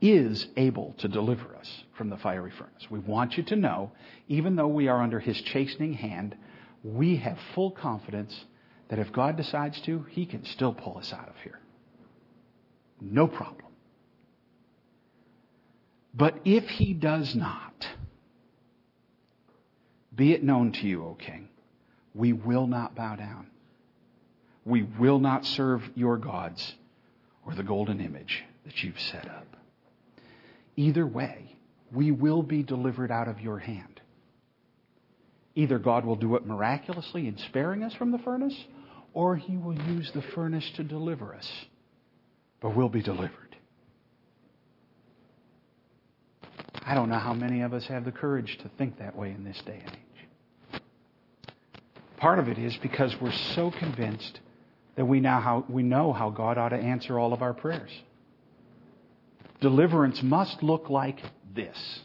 is 0.02 0.48
able 0.58 0.96
to 0.98 1.08
deliver 1.08 1.56
us 1.56 1.84
from 1.96 2.10
the 2.10 2.18
fiery 2.18 2.52
furnace. 2.52 2.90
We 2.90 3.00
want 3.00 3.38
you 3.38 3.44
to 3.44 3.56
know, 3.56 3.92
even 4.28 4.56
though 4.56 4.68
we 4.68 4.88
are 4.88 5.02
under 5.02 5.20
his 5.20 5.40
chastening 5.42 5.94
hand, 5.94 6.36
we 6.84 7.18
have 7.18 7.38
full 7.54 7.72
confidence 7.72 8.46
that 8.90 9.00
if 9.00 9.14
God 9.14 9.38
decides 9.38 9.80
to, 9.82 10.06
he 10.10 10.26
can 10.26 10.44
still 10.46 10.74
pull 10.74 10.98
us 10.98 11.14
out 11.14 11.30
of 11.30 11.36
here. 11.44 11.60
No 13.00 13.28
problem. 13.28 13.72
But 16.14 16.40
if 16.44 16.68
he 16.68 16.94
does 16.94 17.36
not, 17.36 17.88
be 20.14 20.34
it 20.34 20.44
known 20.44 20.72
to 20.74 20.88
you, 20.88 21.06
O 21.06 21.14
king, 21.14 21.48
we 22.14 22.34
will 22.34 22.68
not 22.68 22.96
bow 22.96 23.16
down. 23.16 23.48
We 24.66 24.84
will 24.84 25.20
not 25.20 25.46
serve 25.46 25.90
your 25.96 26.18
gods 26.18 26.76
or 27.46 27.56
the 27.56 27.64
golden 27.64 28.02
image 28.02 28.44
that 28.66 28.84
you've 28.84 29.00
set 29.00 29.28
up. 29.28 29.56
Either 30.76 31.06
way, 31.06 31.56
we 31.94 32.12
will 32.12 32.44
be 32.44 32.64
delivered 32.64 33.12
out 33.12 33.28
of 33.28 33.40
your 33.40 33.60
hand. 33.60 34.02
Either 35.56 35.78
God 35.80 36.06
will 36.06 36.16
do 36.16 36.36
it 36.36 36.46
miraculously 36.46 37.28
in 37.28 37.38
sparing 37.50 37.84
us 37.84 37.94
from 37.96 38.12
the 38.12 38.18
furnace, 38.20 38.56
or 39.14 39.36
he 39.36 39.58
will 39.58 39.78
use 39.90 40.10
the 40.14 40.24
furnace 40.34 40.70
to 40.78 40.84
deliver 40.84 41.36
us. 41.36 41.50
But 42.62 42.76
we'll 42.76 42.90
be 42.90 43.02
delivered. 43.02 43.58
I 46.86 46.96
don't 46.96 47.10
know 47.10 47.20
how 47.20 47.34
many 47.34 47.62
of 47.62 47.74
us 47.74 47.86
have 47.88 48.06
the 48.06 48.12
courage 48.12 48.58
to 48.64 48.72
think 48.78 49.00
that 49.00 49.16
way 49.16 49.32
in 49.32 49.44
this 49.44 49.62
day 49.66 49.82
and 49.86 49.92
age. 49.92 50.82
Part 52.18 52.40
of 52.40 52.48
it 52.48 52.58
is 52.58 52.78
because 52.82 53.16
we're 53.22 53.34
so 53.56 53.72
convinced 53.78 54.40
that 54.96 55.06
we, 55.06 55.20
now 55.20 55.42
how, 55.42 55.66
we 55.68 55.84
know 55.84 56.14
how 56.14 56.30
God 56.30 56.58
ought 56.58 56.70
to 56.70 56.78
answer 56.78 57.20
all 57.20 57.34
of 57.34 57.42
our 57.42 57.54
prayers. 57.54 57.92
Deliverance 59.62 60.22
must 60.22 60.62
look 60.62 60.90
like 60.90 61.22
this. 61.56 62.02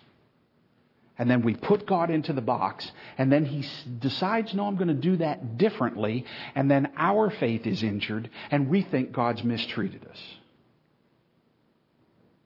And 1.19 1.31
then 1.31 1.43
we 1.43 1.55
put 1.55 1.87
God 1.87 2.11
into 2.11 2.35
the 2.35 2.43
box, 2.43 2.91
and 3.17 3.33
then 3.33 3.47
He 3.47 3.67
decides, 3.99 4.55
no, 4.55 4.67
I'm 4.67 4.77
going 4.77 4.89
to 4.89 4.95
do 4.95 5.17
that 5.17 5.57
differently, 5.57 6.27
and 6.55 6.71
then 6.71 6.93
our 6.97 7.31
faith 7.31 7.67
is 7.67 7.83
injured, 7.83 8.29
and 8.51 8.69
we 8.69 8.83
think 8.83 9.13
God's 9.13 9.43
mistreated 9.43 10.07
us. 10.07 10.23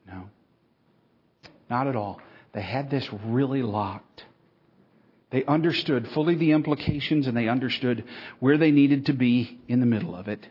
No. 0.07 0.31
Not 1.69 1.89
at 1.89 1.97
all. 1.97 2.21
They 2.53 2.63
had 2.63 2.91
this 2.91 3.09
really 3.25 3.63
locked. 3.63 4.25
They 5.31 5.45
understood 5.45 6.09
fully 6.09 6.35
the 6.35 6.53
implications 6.53 7.29
and 7.29 7.37
they 7.37 7.49
understood 7.49 8.05
where 8.41 8.59
they 8.59 8.73
needed 8.73 9.07
to 9.07 9.13
be 9.13 9.61
in 9.69 9.79
the 9.79 9.87
middle 9.87 10.17
of 10.17 10.27
it. 10.27 10.45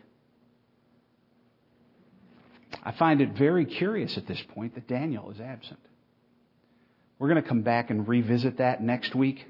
I 2.82 2.92
find 2.92 3.20
it 3.20 3.30
very 3.30 3.64
curious 3.64 4.16
at 4.16 4.26
this 4.26 4.40
point 4.54 4.74
that 4.74 4.88
Daniel 4.88 5.30
is 5.30 5.40
absent. 5.40 5.80
We're 7.18 7.28
going 7.28 7.42
to 7.42 7.48
come 7.48 7.62
back 7.62 7.90
and 7.90 8.08
revisit 8.08 8.58
that 8.58 8.82
next 8.82 9.14
week, 9.14 9.44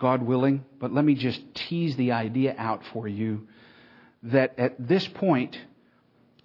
God 0.00 0.22
willing, 0.22 0.64
but 0.80 0.92
let 0.92 1.04
me 1.04 1.14
just 1.14 1.40
tease 1.54 1.94
the 1.96 2.12
idea 2.12 2.54
out 2.58 2.82
for 2.92 3.06
you 3.06 3.46
that 4.24 4.58
at 4.58 4.88
this 4.88 5.06
point, 5.06 5.56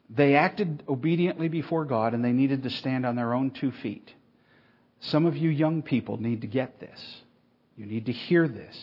they 0.09 0.35
acted 0.35 0.83
obediently 0.87 1.47
before 1.47 1.85
God 1.85 2.13
and 2.13 2.23
they 2.23 2.31
needed 2.31 2.63
to 2.63 2.69
stand 2.69 3.05
on 3.05 3.15
their 3.15 3.33
own 3.33 3.51
two 3.51 3.71
feet. 3.71 4.13
Some 4.99 5.25
of 5.25 5.35
you 5.35 5.49
young 5.49 5.81
people 5.81 6.17
need 6.17 6.41
to 6.41 6.47
get 6.47 6.79
this. 6.79 7.21
You 7.75 7.85
need 7.85 8.05
to 8.07 8.11
hear 8.11 8.47
this. 8.47 8.77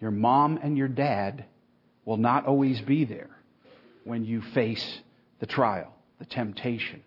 Your 0.00 0.10
mom 0.10 0.58
and 0.62 0.76
your 0.76 0.88
dad 0.88 1.46
will 2.04 2.16
not 2.16 2.46
always 2.46 2.80
be 2.80 3.04
there 3.04 3.30
when 4.04 4.24
you 4.24 4.42
face 4.42 5.00
the 5.40 5.46
trial, 5.46 5.93
the 6.24 6.34
temptation. 6.34 7.02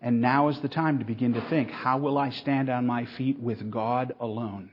And 0.00 0.20
now 0.20 0.48
is 0.48 0.60
the 0.60 0.68
time 0.68 0.98
to 1.00 1.04
begin 1.04 1.34
to 1.34 1.48
think 1.48 1.70
how 1.70 1.98
will 1.98 2.18
I 2.18 2.30
stand 2.30 2.68
on 2.68 2.86
my 2.86 3.06
feet 3.16 3.38
with 3.40 3.70
God 3.70 4.14
alone? 4.20 4.70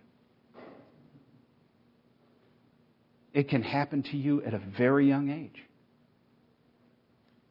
It 3.34 3.50
can 3.50 3.63
happen 3.63 4.04
to 4.04 4.18
you 4.18 4.44
at 4.44 4.54
a 4.54 4.60
very 4.78 5.08
young 5.08 5.30
age. 5.30 5.62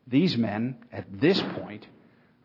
These 0.06 0.36
men, 0.36 0.76
at 0.92 1.20
this 1.20 1.40
point, 1.40 1.86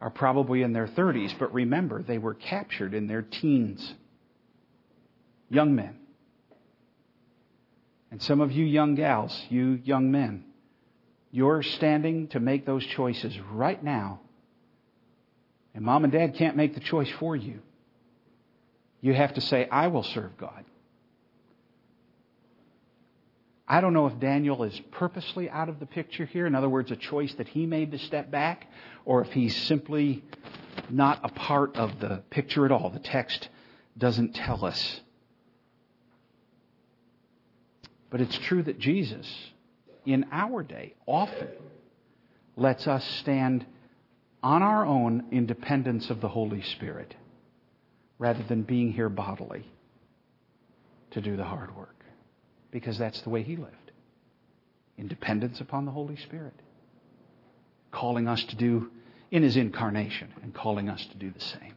are 0.01 0.09
probably 0.09 0.61
in 0.61 0.73
their 0.73 0.87
30s, 0.87 1.37
but 1.37 1.53
remember, 1.53 2.01
they 2.01 2.17
were 2.17 2.33
captured 2.33 2.93
in 2.93 3.07
their 3.07 3.21
teens. 3.21 3.93
Young 5.49 5.75
men. 5.75 5.95
And 8.11 8.21
some 8.21 8.41
of 8.41 8.51
you 8.51 8.65
young 8.65 8.95
gals, 8.95 9.37
you 9.49 9.79
young 9.83 10.11
men, 10.11 10.45
you're 11.31 11.61
standing 11.61 12.27
to 12.29 12.39
make 12.39 12.65
those 12.65 12.85
choices 12.85 13.37
right 13.51 13.81
now. 13.83 14.19
And 15.73 15.85
mom 15.85 16.03
and 16.03 16.11
dad 16.11 16.35
can't 16.35 16.57
make 16.57 16.73
the 16.73 16.79
choice 16.79 17.09
for 17.19 17.35
you. 17.35 17.59
You 19.01 19.13
have 19.13 19.35
to 19.35 19.41
say, 19.41 19.67
I 19.69 19.87
will 19.87 20.03
serve 20.03 20.37
God. 20.37 20.65
I 23.67 23.81
don't 23.81 23.93
know 23.93 24.07
if 24.07 24.19
Daniel 24.19 24.63
is 24.63 24.77
purposely 24.91 25.47
out 25.47 25.69
of 25.69 25.79
the 25.79 25.85
picture 25.85 26.25
here, 26.25 26.47
in 26.47 26.55
other 26.55 26.67
words, 26.67 26.89
a 26.89 26.95
choice 26.95 27.33
that 27.35 27.47
he 27.47 27.67
made 27.67 27.91
to 27.91 27.99
step 27.99 28.31
back, 28.31 28.67
or 29.05 29.21
if 29.21 29.31
he's 29.31 29.55
simply 29.55 30.23
not 30.89 31.19
a 31.23 31.29
part 31.29 31.75
of 31.75 31.99
the 31.99 32.23
picture 32.31 32.65
at 32.65 32.71
all. 32.71 32.89
The 32.89 32.99
text 32.99 33.47
doesn't 33.95 34.33
tell 34.33 34.65
us. 34.65 35.01
But 38.09 38.21
it's 38.21 38.37
true 38.39 38.63
that 38.63 38.79
Jesus, 38.79 39.27
in 40.05 40.25
our 40.31 40.63
day, 40.63 40.93
often 41.05 41.49
lets 42.55 42.87
us 42.87 43.03
stand 43.21 43.65
on 44.41 44.63
our 44.63 44.85
own 44.85 45.25
in 45.31 45.45
dependence 45.45 46.09
of 46.09 46.21
the 46.21 46.29
Holy 46.29 46.61
Spirit 46.61 47.15
rather 48.17 48.43
than 48.43 48.63
being 48.63 48.91
here 48.91 49.09
bodily 49.09 49.65
to 51.11 51.21
do 51.21 51.35
the 51.35 51.43
hard 51.43 51.75
work 51.75 52.03
because 52.71 52.97
that's 52.97 53.21
the 53.21 53.29
way 53.29 53.43
he 53.43 53.55
lived 53.55 53.91
in 54.97 55.07
dependence 55.07 55.61
upon 55.61 55.85
the 55.85 55.91
Holy 55.91 56.17
Spirit, 56.17 56.53
calling 57.91 58.27
us 58.27 58.43
to 58.43 58.55
do 58.55 58.91
in 59.31 59.43
his 59.43 59.55
incarnation 59.55 60.33
and 60.43 60.53
calling 60.53 60.89
us 60.89 61.03
to 61.05 61.17
do 61.17 61.31
the 61.31 61.39
same. 61.39 61.73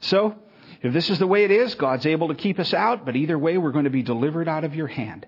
So, 0.00 0.36
if 0.82 0.92
this 0.92 1.08
is 1.08 1.18
the 1.18 1.26
way 1.26 1.44
it 1.44 1.50
is, 1.50 1.74
God's 1.74 2.04
able 2.04 2.28
to 2.28 2.34
keep 2.34 2.58
us 2.58 2.74
out, 2.74 3.06
but 3.06 3.16
either 3.16 3.38
way, 3.38 3.56
we're 3.56 3.72
going 3.72 3.84
to 3.84 3.90
be 3.90 4.02
delivered 4.02 4.48
out 4.48 4.64
of 4.64 4.74
your 4.74 4.86
hand. 4.86 5.26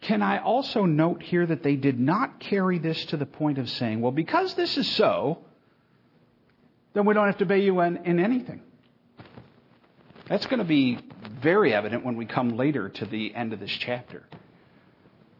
Can 0.00 0.22
I 0.22 0.38
also 0.38 0.84
note 0.84 1.22
here 1.22 1.44
that 1.44 1.62
they 1.62 1.76
did 1.76 1.98
not 1.98 2.40
carry 2.40 2.78
this 2.78 3.04
to 3.06 3.16
the 3.16 3.26
point 3.26 3.58
of 3.58 3.68
saying, 3.68 4.00
well, 4.00 4.12
because 4.12 4.54
this 4.54 4.78
is 4.78 4.88
so, 4.88 5.38
then 6.94 7.04
we 7.04 7.14
don't 7.14 7.26
have 7.26 7.38
to 7.38 7.44
obey 7.44 7.60
you 7.60 7.80
in, 7.80 7.98
in 8.04 8.20
anything. 8.20 8.62
That's 10.28 10.46
going 10.46 10.58
to 10.58 10.64
be 10.64 10.98
very 11.40 11.72
evident 11.74 12.04
when 12.04 12.16
we 12.16 12.26
come 12.26 12.50
later 12.50 12.88
to 12.88 13.06
the 13.06 13.34
end 13.34 13.52
of 13.52 13.60
this 13.60 13.70
chapter. 13.70 14.24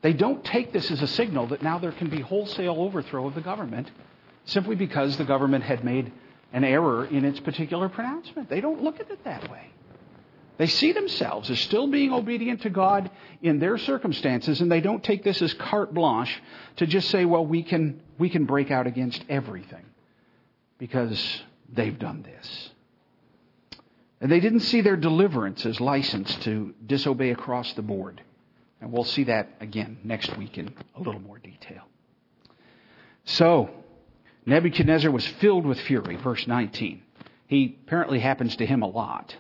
They 0.01 0.13
don't 0.13 0.45
take 0.45 0.73
this 0.73 0.91
as 0.91 1.03
a 1.03 1.07
signal 1.07 1.49
that 1.49 1.63
now 1.63 1.79
there 1.79 1.93
can 1.93 2.09
be 2.09 2.21
wholesale 2.21 2.77
overthrow 2.79 3.27
of 3.27 3.35
the 3.35 3.41
government 3.41 3.91
simply 4.45 4.77
because 4.77 5.17
the 5.17 5.25
government 5.25 5.65
had 5.65 5.85
made 5.85 6.13
an 6.53 6.65
error 6.65 7.05
in 7.05 7.25
its 7.25 7.41
particular 7.41 7.89
pronouncement. 7.89 8.49
They 8.49 8.61
don't 8.61 8.83
look 8.83 9.01
at 9.01 9.11
it 9.11 9.25
that 9.25 9.51
way. 9.51 9.71
They 10.59 10.67
see 10.67 10.91
themselves 10.91 11.51
as 11.51 11.61
still 11.61 11.87
being 11.87 12.13
obedient 12.13 12.63
to 12.63 12.71
God 12.71 13.11
in 13.41 13.61
their 13.61 13.79
circumstances, 13.79 14.61
and 14.61 14.71
they 14.71 14.81
don't 14.81 15.03
take 15.03 15.23
this 15.23 15.41
as 15.41 15.55
carte 15.55 15.95
blanche 15.95 16.43
to 16.77 16.87
just 16.87 17.11
say, 17.11 17.25
well, 17.25 17.47
we 17.47 17.63
can, 17.63 18.03
we 18.19 18.29
can 18.29 18.45
break 18.45 18.73
out 18.73 18.89
against 18.89 19.25
everything 19.29 19.85
because 20.79 21.43
they've 21.73 21.99
done 21.99 22.23
this. 22.23 22.71
And 24.21 24.33
they 24.33 24.41
didn't 24.41 24.61
see 24.61 24.81
their 24.81 24.97
deliverance 24.97 25.65
as 25.65 25.81
license 25.81 26.35
to 26.43 26.75
disobey 26.85 27.31
across 27.31 27.73
the 27.75 27.83
board. 27.83 28.21
And 28.81 28.91
we'll 28.91 29.05
see 29.05 29.25
that 29.25 29.49
again 29.61 29.99
next 30.03 30.37
week 30.37 30.59
in 30.59 30.75
a 30.97 30.99
little 30.99 31.21
more 31.21 31.39
detail. 31.39 31.83
So, 33.25 33.71
Nebuchadnezzar 34.45 35.11
was 35.11 35.27
filled 35.27 35.67
with 35.67 35.81
fury, 35.83 36.17
verse 36.17 36.49
19. 36.49 37.03
He 37.47 37.79
apparently 37.87 38.19
happens 38.19 38.57
to 38.57 38.67
him 38.67 38.83
a 38.83 38.89
lot. 38.89 39.37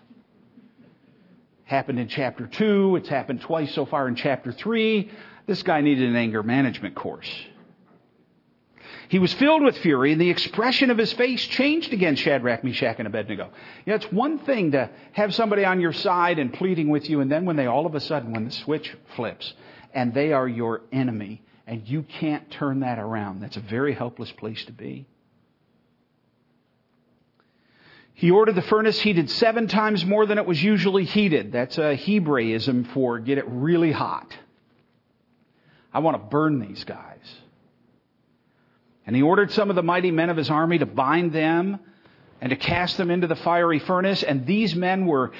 Happened 1.68 2.00
in 2.00 2.08
chapter 2.08 2.46
2, 2.46 2.96
it's 2.96 3.10
happened 3.10 3.42
twice 3.42 3.74
so 3.74 3.84
far 3.84 4.08
in 4.08 4.14
chapter 4.14 4.52
3. 4.52 5.10
This 5.46 5.62
guy 5.62 5.82
needed 5.82 6.08
an 6.08 6.16
anger 6.16 6.42
management 6.42 6.94
course. 6.94 7.30
He 9.10 9.18
was 9.18 9.34
filled 9.34 9.62
with 9.62 9.76
fury, 9.76 10.12
and 10.12 10.20
the 10.20 10.30
expression 10.30 10.90
of 10.90 10.96
his 10.96 11.12
face 11.12 11.44
changed 11.44 11.92
again, 11.92 12.16
Shadrach, 12.16 12.64
Meshach, 12.64 12.96
and 12.98 13.06
Abednego. 13.06 13.50
You 13.84 13.90
know, 13.90 13.96
it's 13.96 14.10
one 14.10 14.38
thing 14.38 14.72
to 14.72 14.88
have 15.12 15.34
somebody 15.34 15.66
on 15.66 15.78
your 15.78 15.92
side 15.92 16.38
and 16.38 16.54
pleading 16.54 16.88
with 16.88 17.10
you, 17.10 17.20
and 17.20 17.30
then 17.30 17.44
when 17.44 17.56
they 17.56 17.66
all 17.66 17.84
of 17.84 17.94
a 17.94 18.00
sudden, 18.00 18.32
when 18.32 18.46
the 18.46 18.50
switch 18.50 18.96
flips, 19.14 19.52
and 19.92 20.14
they 20.14 20.32
are 20.32 20.48
your 20.48 20.80
enemy, 20.90 21.42
and 21.66 21.86
you 21.86 22.02
can't 22.02 22.50
turn 22.50 22.80
that 22.80 22.98
around, 22.98 23.40
that's 23.40 23.58
a 23.58 23.60
very 23.60 23.92
helpless 23.92 24.32
place 24.32 24.64
to 24.64 24.72
be. 24.72 25.06
He 28.18 28.32
ordered 28.32 28.56
the 28.56 28.62
furnace 28.62 28.98
heated 28.98 29.30
seven 29.30 29.68
times 29.68 30.04
more 30.04 30.26
than 30.26 30.38
it 30.38 30.44
was 30.44 30.60
usually 30.60 31.04
heated. 31.04 31.52
That's 31.52 31.78
a 31.78 31.94
Hebraism 31.94 32.86
for 32.92 33.20
get 33.20 33.38
it 33.38 33.44
really 33.46 33.92
hot. 33.92 34.36
I 35.94 36.00
want 36.00 36.16
to 36.16 36.28
burn 36.28 36.58
these 36.58 36.82
guys. 36.82 37.22
And 39.06 39.14
he 39.14 39.22
ordered 39.22 39.52
some 39.52 39.70
of 39.70 39.76
the 39.76 39.84
mighty 39.84 40.10
men 40.10 40.30
of 40.30 40.36
his 40.36 40.50
army 40.50 40.78
to 40.78 40.84
bind 40.84 41.32
them 41.32 41.78
and 42.40 42.50
to 42.50 42.56
cast 42.56 42.96
them 42.96 43.12
into 43.12 43.28
the 43.28 43.36
fiery 43.36 43.78
furnace. 43.78 44.24
And 44.24 44.44
these 44.44 44.74
men 44.74 45.06
were, 45.06 45.30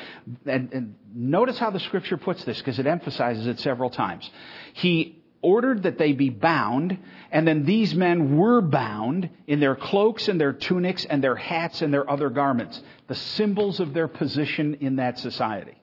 and, 0.46 0.72
and 0.72 0.94
notice 1.12 1.58
how 1.58 1.70
the 1.70 1.80
scripture 1.80 2.16
puts 2.16 2.44
this 2.44 2.58
because 2.58 2.78
it 2.78 2.86
emphasizes 2.86 3.48
it 3.48 3.58
several 3.58 3.90
times. 3.90 4.30
He 4.74 5.17
ordered 5.42 5.84
that 5.84 5.98
they 5.98 6.12
be 6.12 6.30
bound, 6.30 6.98
and 7.30 7.46
then 7.46 7.64
these 7.64 7.94
men 7.94 8.36
were 8.36 8.60
bound 8.60 9.30
in 9.46 9.60
their 9.60 9.76
cloaks 9.76 10.28
and 10.28 10.40
their 10.40 10.52
tunics 10.52 11.04
and 11.04 11.22
their 11.22 11.36
hats 11.36 11.82
and 11.82 11.92
their 11.92 12.08
other 12.10 12.30
garments, 12.30 12.82
the 13.06 13.14
symbols 13.14 13.80
of 13.80 13.94
their 13.94 14.08
position 14.08 14.74
in 14.80 14.96
that 14.96 15.18
society. 15.18 15.80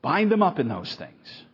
Bind 0.00 0.30
them 0.30 0.42
up 0.42 0.58
in 0.58 0.68
those 0.68 0.94
things. 0.94 1.44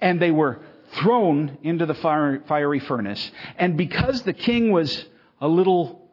And 0.00 0.20
they 0.20 0.30
were 0.30 0.60
thrown 0.94 1.58
into 1.62 1.86
the 1.86 1.94
fiery 1.94 2.80
furnace. 2.80 3.30
And 3.56 3.76
because 3.76 4.22
the 4.22 4.32
king 4.32 4.70
was 4.70 5.04
a 5.40 5.48
little 5.48 6.08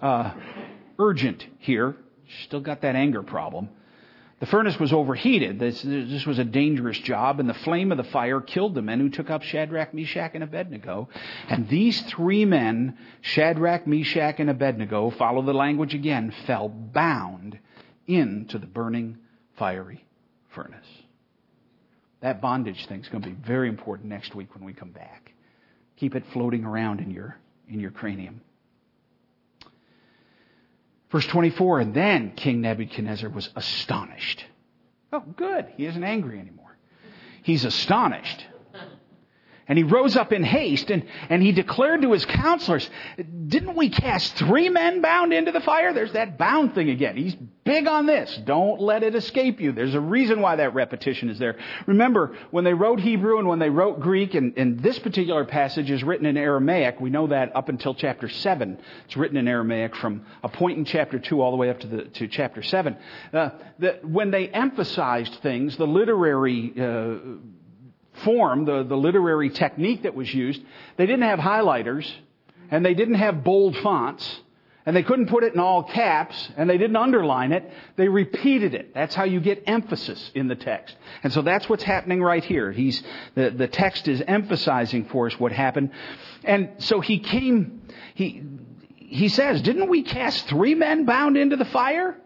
uh, 0.00 0.32
urgent 0.98 1.46
here, 1.58 1.96
still 2.44 2.60
got 2.60 2.82
that 2.82 2.94
anger 2.94 3.22
problem. 3.22 3.68
The 4.40 4.46
furnace 4.46 4.80
was 4.80 4.90
overheated. 4.90 5.58
This, 5.58 5.82
this 5.82 6.24
was 6.24 6.38
a 6.38 6.44
dangerous 6.44 6.98
job, 6.98 7.40
and 7.40 7.48
the 7.48 7.54
flame 7.54 7.92
of 7.92 7.98
the 7.98 8.04
fire 8.04 8.40
killed 8.40 8.74
the 8.74 8.80
men 8.80 8.98
who 8.98 9.10
took 9.10 9.28
up 9.28 9.42
Shadrach, 9.42 9.92
Meshach, 9.92 10.30
and 10.34 10.42
Abednego. 10.42 11.10
And 11.48 11.68
these 11.68 12.00
three 12.02 12.46
men, 12.46 12.96
Shadrach, 13.20 13.86
Meshach, 13.86 14.40
and 14.40 14.48
Abednego, 14.48 15.10
follow 15.10 15.42
the 15.42 15.52
language 15.52 15.94
again, 15.94 16.32
fell 16.46 16.70
bound 16.70 17.58
into 18.06 18.58
the 18.58 18.66
burning 18.66 19.18
fiery 19.58 20.06
furnace. 20.54 20.88
That 22.20 22.40
bondage 22.40 22.86
thing 22.86 23.00
is 23.00 23.08
going 23.08 23.22
to 23.22 23.28
be 23.28 23.36
very 23.46 23.68
important 23.68 24.08
next 24.08 24.34
week 24.34 24.54
when 24.54 24.64
we 24.64 24.72
come 24.72 24.90
back. 24.90 25.32
Keep 25.96 26.16
it 26.16 26.24
floating 26.32 26.64
around 26.64 27.00
in 27.00 27.10
your, 27.10 27.36
in 27.68 27.78
your 27.78 27.90
cranium. 27.90 28.40
Verse 31.10 31.26
24, 31.26 31.80
and 31.80 31.94
then 31.94 32.32
King 32.36 32.60
Nebuchadnezzar 32.60 33.30
was 33.30 33.50
astonished. 33.56 34.44
Oh, 35.12 35.20
good. 35.20 35.66
He 35.76 35.86
isn't 35.86 36.04
angry 36.04 36.38
anymore. 36.38 36.76
He's 37.42 37.64
astonished. 37.64 38.46
And 39.68 39.78
he 39.78 39.84
rose 39.84 40.16
up 40.16 40.32
in 40.32 40.42
haste 40.42 40.90
and, 40.90 41.06
and 41.28 41.42
he 41.42 41.52
declared 41.52 42.02
to 42.02 42.12
his 42.12 42.24
counselors, 42.24 42.90
didn't 43.46 43.76
we 43.76 43.88
cast 43.88 44.34
three 44.34 44.68
men 44.68 45.00
bound 45.00 45.32
into 45.32 45.52
the 45.52 45.60
fire? 45.60 45.92
There's 45.92 46.12
that 46.14 46.38
bound 46.38 46.74
thing 46.74 46.90
again. 46.90 47.16
He's 47.16 47.36
big 47.64 47.86
on 47.86 48.06
this. 48.06 48.36
Don't 48.44 48.80
let 48.80 49.04
it 49.04 49.14
escape 49.14 49.60
you. 49.60 49.70
There's 49.70 49.94
a 49.94 50.00
reason 50.00 50.40
why 50.40 50.56
that 50.56 50.74
repetition 50.74 51.28
is 51.28 51.38
there. 51.38 51.56
Remember, 51.86 52.36
when 52.50 52.64
they 52.64 52.74
wrote 52.74 52.98
Hebrew 52.98 53.38
and 53.38 53.46
when 53.46 53.60
they 53.60 53.70
wrote 53.70 54.00
Greek, 54.00 54.34
and, 54.34 54.56
and 54.56 54.80
this 54.80 54.98
particular 54.98 55.44
passage 55.44 55.88
is 55.88 56.02
written 56.02 56.26
in 56.26 56.36
Aramaic, 56.36 57.00
we 57.00 57.10
know 57.10 57.28
that 57.28 57.54
up 57.54 57.68
until 57.68 57.94
chapter 57.94 58.28
7. 58.28 58.78
It's 59.04 59.16
written 59.16 59.36
in 59.36 59.46
Aramaic 59.46 59.94
from 59.94 60.26
a 60.42 60.48
point 60.48 60.78
in 60.78 60.84
chapter 60.84 61.20
2 61.20 61.40
all 61.40 61.52
the 61.52 61.56
way 61.56 61.70
up 61.70 61.78
to, 61.80 61.86
the, 61.86 62.04
to 62.04 62.26
chapter 62.26 62.62
7. 62.62 62.96
Uh, 63.32 63.50
the, 63.78 64.00
when 64.02 64.32
they 64.32 64.48
emphasized 64.48 65.34
things, 65.42 65.76
the 65.76 65.86
literary 65.86 66.72
uh, 66.76 67.38
form, 68.24 68.64
the, 68.64 68.82
the 68.82 68.96
literary 68.96 69.50
technique 69.50 70.02
that 70.02 70.14
was 70.14 70.32
used, 70.32 70.60
they 70.96 71.06
didn't 71.06 71.22
have 71.22 71.38
highlighters 71.38 72.10
and 72.70 72.84
they 72.84 72.94
didn't 72.94 73.14
have 73.14 73.42
bold 73.42 73.76
fonts 73.78 74.40
And 74.86 74.96
they 74.96 75.02
couldn't 75.02 75.26
put 75.26 75.44
it 75.44 75.52
in 75.52 75.60
all 75.60 75.82
caps, 75.82 76.50
and 76.56 76.68
they 76.68 76.78
didn't 76.78 76.96
underline 76.96 77.52
it. 77.52 77.70
They 77.96 78.08
repeated 78.08 78.74
it. 78.74 78.94
That's 78.94 79.14
how 79.14 79.24
you 79.24 79.38
get 79.40 79.64
emphasis 79.66 80.30
in 80.34 80.48
the 80.48 80.54
text. 80.54 80.96
And 81.22 81.32
so 81.32 81.42
that's 81.42 81.68
what's 81.68 81.82
happening 81.82 82.22
right 82.22 82.42
here. 82.42 82.72
He's, 82.72 83.02
the, 83.34 83.50
the 83.50 83.68
text 83.68 84.08
is 84.08 84.22
emphasizing 84.26 85.04
for 85.06 85.26
us 85.26 85.38
what 85.38 85.52
happened. 85.52 85.90
And 86.44 86.70
so 86.78 87.00
he 87.00 87.18
came, 87.18 87.82
he, 88.14 88.42
he 88.96 89.28
says, 89.28 89.60
didn't 89.60 89.90
we 89.90 90.02
cast 90.02 90.48
three 90.48 90.74
men 90.74 91.04
bound 91.04 91.36
into 91.36 91.56
the 91.56 91.66
fire? 91.66 92.16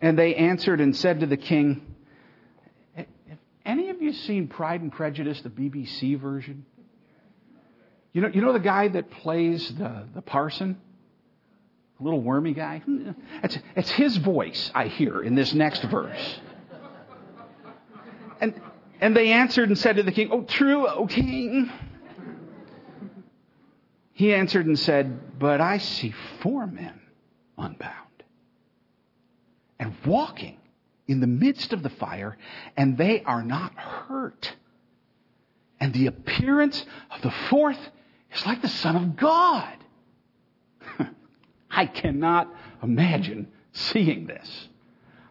And 0.00 0.16
they 0.16 0.36
answered 0.36 0.80
and 0.80 0.96
said 0.96 1.20
to 1.20 1.26
the 1.26 1.36
king, 1.36 1.89
any 3.70 3.88
of 3.90 4.02
you 4.02 4.12
seen 4.12 4.48
Pride 4.48 4.80
and 4.82 4.92
Prejudice, 4.92 5.40
the 5.42 5.48
BBC 5.48 6.18
version? 6.18 6.66
You 8.12 8.22
know, 8.22 8.28
you 8.28 8.40
know 8.40 8.52
the 8.52 8.58
guy 8.58 8.88
that 8.88 9.10
plays 9.10 9.68
the, 9.76 10.08
the 10.14 10.22
parson? 10.22 10.76
The 11.98 12.04
little 12.04 12.20
wormy 12.20 12.52
guy? 12.52 12.82
It's, 13.44 13.58
it's 13.76 13.90
his 13.90 14.16
voice 14.16 14.70
I 14.74 14.86
hear 14.86 15.22
in 15.22 15.36
this 15.36 15.54
next 15.54 15.82
verse. 15.84 16.40
And, 18.40 18.60
and 19.00 19.16
they 19.16 19.30
answered 19.32 19.68
and 19.68 19.78
said 19.78 19.96
to 19.96 20.02
the 20.02 20.12
king, 20.12 20.30
Oh, 20.32 20.42
true, 20.42 20.88
O 20.88 21.06
king. 21.06 21.70
He 24.12 24.34
answered 24.34 24.66
and 24.66 24.78
said, 24.78 25.38
But 25.38 25.60
I 25.60 25.78
see 25.78 26.12
four 26.42 26.66
men 26.66 27.00
unbound 27.56 28.24
and 29.78 29.94
walking 30.04 30.59
in 31.10 31.18
the 31.18 31.26
midst 31.26 31.72
of 31.72 31.82
the 31.82 31.90
fire, 31.90 32.38
and 32.76 32.96
they 32.96 33.22
are 33.24 33.42
not 33.42 33.74
hurt. 33.74 34.54
And 35.80 35.92
the 35.92 36.06
appearance 36.06 36.84
of 37.10 37.20
the 37.22 37.32
fourth 37.48 37.78
is 38.32 38.46
like 38.46 38.62
the 38.62 38.68
Son 38.68 38.94
of 38.94 39.16
God. 39.16 39.76
I 41.70 41.86
cannot 41.86 42.48
imagine 42.80 43.48
seeing 43.72 44.26
this. 44.26 44.68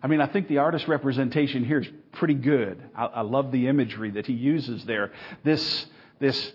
I 0.03 0.07
mean, 0.07 0.19
I 0.19 0.27
think 0.27 0.49
the 0.49 0.57
artist 0.57 0.87
representation 0.89 1.63
here 1.63 1.79
is 1.79 1.87
pretty 2.11 2.33
good. 2.33 2.81
I, 2.93 3.05
I 3.05 3.21
love 3.21 3.53
the 3.53 3.67
imagery 3.67 4.11
that 4.11 4.25
he 4.25 4.33
uses 4.33 4.83
there. 4.83 5.13
This, 5.45 5.85
this 6.19 6.51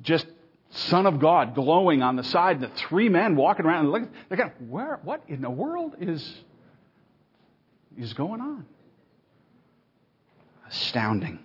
just 0.00 0.26
Son 0.70 1.04
of 1.04 1.20
God 1.20 1.54
glowing 1.54 2.02
on 2.02 2.16
the 2.16 2.24
side, 2.24 2.62
the 2.62 2.70
three 2.88 3.10
men 3.10 3.36
walking 3.36 3.66
around 3.66 3.80
and 3.80 3.92
looking, 3.92 4.10
they're 4.30 4.38
kind 4.38 4.50
of, 4.50 4.68
where, 4.70 4.98
what 5.02 5.24
in 5.28 5.42
the 5.42 5.50
world 5.50 5.96
is, 6.00 6.26
is 7.98 8.12
going 8.12 8.40
on? 8.40 8.66
Astounding. 10.68 11.38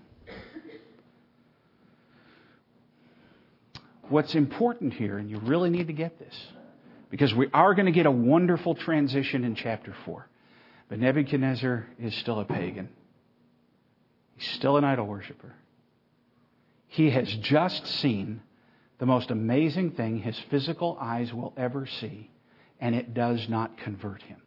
What's 4.10 4.36
important 4.36 4.94
here, 4.94 5.18
and 5.18 5.30
you 5.30 5.38
really 5.40 5.70
need 5.70 5.88
to 5.88 5.94
get 5.94 6.18
this, 6.18 6.34
because 7.10 7.34
we 7.34 7.48
are 7.54 7.74
going 7.74 7.88
to 7.88 7.92
get 7.92 8.06
a 8.06 8.12
wonderful 8.12 8.74
transition 8.74 9.44
in 9.44 9.56
chapter 9.56 9.94
4. 10.06 10.28
But 10.88 11.00
Nebuchadnezzar 11.00 11.88
is 12.00 12.16
still 12.16 12.40
a 12.40 12.46
pagan. 12.46 12.88
He's 14.38 14.50
still 14.52 14.78
an 14.78 14.86
idol 14.86 15.08
worshiper. 15.08 15.54
He 16.88 17.10
has 17.10 17.28
just 17.28 17.86
seen 17.86 18.42
the 18.98 19.06
most 19.06 19.30
amazing 19.30 19.92
thing 19.92 20.20
his 20.20 20.40
physical 20.50 20.98
eyes 21.02 21.34
will 21.34 21.54
ever 21.58 21.86
see, 21.86 22.30
and 22.80 22.96
it 22.96 23.14
does 23.14 23.50
not 23.50 23.78
convert 23.78 24.22
him. 24.22 24.42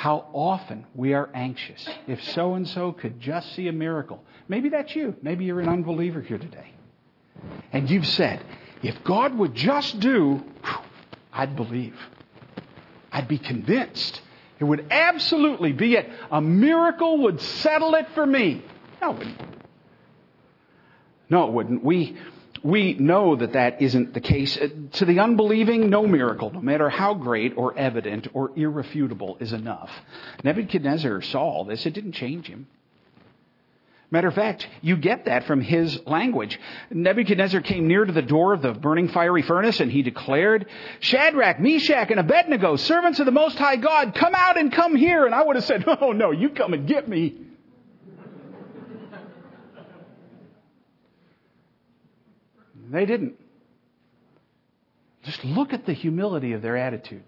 How 0.00 0.28
often 0.32 0.86
we 0.94 1.12
are 1.12 1.28
anxious 1.34 1.86
if 2.06 2.24
so 2.32 2.54
and 2.54 2.66
so 2.66 2.90
could 2.90 3.20
just 3.20 3.54
see 3.54 3.68
a 3.68 3.72
miracle. 3.72 4.24
Maybe 4.48 4.70
that's 4.70 4.96
you. 4.96 5.14
Maybe 5.20 5.44
you're 5.44 5.60
an 5.60 5.68
unbeliever 5.68 6.22
here 6.22 6.38
today. 6.38 6.72
And 7.70 7.90
you've 7.90 8.06
said, 8.06 8.42
if 8.82 9.04
God 9.04 9.36
would 9.36 9.54
just 9.54 10.00
do, 10.00 10.42
I'd 11.30 11.54
believe. 11.54 11.94
I'd 13.12 13.28
be 13.28 13.36
convinced. 13.36 14.22
It 14.58 14.64
would 14.64 14.86
absolutely 14.90 15.74
be 15.74 15.96
it. 15.96 16.08
A 16.30 16.40
miracle 16.40 17.24
would 17.24 17.38
settle 17.38 17.94
it 17.96 18.08
for 18.14 18.24
me. 18.24 18.64
No, 19.02 19.10
it 19.10 19.18
wouldn't. 19.18 19.40
No, 21.28 21.46
it 21.46 21.52
wouldn't. 21.52 21.84
We, 21.84 22.16
we 22.62 22.94
know 22.94 23.36
that 23.36 23.54
that 23.54 23.80
isn't 23.80 24.14
the 24.14 24.20
case. 24.20 24.56
Uh, 24.56 24.68
to 24.92 25.04
the 25.04 25.20
unbelieving, 25.20 25.90
no 25.90 26.06
miracle, 26.06 26.50
no 26.50 26.60
matter 26.60 26.88
how 26.88 27.14
great 27.14 27.54
or 27.56 27.76
evident 27.76 28.28
or 28.34 28.52
irrefutable, 28.56 29.36
is 29.40 29.52
enough. 29.52 29.90
Nebuchadnezzar 30.44 31.22
saw 31.22 31.40
all 31.40 31.64
this. 31.64 31.86
It 31.86 31.94
didn't 31.94 32.12
change 32.12 32.46
him. 32.46 32.66
Matter 34.12 34.26
of 34.26 34.34
fact, 34.34 34.66
you 34.82 34.96
get 34.96 35.26
that 35.26 35.44
from 35.44 35.60
his 35.60 36.00
language. 36.04 36.58
Nebuchadnezzar 36.90 37.60
came 37.60 37.86
near 37.86 38.04
to 38.04 38.12
the 38.12 38.22
door 38.22 38.52
of 38.52 38.60
the 38.60 38.72
burning 38.72 39.08
fiery 39.08 39.42
furnace 39.42 39.78
and 39.78 39.90
he 39.90 40.02
declared, 40.02 40.66
Shadrach, 40.98 41.60
Meshach, 41.60 42.10
and 42.10 42.18
Abednego, 42.18 42.74
servants 42.74 43.20
of 43.20 43.26
the 43.26 43.32
Most 43.32 43.56
High 43.56 43.76
God, 43.76 44.16
come 44.16 44.34
out 44.34 44.58
and 44.58 44.72
come 44.72 44.96
here. 44.96 45.26
And 45.26 45.34
I 45.34 45.44
would 45.44 45.54
have 45.54 45.64
said, 45.64 45.84
oh 46.00 46.10
no, 46.10 46.32
you 46.32 46.50
come 46.50 46.74
and 46.74 46.88
get 46.88 47.08
me. 47.08 47.36
They 52.90 53.06
didn't. 53.06 53.34
Just 55.22 55.44
look 55.44 55.72
at 55.72 55.86
the 55.86 55.92
humility 55.92 56.52
of 56.52 56.62
their 56.62 56.76
attitude. 56.76 57.24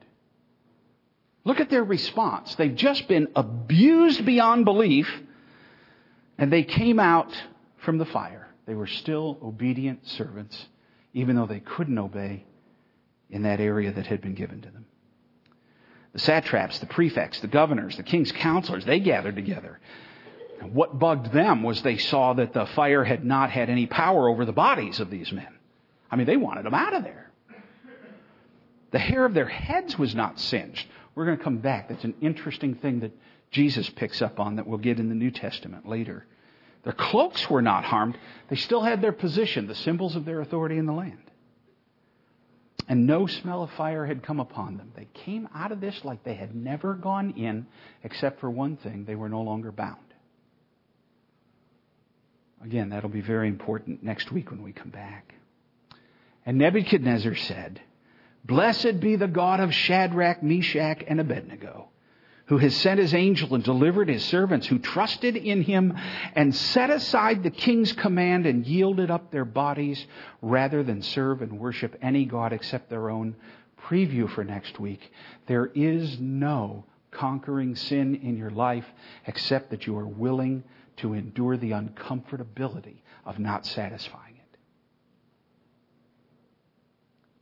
Look 1.45 1.61
at 1.61 1.71
their 1.71 1.85
response. 1.85 2.55
They've 2.55 2.75
just 2.75 3.09
been 3.09 3.29
abused 3.37 4.25
beyond 4.25 4.65
belief 4.65 5.09
and 6.39 6.53
they 6.53 6.63
came 6.65 6.99
out 6.99 7.33
from 7.79 7.99
the 7.99 8.05
fire. 8.07 8.49
They 8.67 8.75
were 8.75 8.87
still 8.87 9.39
obedient 9.43 10.07
servants, 10.07 10.67
even 11.15 11.37
though 11.37 11.47
they 11.47 11.61
couldn't 11.61 11.99
obey 11.99 12.45
in 13.31 13.43
that 13.43 13.61
area 13.61 13.93
that 13.93 14.07
had 14.07 14.21
been 14.21 14.35
given 14.35 14.61
to 14.63 14.71
them. 14.71 14.87
The 16.13 16.19
satraps, 16.19 16.79
the 16.79 16.87
prefects, 16.87 17.41
the 17.41 17.49
governors, 17.49 17.97
the 17.97 18.03
king's 18.03 18.33
counselors, 18.33 18.85
they 18.85 19.01
gathered 19.01 19.35
together. 19.35 19.81
What 20.63 20.99
bugged 20.99 21.33
them 21.33 21.63
was 21.63 21.83
they 21.83 21.99
saw 21.99 22.35
that 22.35 22.53
the 22.53 22.67
fire 22.67 23.05
had 23.05 23.25
not 23.25 23.51
had 23.51 23.71
any 23.71 23.87
power 23.87 24.29
over 24.29 24.45
the 24.45 24.53
bodies 24.53 25.01
of 25.01 25.11
these 25.11 25.33
men. 25.33 25.59
I 26.11 26.17
mean, 26.17 26.27
they 26.27 26.37
wanted 26.37 26.65
them 26.65 26.75
out 26.75 26.95
of 26.95 27.05
there. 27.05 27.31
The 28.91 28.99
hair 28.99 29.25
of 29.25 29.35
their 29.35 29.49
heads 29.49 29.99
was 29.99 30.15
not 30.15 30.39
singed. 30.39 30.87
We're 31.15 31.25
going 31.25 31.39
to 31.39 31.45
come 31.45 31.59
back. 31.59 31.89
That's 31.89 32.05
an 32.05 32.15
interesting 32.21 32.75
thing 32.75 33.01
that 33.01 33.13
Jesus 33.51 33.89
picks 33.91 34.23
up 34.23 34.39
on 34.39 34.57
that 34.57 34.67
we'll 34.67 34.79
get 34.79 35.01
in 35.01 35.09
the 35.09 35.15
New 35.15 35.31
Testament 35.31 35.89
later. 35.89 36.27
Their 36.85 36.93
cloaks 36.93 37.49
were 37.49 37.63
not 37.63 37.85
harmed. 37.85 38.19
They 38.49 38.57
still 38.57 38.83
had 38.83 39.01
their 39.01 39.13
position, 39.13 39.67
the 39.67 39.75
symbols 39.75 40.17
of 40.17 40.25
their 40.25 40.41
authority 40.41 40.79
in 40.79 40.87
the 40.87 40.93
land. 40.93 41.19
And 42.89 43.07
no 43.07 43.27
smell 43.27 43.63
of 43.63 43.71
fire 43.73 44.05
had 44.05 44.23
come 44.23 44.41
upon 44.41 44.77
them. 44.77 44.93
They 44.97 45.07
came 45.15 45.49
out 45.55 45.73
of 45.73 45.81
this 45.81 46.05
like 46.05 46.25
they 46.25 46.35
had 46.35 46.55
never 46.55 46.95
gone 46.95 47.31
in, 47.33 47.67
except 48.03 48.41
for 48.41 48.51
one 48.51 48.77
thing 48.77 49.05
they 49.05 49.15
were 49.15 49.29
no 49.29 49.43
longer 49.43 49.71
bound. 49.71 50.12
Again, 52.65 52.91
that'll 52.91 53.11
be 53.11 53.21
very 53.21 53.49
important 53.49 54.03
next 54.03 54.31
week 54.31 54.51
when 54.51 54.63
we 54.63 54.73
come 54.73 54.91
back. 54.91 55.35
And 56.47 56.59
Nebuchadnezzar 56.59 57.35
said, 57.35 57.81
Blessed 58.45 59.01
be 59.01 59.17
the 59.17 59.29
God 59.29 59.61
of 59.61 59.75
Shadrach, 59.75 60.43
Meshach, 60.43 61.05
and 61.07 61.21
Abednego 61.21 61.89
who 62.47 62.59
has 62.59 62.77
sent 62.77 63.01
his 63.01 63.15
angel 63.15 63.55
and 63.55 63.65
delivered 63.65 64.11
his 64.11 64.25
servants 64.25 64.67
who 64.67 64.79
trusted 64.79 65.37
in 65.37 65.63
him 65.63 65.97
and 66.35 66.55
set 66.55 66.91
aside 66.91 67.43
the 67.43 67.51
king's 67.51 67.93
command 67.93 68.45
and 68.45 68.67
yielded 68.67 69.11
up 69.11 69.31
their 69.31 69.45
bodies 69.45 70.07
rather 70.43 70.83
than 70.83 71.01
serve 71.01 71.41
and 71.41 71.59
worship 71.59 71.97
any 72.03 72.27
God 72.27 72.53
except 72.53 72.91
their 72.91 73.09
own. 73.09 73.35
Preview 73.85 74.29
for 74.29 74.45
next 74.45 74.79
week. 74.79 75.01
There 75.47 75.67
is 75.75 76.19
no 76.21 76.85
conquering 77.11 77.75
sin 77.75 78.17
in 78.17 78.37
your 78.37 78.51
life 78.51 78.87
except 79.27 79.71
that 79.71 79.87
you 79.87 79.97
are 79.97 80.07
willing 80.07 80.63
to 80.99 81.15
endure 81.15 81.57
the 81.57 81.71
uncomfortability 81.71 83.03
of 83.25 83.39
not 83.39 83.67
satisfying 83.67 84.37
it. 84.37 84.59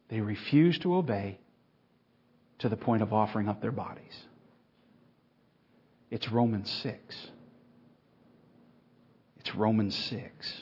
They 0.08 0.20
refuse 0.20 0.78
to 0.80 0.94
obey 0.94 1.38
to 2.58 2.68
the 2.68 2.76
point 2.76 3.02
of 3.02 3.12
offering 3.12 3.48
up 3.48 3.60
their 3.60 3.72
bodies. 3.72 4.24
It's 6.10 6.30
Romans 6.30 6.70
6. 6.82 7.30
It's 9.38 9.54
Romans 9.54 9.94
6. 9.96 10.52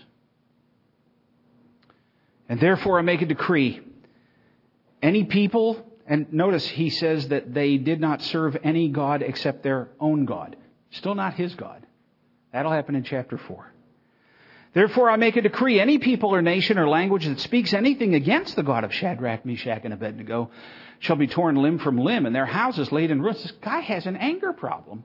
And 2.48 2.60
therefore 2.60 2.98
I 2.98 3.02
make 3.02 3.22
a 3.22 3.26
decree. 3.26 3.80
Any 5.02 5.24
people, 5.24 5.84
and 6.06 6.32
notice 6.32 6.66
he 6.66 6.90
says 6.90 7.28
that 7.28 7.52
they 7.52 7.76
did 7.76 8.00
not 8.00 8.22
serve 8.22 8.56
any 8.62 8.88
God 8.88 9.22
except 9.22 9.62
their 9.62 9.88
own 9.98 10.24
God. 10.24 10.56
Still 10.90 11.14
not 11.14 11.34
his 11.34 11.54
God. 11.54 11.86
That'll 12.52 12.72
happen 12.72 12.94
in 12.94 13.04
chapter 13.04 13.38
4. 13.38 13.72
Therefore 14.74 15.10
I 15.10 15.16
make 15.16 15.36
a 15.36 15.42
decree. 15.42 15.80
Any 15.80 15.98
people 15.98 16.34
or 16.34 16.42
nation 16.42 16.78
or 16.78 16.88
language 16.88 17.26
that 17.26 17.40
speaks 17.40 17.72
anything 17.72 18.14
against 18.14 18.56
the 18.56 18.62
God 18.62 18.84
of 18.84 18.92
Shadrach, 18.92 19.44
Meshach, 19.44 19.82
and 19.84 19.94
Abednego 19.94 20.50
shall 20.98 21.16
be 21.16 21.26
torn 21.26 21.56
limb 21.56 21.78
from 21.78 21.98
limb 21.98 22.26
and 22.26 22.34
their 22.34 22.46
houses 22.46 22.92
laid 22.92 23.10
in 23.10 23.22
ruins. 23.22 23.42
This 23.42 23.52
guy 23.52 23.80
has 23.80 24.06
an 24.06 24.16
anger 24.16 24.52
problem. 24.52 25.04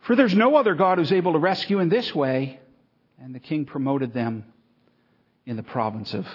For 0.00 0.16
there's 0.16 0.34
no 0.34 0.56
other 0.56 0.74
God 0.74 0.98
who's 0.98 1.12
able 1.12 1.34
to 1.34 1.38
rescue 1.38 1.80
in 1.80 1.88
this 1.88 2.14
way. 2.14 2.60
And 3.20 3.34
the 3.34 3.40
king 3.40 3.66
promoted 3.66 4.12
them 4.12 4.44
in 5.44 5.56
the 5.56 5.62
province 5.62 6.14
of, 6.14 6.26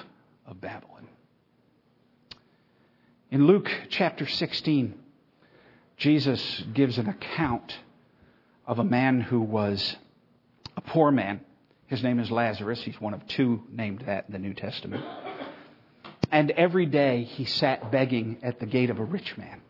of 0.45 0.59
Babylon. 0.59 1.07
In 3.31 3.47
Luke 3.47 3.71
chapter 3.89 4.27
16, 4.27 4.93
Jesus 5.97 6.63
gives 6.73 6.97
an 6.97 7.07
account 7.07 7.75
of 8.65 8.79
a 8.79 8.83
man 8.83 9.21
who 9.21 9.41
was 9.41 9.95
a 10.75 10.81
poor 10.81 11.11
man. 11.11 11.41
His 11.87 12.01
name 12.01 12.19
is 12.19 12.31
Lazarus. 12.31 12.81
He's 12.81 12.99
one 12.99 13.13
of 13.13 13.25
two 13.27 13.63
named 13.69 14.03
that 14.05 14.25
in 14.27 14.33
the 14.33 14.39
New 14.39 14.53
Testament. 14.53 15.03
And 16.31 16.49
every 16.51 16.85
day 16.85 17.23
he 17.23 17.45
sat 17.45 17.91
begging 17.91 18.39
at 18.41 18.59
the 18.59 18.65
gate 18.65 18.89
of 18.89 18.99
a 18.99 19.03
rich 19.03 19.37
man. 19.37 19.61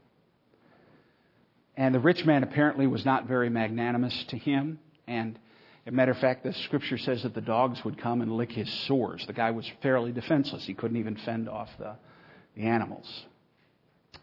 And 1.76 1.94
the 1.94 2.00
rich 2.00 2.24
man 2.24 2.44
apparently 2.44 2.88
was 2.88 3.04
not 3.04 3.28
very 3.28 3.50
magnanimous 3.50 4.24
to 4.30 4.38
him. 4.38 4.80
And 5.08 5.38
as 5.86 5.92
a 5.92 5.96
matter 5.96 6.12
of 6.12 6.20
fact, 6.20 6.44
the 6.44 6.54
scripture 6.54 6.98
says 6.98 7.24
that 7.24 7.34
the 7.34 7.42
dogs 7.42 7.84
would 7.84 7.98
come 7.98 8.22
and 8.22 8.32
lick 8.32 8.52
his 8.52 8.72
sores. 8.88 9.26
The 9.26 9.34
guy 9.34 9.52
was 9.52 9.70
fairly 9.82 10.12
defenseless. 10.12 10.66
He 10.66 10.74
couldn't 10.74 10.98
even 10.98 11.18
fend 11.18 11.50
off 11.50 11.70
the, 11.80 11.96
the 12.56 12.64
animals. 12.64 13.26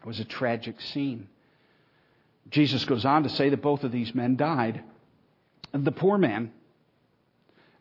It 0.01 0.07
was 0.07 0.19
a 0.19 0.25
tragic 0.25 0.79
scene. 0.79 1.27
Jesus 2.49 2.83
goes 2.85 3.05
on 3.05 3.23
to 3.23 3.29
say 3.29 3.49
that 3.49 3.61
both 3.61 3.83
of 3.83 3.91
these 3.91 4.13
men 4.13 4.35
died. 4.35 4.83
And 5.73 5.85
the 5.85 5.91
poor 5.91 6.17
man 6.17 6.51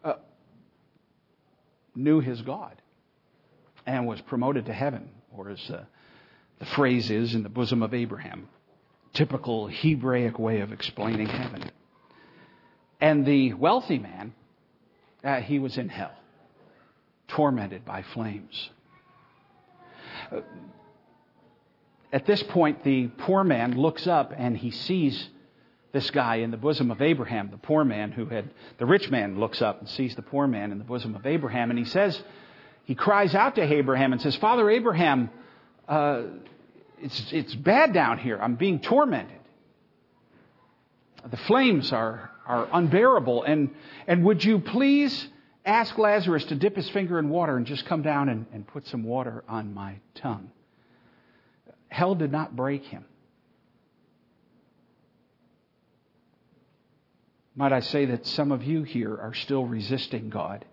uh, 0.04 0.14
knew 1.94 2.20
his 2.20 2.40
God 2.42 2.80
and 3.86 4.06
was 4.06 4.20
promoted 4.20 4.66
to 4.66 4.72
heaven, 4.72 5.10
or 5.36 5.50
as 5.50 5.70
uh, 5.70 5.84
the 6.58 6.66
phrase 6.66 7.10
is, 7.10 7.34
in 7.34 7.42
the 7.42 7.48
bosom 7.48 7.82
of 7.82 7.94
Abraham. 7.94 8.48
Typical 9.12 9.66
Hebraic 9.66 10.38
way 10.38 10.60
of 10.60 10.72
explaining 10.72 11.26
heaven. 11.26 11.70
And 13.00 13.26
the 13.26 13.54
wealthy 13.54 13.98
man, 13.98 14.34
uh, 15.24 15.40
he 15.40 15.58
was 15.58 15.78
in 15.78 15.88
hell, 15.88 16.14
tormented 17.26 17.84
by 17.84 18.02
flames. 18.14 18.70
At 22.12 22.26
this 22.26 22.42
point, 22.42 22.82
the 22.82 23.06
poor 23.06 23.44
man 23.44 23.78
looks 23.78 24.06
up 24.06 24.32
and 24.36 24.56
he 24.56 24.70
sees 24.70 25.28
this 25.92 26.10
guy 26.10 26.36
in 26.36 26.50
the 26.50 26.56
bosom 26.56 26.90
of 26.90 27.02
Abraham, 27.02 27.50
the 27.50 27.56
poor 27.56 27.84
man 27.84 28.12
who 28.12 28.26
had, 28.26 28.50
the 28.78 28.86
rich 28.86 29.10
man 29.10 29.38
looks 29.38 29.60
up 29.60 29.80
and 29.80 29.88
sees 29.88 30.14
the 30.14 30.22
poor 30.22 30.46
man 30.46 30.72
in 30.72 30.78
the 30.78 30.84
bosom 30.84 31.14
of 31.14 31.26
Abraham, 31.26 31.70
and 31.70 31.78
he 31.78 31.84
says, 31.84 32.20
he 32.84 32.94
cries 32.94 33.34
out 33.34 33.56
to 33.56 33.62
Abraham 33.62 34.12
and 34.12 34.20
says, 34.22 34.36
Father 34.36 34.70
Abraham, 34.70 35.30
uh, 35.88 36.22
it's, 37.00 37.32
it's 37.32 37.54
bad 37.54 37.92
down 37.92 38.18
here. 38.18 38.38
I'm 38.40 38.56
being 38.56 38.80
tormented. 38.80 39.38
The 41.28 41.36
flames 41.36 41.92
are, 41.92 42.30
are 42.46 42.68
unbearable. 42.72 43.42
And, 43.44 43.70
and 44.06 44.24
would 44.24 44.44
you 44.44 44.60
please 44.60 45.28
ask 45.64 45.96
Lazarus 45.98 46.44
to 46.46 46.54
dip 46.54 46.76
his 46.76 46.88
finger 46.90 47.18
in 47.18 47.28
water 47.28 47.56
and 47.56 47.66
just 47.66 47.84
come 47.86 48.02
down 48.02 48.28
and, 48.28 48.46
and 48.52 48.66
put 48.66 48.86
some 48.86 49.04
water 49.04 49.44
on 49.48 49.74
my 49.74 49.96
tongue? 50.14 50.50
Hell 51.90 52.14
did 52.14 52.32
not 52.32 52.56
break 52.56 52.84
him. 52.84 53.04
Might 57.54 57.72
I 57.72 57.80
say 57.80 58.06
that 58.06 58.26
some 58.26 58.52
of 58.52 58.62
you 58.62 58.84
here 58.84 59.14
are 59.14 59.34
still 59.34 59.66
resisting 59.66 60.30
God? 60.30 60.64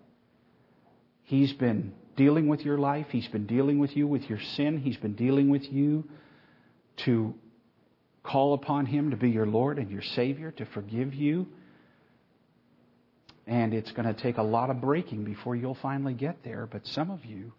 He's 1.24 1.52
been 1.52 1.92
dealing 2.16 2.48
with 2.48 2.64
your 2.64 2.78
life. 2.78 3.08
He's 3.10 3.28
been 3.28 3.46
dealing 3.46 3.78
with 3.78 3.94
you 3.96 4.06
with 4.06 4.30
your 4.30 4.40
sin. 4.40 4.78
He's 4.78 4.96
been 4.96 5.14
dealing 5.14 5.50
with 5.50 5.70
you 5.70 6.08
to 6.98 7.34
call 8.22 8.54
upon 8.54 8.86
Him 8.86 9.10
to 9.10 9.16
be 9.16 9.30
your 9.30 9.46
Lord 9.46 9.78
and 9.78 9.90
your 9.90 10.02
Savior, 10.02 10.52
to 10.52 10.64
forgive 10.66 11.14
you. 11.14 11.48
And 13.46 13.74
it's 13.74 13.92
going 13.92 14.06
to 14.06 14.14
take 14.20 14.38
a 14.38 14.42
lot 14.42 14.70
of 14.70 14.80
breaking 14.80 15.24
before 15.24 15.56
you'll 15.56 15.74
finally 15.74 16.14
get 16.14 16.42
there. 16.44 16.66
But 16.66 16.86
some 16.86 17.10
of 17.10 17.24
you 17.24 17.52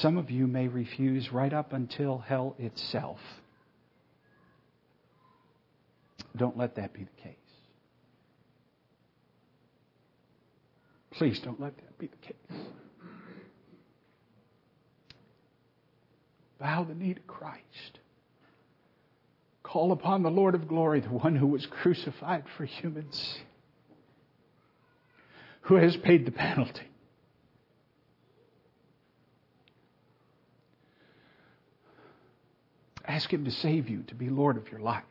some 0.00 0.16
of 0.16 0.30
you 0.30 0.46
may 0.46 0.68
refuse 0.68 1.32
right 1.32 1.52
up 1.52 1.72
until 1.72 2.18
hell 2.18 2.56
itself. 2.58 3.18
Don't 6.36 6.56
let 6.56 6.74
that 6.76 6.92
be 6.92 7.04
the 7.04 7.22
case. 7.22 7.36
Please 11.12 11.38
don't 11.44 11.60
let 11.60 11.76
that 11.76 11.98
be 11.98 12.08
the 12.08 12.16
case. 12.26 12.60
Bow 16.58 16.82
the 16.82 16.94
knee 16.94 17.14
to 17.14 17.20
Christ. 17.20 18.00
Call 19.62 19.92
upon 19.92 20.22
the 20.22 20.30
Lord 20.30 20.56
of 20.56 20.66
glory, 20.66 21.00
the 21.00 21.08
one 21.08 21.36
who 21.36 21.46
was 21.46 21.66
crucified 21.66 22.44
for 22.56 22.64
humans, 22.64 23.38
who 25.62 25.76
has 25.76 25.96
paid 25.96 26.26
the 26.26 26.32
penalty. 26.32 26.88
Ask 33.06 33.32
Him 33.32 33.44
to 33.44 33.50
save 33.50 33.88
you, 33.88 34.02
to 34.04 34.14
be 34.14 34.30
Lord 34.30 34.56
of 34.56 34.70
your 34.70 34.80
life. 34.80 35.04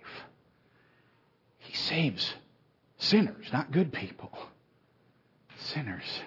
He 1.59 1.73
saves 1.75 2.33
sinners, 2.97 3.47
not 3.51 3.71
good 3.71 3.93
people. 3.93 4.31
Sinners. 5.57 6.21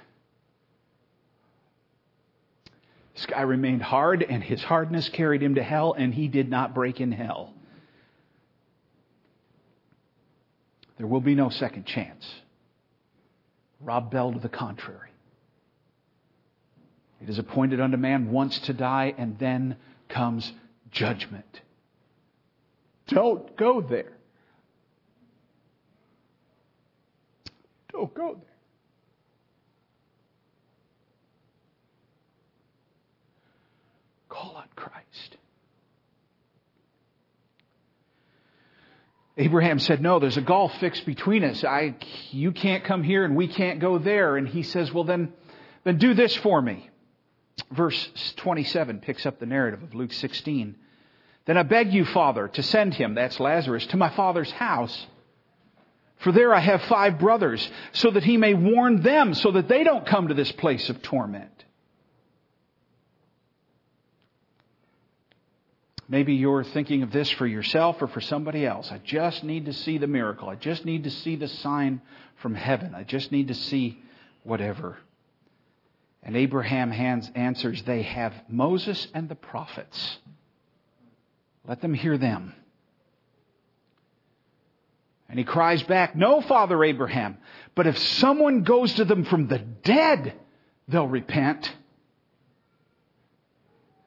This 3.15 3.27
guy 3.27 3.43
remained 3.43 3.83
hard, 3.83 4.23
and 4.23 4.45
his 4.45 4.63
hardness 4.63 5.09
carried 5.09 5.43
him 5.43 5.55
to 5.55 5.63
hell, 5.63 5.95
and 5.95 6.13
he 6.13 6.29
did 6.29 6.51
not 6.51 6.75
break 6.75 7.01
in 7.01 7.13
hell. 7.13 7.55
There 10.99 11.07
will 11.07 11.21
be 11.21 11.35
no 11.35 11.49
second 11.49 11.87
chance. 11.87 12.27
Rob 13.81 14.11
Bell 14.11 14.33
to 14.33 14.39
the 14.39 14.49
contrary. 14.49 15.11
It 17.23 17.31
is 17.31 17.39
appointed 17.39 17.81
unto 17.81 17.97
man 17.97 18.31
once 18.31 18.59
to 18.61 18.75
die, 18.75 19.15
and 19.17 19.39
then 19.39 19.77
comes 20.09 20.53
judgment. 20.97 21.61
Don't 23.09 23.55
go 23.57 23.81
there. 23.83 24.17
Don't 27.93 28.13
go 28.15 28.35
there. 28.35 28.51
Call 34.29 34.57
on 34.57 34.65
Christ. 34.75 35.37
Abraham 39.37 39.79
said, 39.79 40.01
No, 40.01 40.19
there's 40.19 40.39
a 40.39 40.43
gulf 40.43 40.73
fixed 40.81 41.05
between 41.05 41.45
us. 41.45 41.63
I, 41.63 41.95
you 42.31 42.53
can't 42.53 42.85
come 42.85 43.03
here 43.03 43.25
and 43.25 43.37
we 43.37 43.49
can't 43.49 43.81
go 43.81 43.99
there. 43.99 44.37
And 44.37 44.49
he 44.49 44.63
says, 44.63 44.93
Well, 44.93 45.05
then, 45.05 45.33
then 45.85 45.99
do 45.99 46.15
this 46.15 46.35
for 46.37 46.61
me. 46.61 46.89
Verse 47.71 48.33
27 48.37 49.01
picks 49.01 49.27
up 49.27 49.39
the 49.39 49.47
narrative 49.47 49.83
of 49.83 49.95
Luke 49.95 50.13
16. 50.13 50.77
Then 51.47 51.57
I 51.57 51.63
beg 51.63 51.93
you, 51.93 52.05
Father, 52.05 52.49
to 52.49 52.63
send 52.63 52.95
him, 52.95 53.15
that's 53.15 53.41
Lazarus, 53.41 53.87
to 53.87 53.97
my 53.97 54.11
father's 54.11 54.51
house. 54.51 55.07
For 56.19 56.33
there 56.33 56.53
I 56.55 56.61
have 56.61 56.83
five 56.83 57.19
brothers, 57.19 57.69
so 57.93 58.11
that 58.11 58.25
he 58.25 58.37
may 58.37 58.53
warn 58.53 59.03
them, 59.03 59.33
so 59.33 59.53
that 59.53 59.69
they 59.69 59.85
don't 59.85 60.07
come 60.07 60.29
to 60.29 60.35
this 60.35 60.51
place 60.53 60.89
of 60.91 61.03
torment. 61.03 61.51
Maybe 66.09 66.35
you're 66.35 66.65
thinking 66.65 67.03
of 67.03 67.11
this 67.11 67.31
for 67.31 67.47
yourself 67.47 68.01
or 68.01 68.07
for 68.07 68.21
somebody 68.21 68.65
else. 68.65 68.91
I 68.93 68.99
just 68.99 69.43
need 69.43 69.67
to 69.67 69.73
see 69.73 69.99
the 69.99 70.07
miracle. 70.07 70.49
I 70.49 70.55
just 70.55 70.85
need 70.85 71.05
to 71.05 71.11
see 71.11 71.37
the 71.37 71.49
sign 71.49 72.01
from 72.37 72.55
heaven. 72.55 72.95
I 72.95 73.03
just 73.03 73.33
need 73.33 73.49
to 73.49 73.55
see 73.55 74.01
whatever. 74.45 74.97
And 76.23 76.37
Abraham 76.37 76.93
answers, 76.93 77.83
They 77.83 78.03
have 78.03 78.35
Moses 78.49 79.09
and 79.15 79.29
the 79.29 79.35
prophets. 79.35 80.19
Let 81.67 81.81
them 81.81 81.95
hear 81.95 82.17
them. 82.17 82.55
And 85.29 85.39
he 85.39 85.45
cries 85.45 85.83
back, 85.83 86.15
No, 86.15 86.41
Father 86.41 86.83
Abraham, 86.85 87.39
but 87.75 87.87
if 87.87 87.99
someone 87.99 88.63
goes 88.63 88.95
to 88.95 89.05
them 89.05 89.25
from 89.25 89.49
the 89.49 89.59
dead, 89.59 90.35
they'll 90.89 91.09
repent. 91.09 91.75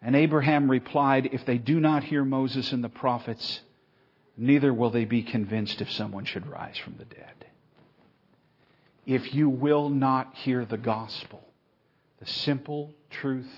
And 0.02 0.16
Abraham 0.16 0.72
replied, 0.72 1.30
If 1.34 1.46
they 1.46 1.58
do 1.58 1.80
not 1.80 2.06
hear 2.06 2.24
Moses 2.24 2.72
and 2.72 2.82
the 2.82 2.90
prophets, 2.90 3.60
neither 4.38 4.74
will 4.74 4.92
they 4.92 5.04
be 5.04 5.24
convinced 5.24 5.82
if 5.82 5.92
someone 5.92 6.24
should 6.24 6.48
rise 6.48 6.78
from 6.78 6.96
the 6.98 7.06
dead. 7.06 7.46
If 9.06 9.34
you 9.34 9.50
will 9.50 9.90
not 9.90 10.36
hear 10.36 10.64
the 10.64 10.78
gospel, 10.78 11.44
the 12.20 12.28
simple 12.28 12.94
truth 13.10 13.52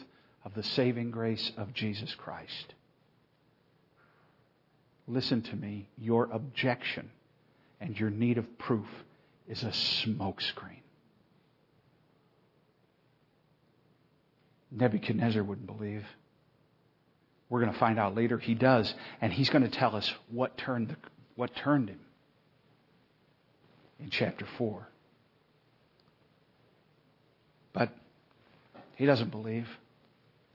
of 0.43 0.56
the 0.56 0.64
saving 0.64 1.12
grace 1.12 1.52
of 1.58 1.74
Jesus 1.74 2.16
Christ, 2.16 2.74
listen 5.12 5.41
to 5.41 5.55
me, 5.55 5.88
your 5.97 6.30
objection 6.32 7.09
and 7.80 7.99
your 7.99 8.09
need 8.09 8.38
of 8.38 8.57
proof 8.57 8.88
is 9.47 9.64
a 9.64 9.68
smokescreen. 9.68 10.82
Nebuchadnezzar 14.72 15.43
wouldn't 15.43 15.68
believe. 15.68 16.05
We're 17.49 17.59
going 17.59 17.74
to 17.74 17.80
find 17.80 17.99
out 17.99 18.16
later 18.16 18.38
he 18.38 18.53
does, 18.53 18.93
and 19.20 19.34
he's 19.34 19.49
going 19.49 19.64
to 19.64 19.70
tell 19.70 19.95
us 19.95 20.09
what 20.30 20.57
turned, 20.57 20.89
the, 20.89 20.95
what 21.36 21.53
turned 21.55 21.89
him 21.89 21.99
in 23.99 24.09
chapter 24.09 24.47
4. 24.57 24.88
But 27.74 27.89
he 28.95 29.05
doesn't 29.05 29.32
believe. 29.32 29.68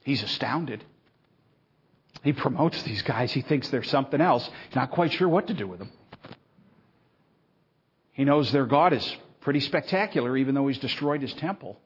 He's 0.03 0.23
astounded. 0.23 0.83
He 2.23 2.33
promotes 2.33 2.81
these 2.83 3.01
guys. 3.01 3.31
He 3.31 3.41
thinks 3.41 3.69
they're 3.69 3.83
something 3.83 4.21
else. 4.21 4.49
He's 4.67 4.75
not 4.75 4.91
quite 4.91 5.13
sure 5.13 5.29
what 5.29 5.47
to 5.47 5.53
do 5.53 5.67
with 5.67 5.79
them. 5.79 5.91
He 8.11 8.25
knows 8.25 8.51
their 8.51 8.65
God 8.65 8.93
is 8.93 9.15
pretty 9.41 9.59
spectacular, 9.59 10.35
even 10.35 10.55
though 10.55 10.67
he's 10.67 10.79
destroyed 10.79 11.21
his 11.21 11.33
temple. 11.33 11.79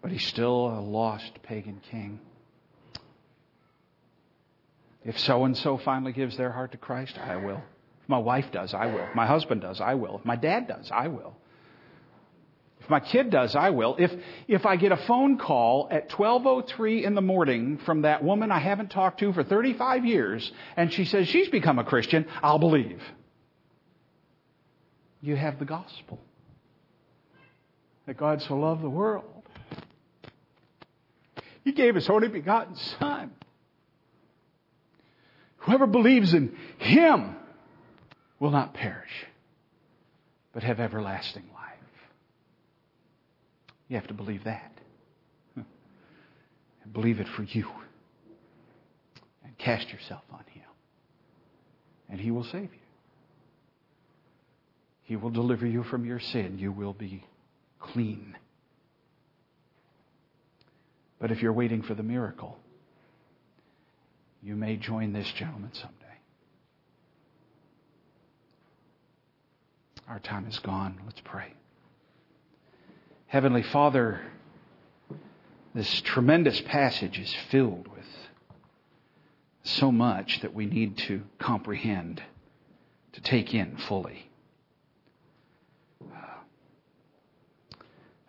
But 0.00 0.12
he's 0.12 0.24
still 0.26 0.68
a 0.68 0.80
lost 0.80 1.42
pagan 1.42 1.80
king. 1.90 2.20
If 5.04 5.18
so 5.18 5.44
and 5.44 5.56
so 5.56 5.78
finally 5.78 6.12
gives 6.12 6.36
their 6.36 6.52
heart 6.52 6.72
to 6.72 6.78
Christ, 6.78 7.18
I 7.18 7.36
will. 7.36 7.62
If 8.02 8.08
my 8.08 8.18
wife 8.18 8.50
does, 8.52 8.72
I 8.72 8.86
will. 8.86 9.04
If 9.04 9.14
my 9.14 9.26
husband 9.26 9.60
does, 9.60 9.80
I 9.80 9.94
will. 9.94 10.18
If 10.18 10.24
my 10.24 10.36
dad 10.36 10.68
does, 10.68 10.90
I 10.92 11.08
will. 11.08 11.36
If 12.82 12.90
my 12.90 12.98
kid 12.98 13.30
does, 13.30 13.54
I 13.54 13.70
will. 13.70 13.94
If, 13.98 14.10
if 14.48 14.66
I 14.66 14.74
get 14.74 14.90
a 14.90 14.96
phone 14.96 15.38
call 15.38 15.86
at 15.90 16.10
1203 16.10 17.04
in 17.04 17.14
the 17.14 17.20
morning 17.20 17.78
from 17.86 18.02
that 18.02 18.24
woman 18.24 18.50
I 18.50 18.58
haven't 18.58 18.90
talked 18.90 19.20
to 19.20 19.32
for 19.32 19.44
35 19.44 20.04
years 20.04 20.50
and 20.76 20.92
she 20.92 21.04
says 21.04 21.28
she's 21.28 21.48
become 21.48 21.78
a 21.78 21.84
Christian, 21.84 22.26
I'll 22.42 22.58
believe. 22.58 23.00
You 25.20 25.36
have 25.36 25.60
the 25.60 25.64
gospel. 25.64 26.18
That 28.06 28.16
God 28.16 28.42
so 28.42 28.56
loved 28.56 28.82
the 28.82 28.90
world. 28.90 29.44
He 31.62 31.70
gave 31.70 31.94
his 31.94 32.10
only 32.10 32.26
begotten 32.26 32.74
Son. 32.98 33.30
Whoever 35.58 35.86
believes 35.86 36.34
in 36.34 36.56
him 36.78 37.36
will 38.40 38.50
not 38.50 38.74
perish, 38.74 39.26
but 40.52 40.64
have 40.64 40.80
everlasting. 40.80 41.44
You 43.92 43.98
have 43.98 44.08
to 44.08 44.14
believe 44.14 44.44
that. 44.44 44.72
And 45.54 45.66
believe 46.94 47.20
it 47.20 47.26
for 47.36 47.42
you. 47.42 47.66
And 49.44 49.58
cast 49.58 49.90
yourself 49.90 50.22
on 50.32 50.44
Him. 50.46 50.64
And 52.08 52.18
He 52.18 52.30
will 52.30 52.44
save 52.44 52.72
you. 52.72 52.80
He 55.02 55.16
will 55.16 55.28
deliver 55.28 55.66
you 55.66 55.82
from 55.82 56.06
your 56.06 56.20
sin. 56.20 56.56
You 56.58 56.72
will 56.72 56.94
be 56.94 57.22
clean. 57.80 58.34
But 61.20 61.30
if 61.30 61.42
you're 61.42 61.52
waiting 61.52 61.82
for 61.82 61.92
the 61.92 62.02
miracle, 62.02 62.56
you 64.42 64.56
may 64.56 64.78
join 64.78 65.12
this 65.12 65.30
gentleman 65.38 65.72
someday. 65.74 65.96
Our 70.08 70.18
time 70.18 70.46
is 70.46 70.58
gone. 70.60 70.98
Let's 71.04 71.20
pray. 71.22 71.52
Heavenly 73.32 73.62
Father, 73.62 74.20
this 75.74 76.02
tremendous 76.02 76.60
passage 76.60 77.18
is 77.18 77.34
filled 77.50 77.88
with 77.88 78.04
so 79.62 79.90
much 79.90 80.42
that 80.42 80.52
we 80.52 80.66
need 80.66 80.98
to 80.98 81.22
comprehend, 81.38 82.22
to 83.14 83.22
take 83.22 83.54
in 83.54 83.78
fully. 83.88 84.28
Uh, 86.02 86.42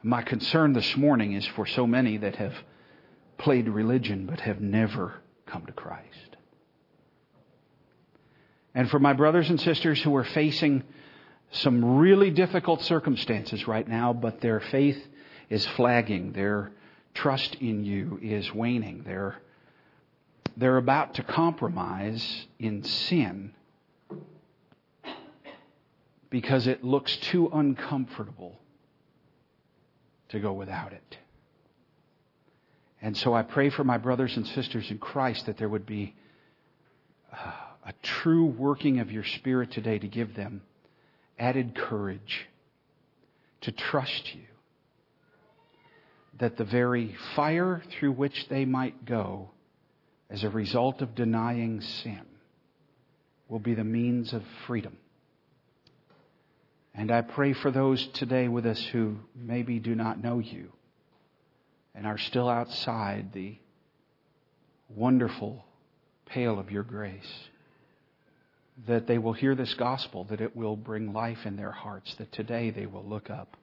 my 0.04 0.22
concern 0.22 0.72
this 0.72 0.96
morning 0.96 1.34
is 1.34 1.46
for 1.48 1.66
so 1.66 1.86
many 1.86 2.16
that 2.20 2.38
have 2.38 2.54
played 3.38 3.68
religion 3.68 4.26
but 4.26 4.40
have 4.40 4.62
never 4.62 5.16
come 5.46 5.66
to 5.66 5.74
Christ. 5.74 6.38
And 8.74 8.90
for 8.90 9.00
my 9.00 9.12
brothers 9.12 9.50
and 9.50 9.60
sisters 9.60 10.02
who 10.02 10.16
are 10.16 10.24
facing 10.24 10.86
some 11.54 11.98
really 11.98 12.32
difficult 12.32 12.82
circumstances 12.82 13.68
right 13.68 13.88
now, 13.88 14.12
but 14.12 14.42
their 14.42 14.60
faith 14.60 15.02
is 15.50 15.66
flagging. 15.66 16.34
Their 16.34 16.72
trust 17.14 17.56
in 17.56 17.86
you 17.86 18.20
is 18.22 18.52
waning. 18.54 19.04
They're, 19.06 19.38
they're 20.58 20.78
about 20.78 21.14
to 21.16 21.24
compromise 21.24 22.48
in 22.58 22.84
sin 22.84 23.54
because 26.32 26.66
it 26.66 26.84
looks 26.84 27.16
too 27.18 27.52
uncomfortable 27.54 28.58
to 30.30 30.40
go 30.40 30.54
without 30.54 30.92
it. 30.92 31.18
And 33.00 33.16
so 33.16 33.36
I 33.36 33.44
pray 33.44 33.70
for 33.70 33.84
my 33.84 34.00
brothers 34.00 34.36
and 34.38 34.48
sisters 34.48 34.90
in 34.90 34.98
Christ 34.98 35.46
that 35.46 35.58
there 35.58 35.70
would 35.70 35.86
be 35.86 36.16
uh, 37.32 37.52
a 37.86 37.94
true 38.02 38.46
working 38.46 39.00
of 39.00 39.12
your 39.12 39.24
Spirit 39.24 39.72
today 39.72 40.00
to 40.00 40.08
give 40.08 40.36
them 40.36 40.64
added 41.38 41.76
courage 41.76 42.48
to 43.62 43.72
trust 43.72 44.36
you 44.36 44.44
that 46.40 46.58
the 46.58 46.64
very 46.64 47.16
fire 47.36 47.82
through 47.92 48.12
which 48.12 48.48
they 48.50 48.66
might 48.66 49.06
go 49.06 49.50
as 50.30 50.44
a 50.44 50.50
result 50.50 51.02
of 51.02 51.16
denying 51.16 51.82
sin 51.82 52.26
will 53.48 53.60
be 53.60 53.76
the 53.76 53.84
means 53.84 54.34
of 54.34 54.44
freedom. 54.66 54.98
And 56.96 57.12
I 57.12 57.22
pray 57.22 57.54
for 57.54 57.72
those 57.72 58.06
today 58.14 58.48
with 58.48 58.66
us 58.66 58.84
who 58.92 59.18
maybe 59.36 59.80
do 59.80 59.96
not 59.96 60.22
know 60.22 60.40
you 60.40 60.72
and 61.96 62.08
are 62.08 62.18
still 62.18 62.50
outside 62.50 63.34
the 63.34 63.58
wonderful 64.90 65.64
pale 66.26 66.60
of 66.60 66.72
your 66.72 66.84
grace 66.84 67.50
that 68.88 69.08
they 69.08 69.18
will 69.18 69.34
hear 69.34 69.56
this 69.56 69.74
gospel, 69.76 70.24
that 70.26 70.42
it 70.42 70.56
will 70.56 70.76
bring 70.76 71.14
life 71.14 71.46
in 71.46 71.56
their 71.56 71.72
hearts, 71.72 72.16
that 72.16 72.32
today 72.32 72.70
they 72.72 72.86
will 72.86 73.06
look 73.06 73.30
up 73.30 73.56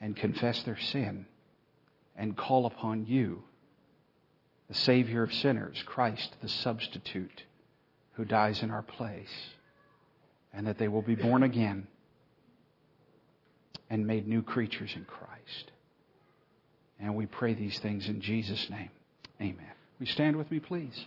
and 0.00 0.16
confess 0.16 0.62
their 0.64 0.78
sin 0.78 1.26
and 2.16 2.36
call 2.36 2.66
upon 2.66 3.06
you, 3.06 3.42
the 4.68 4.74
Savior 4.74 5.22
of 5.22 5.32
sinners, 5.32 5.82
Christ, 5.86 6.34
the 6.42 6.48
substitute 6.48 7.44
who 8.12 8.24
dies 8.24 8.62
in 8.62 8.70
our 8.70 8.82
place, 8.82 9.50
and 10.52 10.66
that 10.66 10.78
they 10.78 10.88
will 10.88 11.02
be 11.02 11.14
born 11.14 11.42
again 11.42 11.86
and 13.88 14.06
made 14.06 14.26
new 14.26 14.42
creatures 14.42 14.92
in 14.96 15.04
Christ. 15.04 15.70
And 16.98 17.14
we 17.14 17.26
pray 17.26 17.54
these 17.54 17.78
things 17.78 18.08
in 18.08 18.20
Jesus' 18.20 18.68
name. 18.70 18.90
Amen. 19.40 19.72
We 20.00 20.06
stand 20.06 20.36
with 20.36 20.50
me, 20.50 20.58
please? 20.60 21.06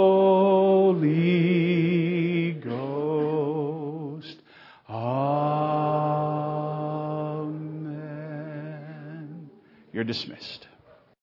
You're 10.01 10.07
dismissed. 10.07 10.70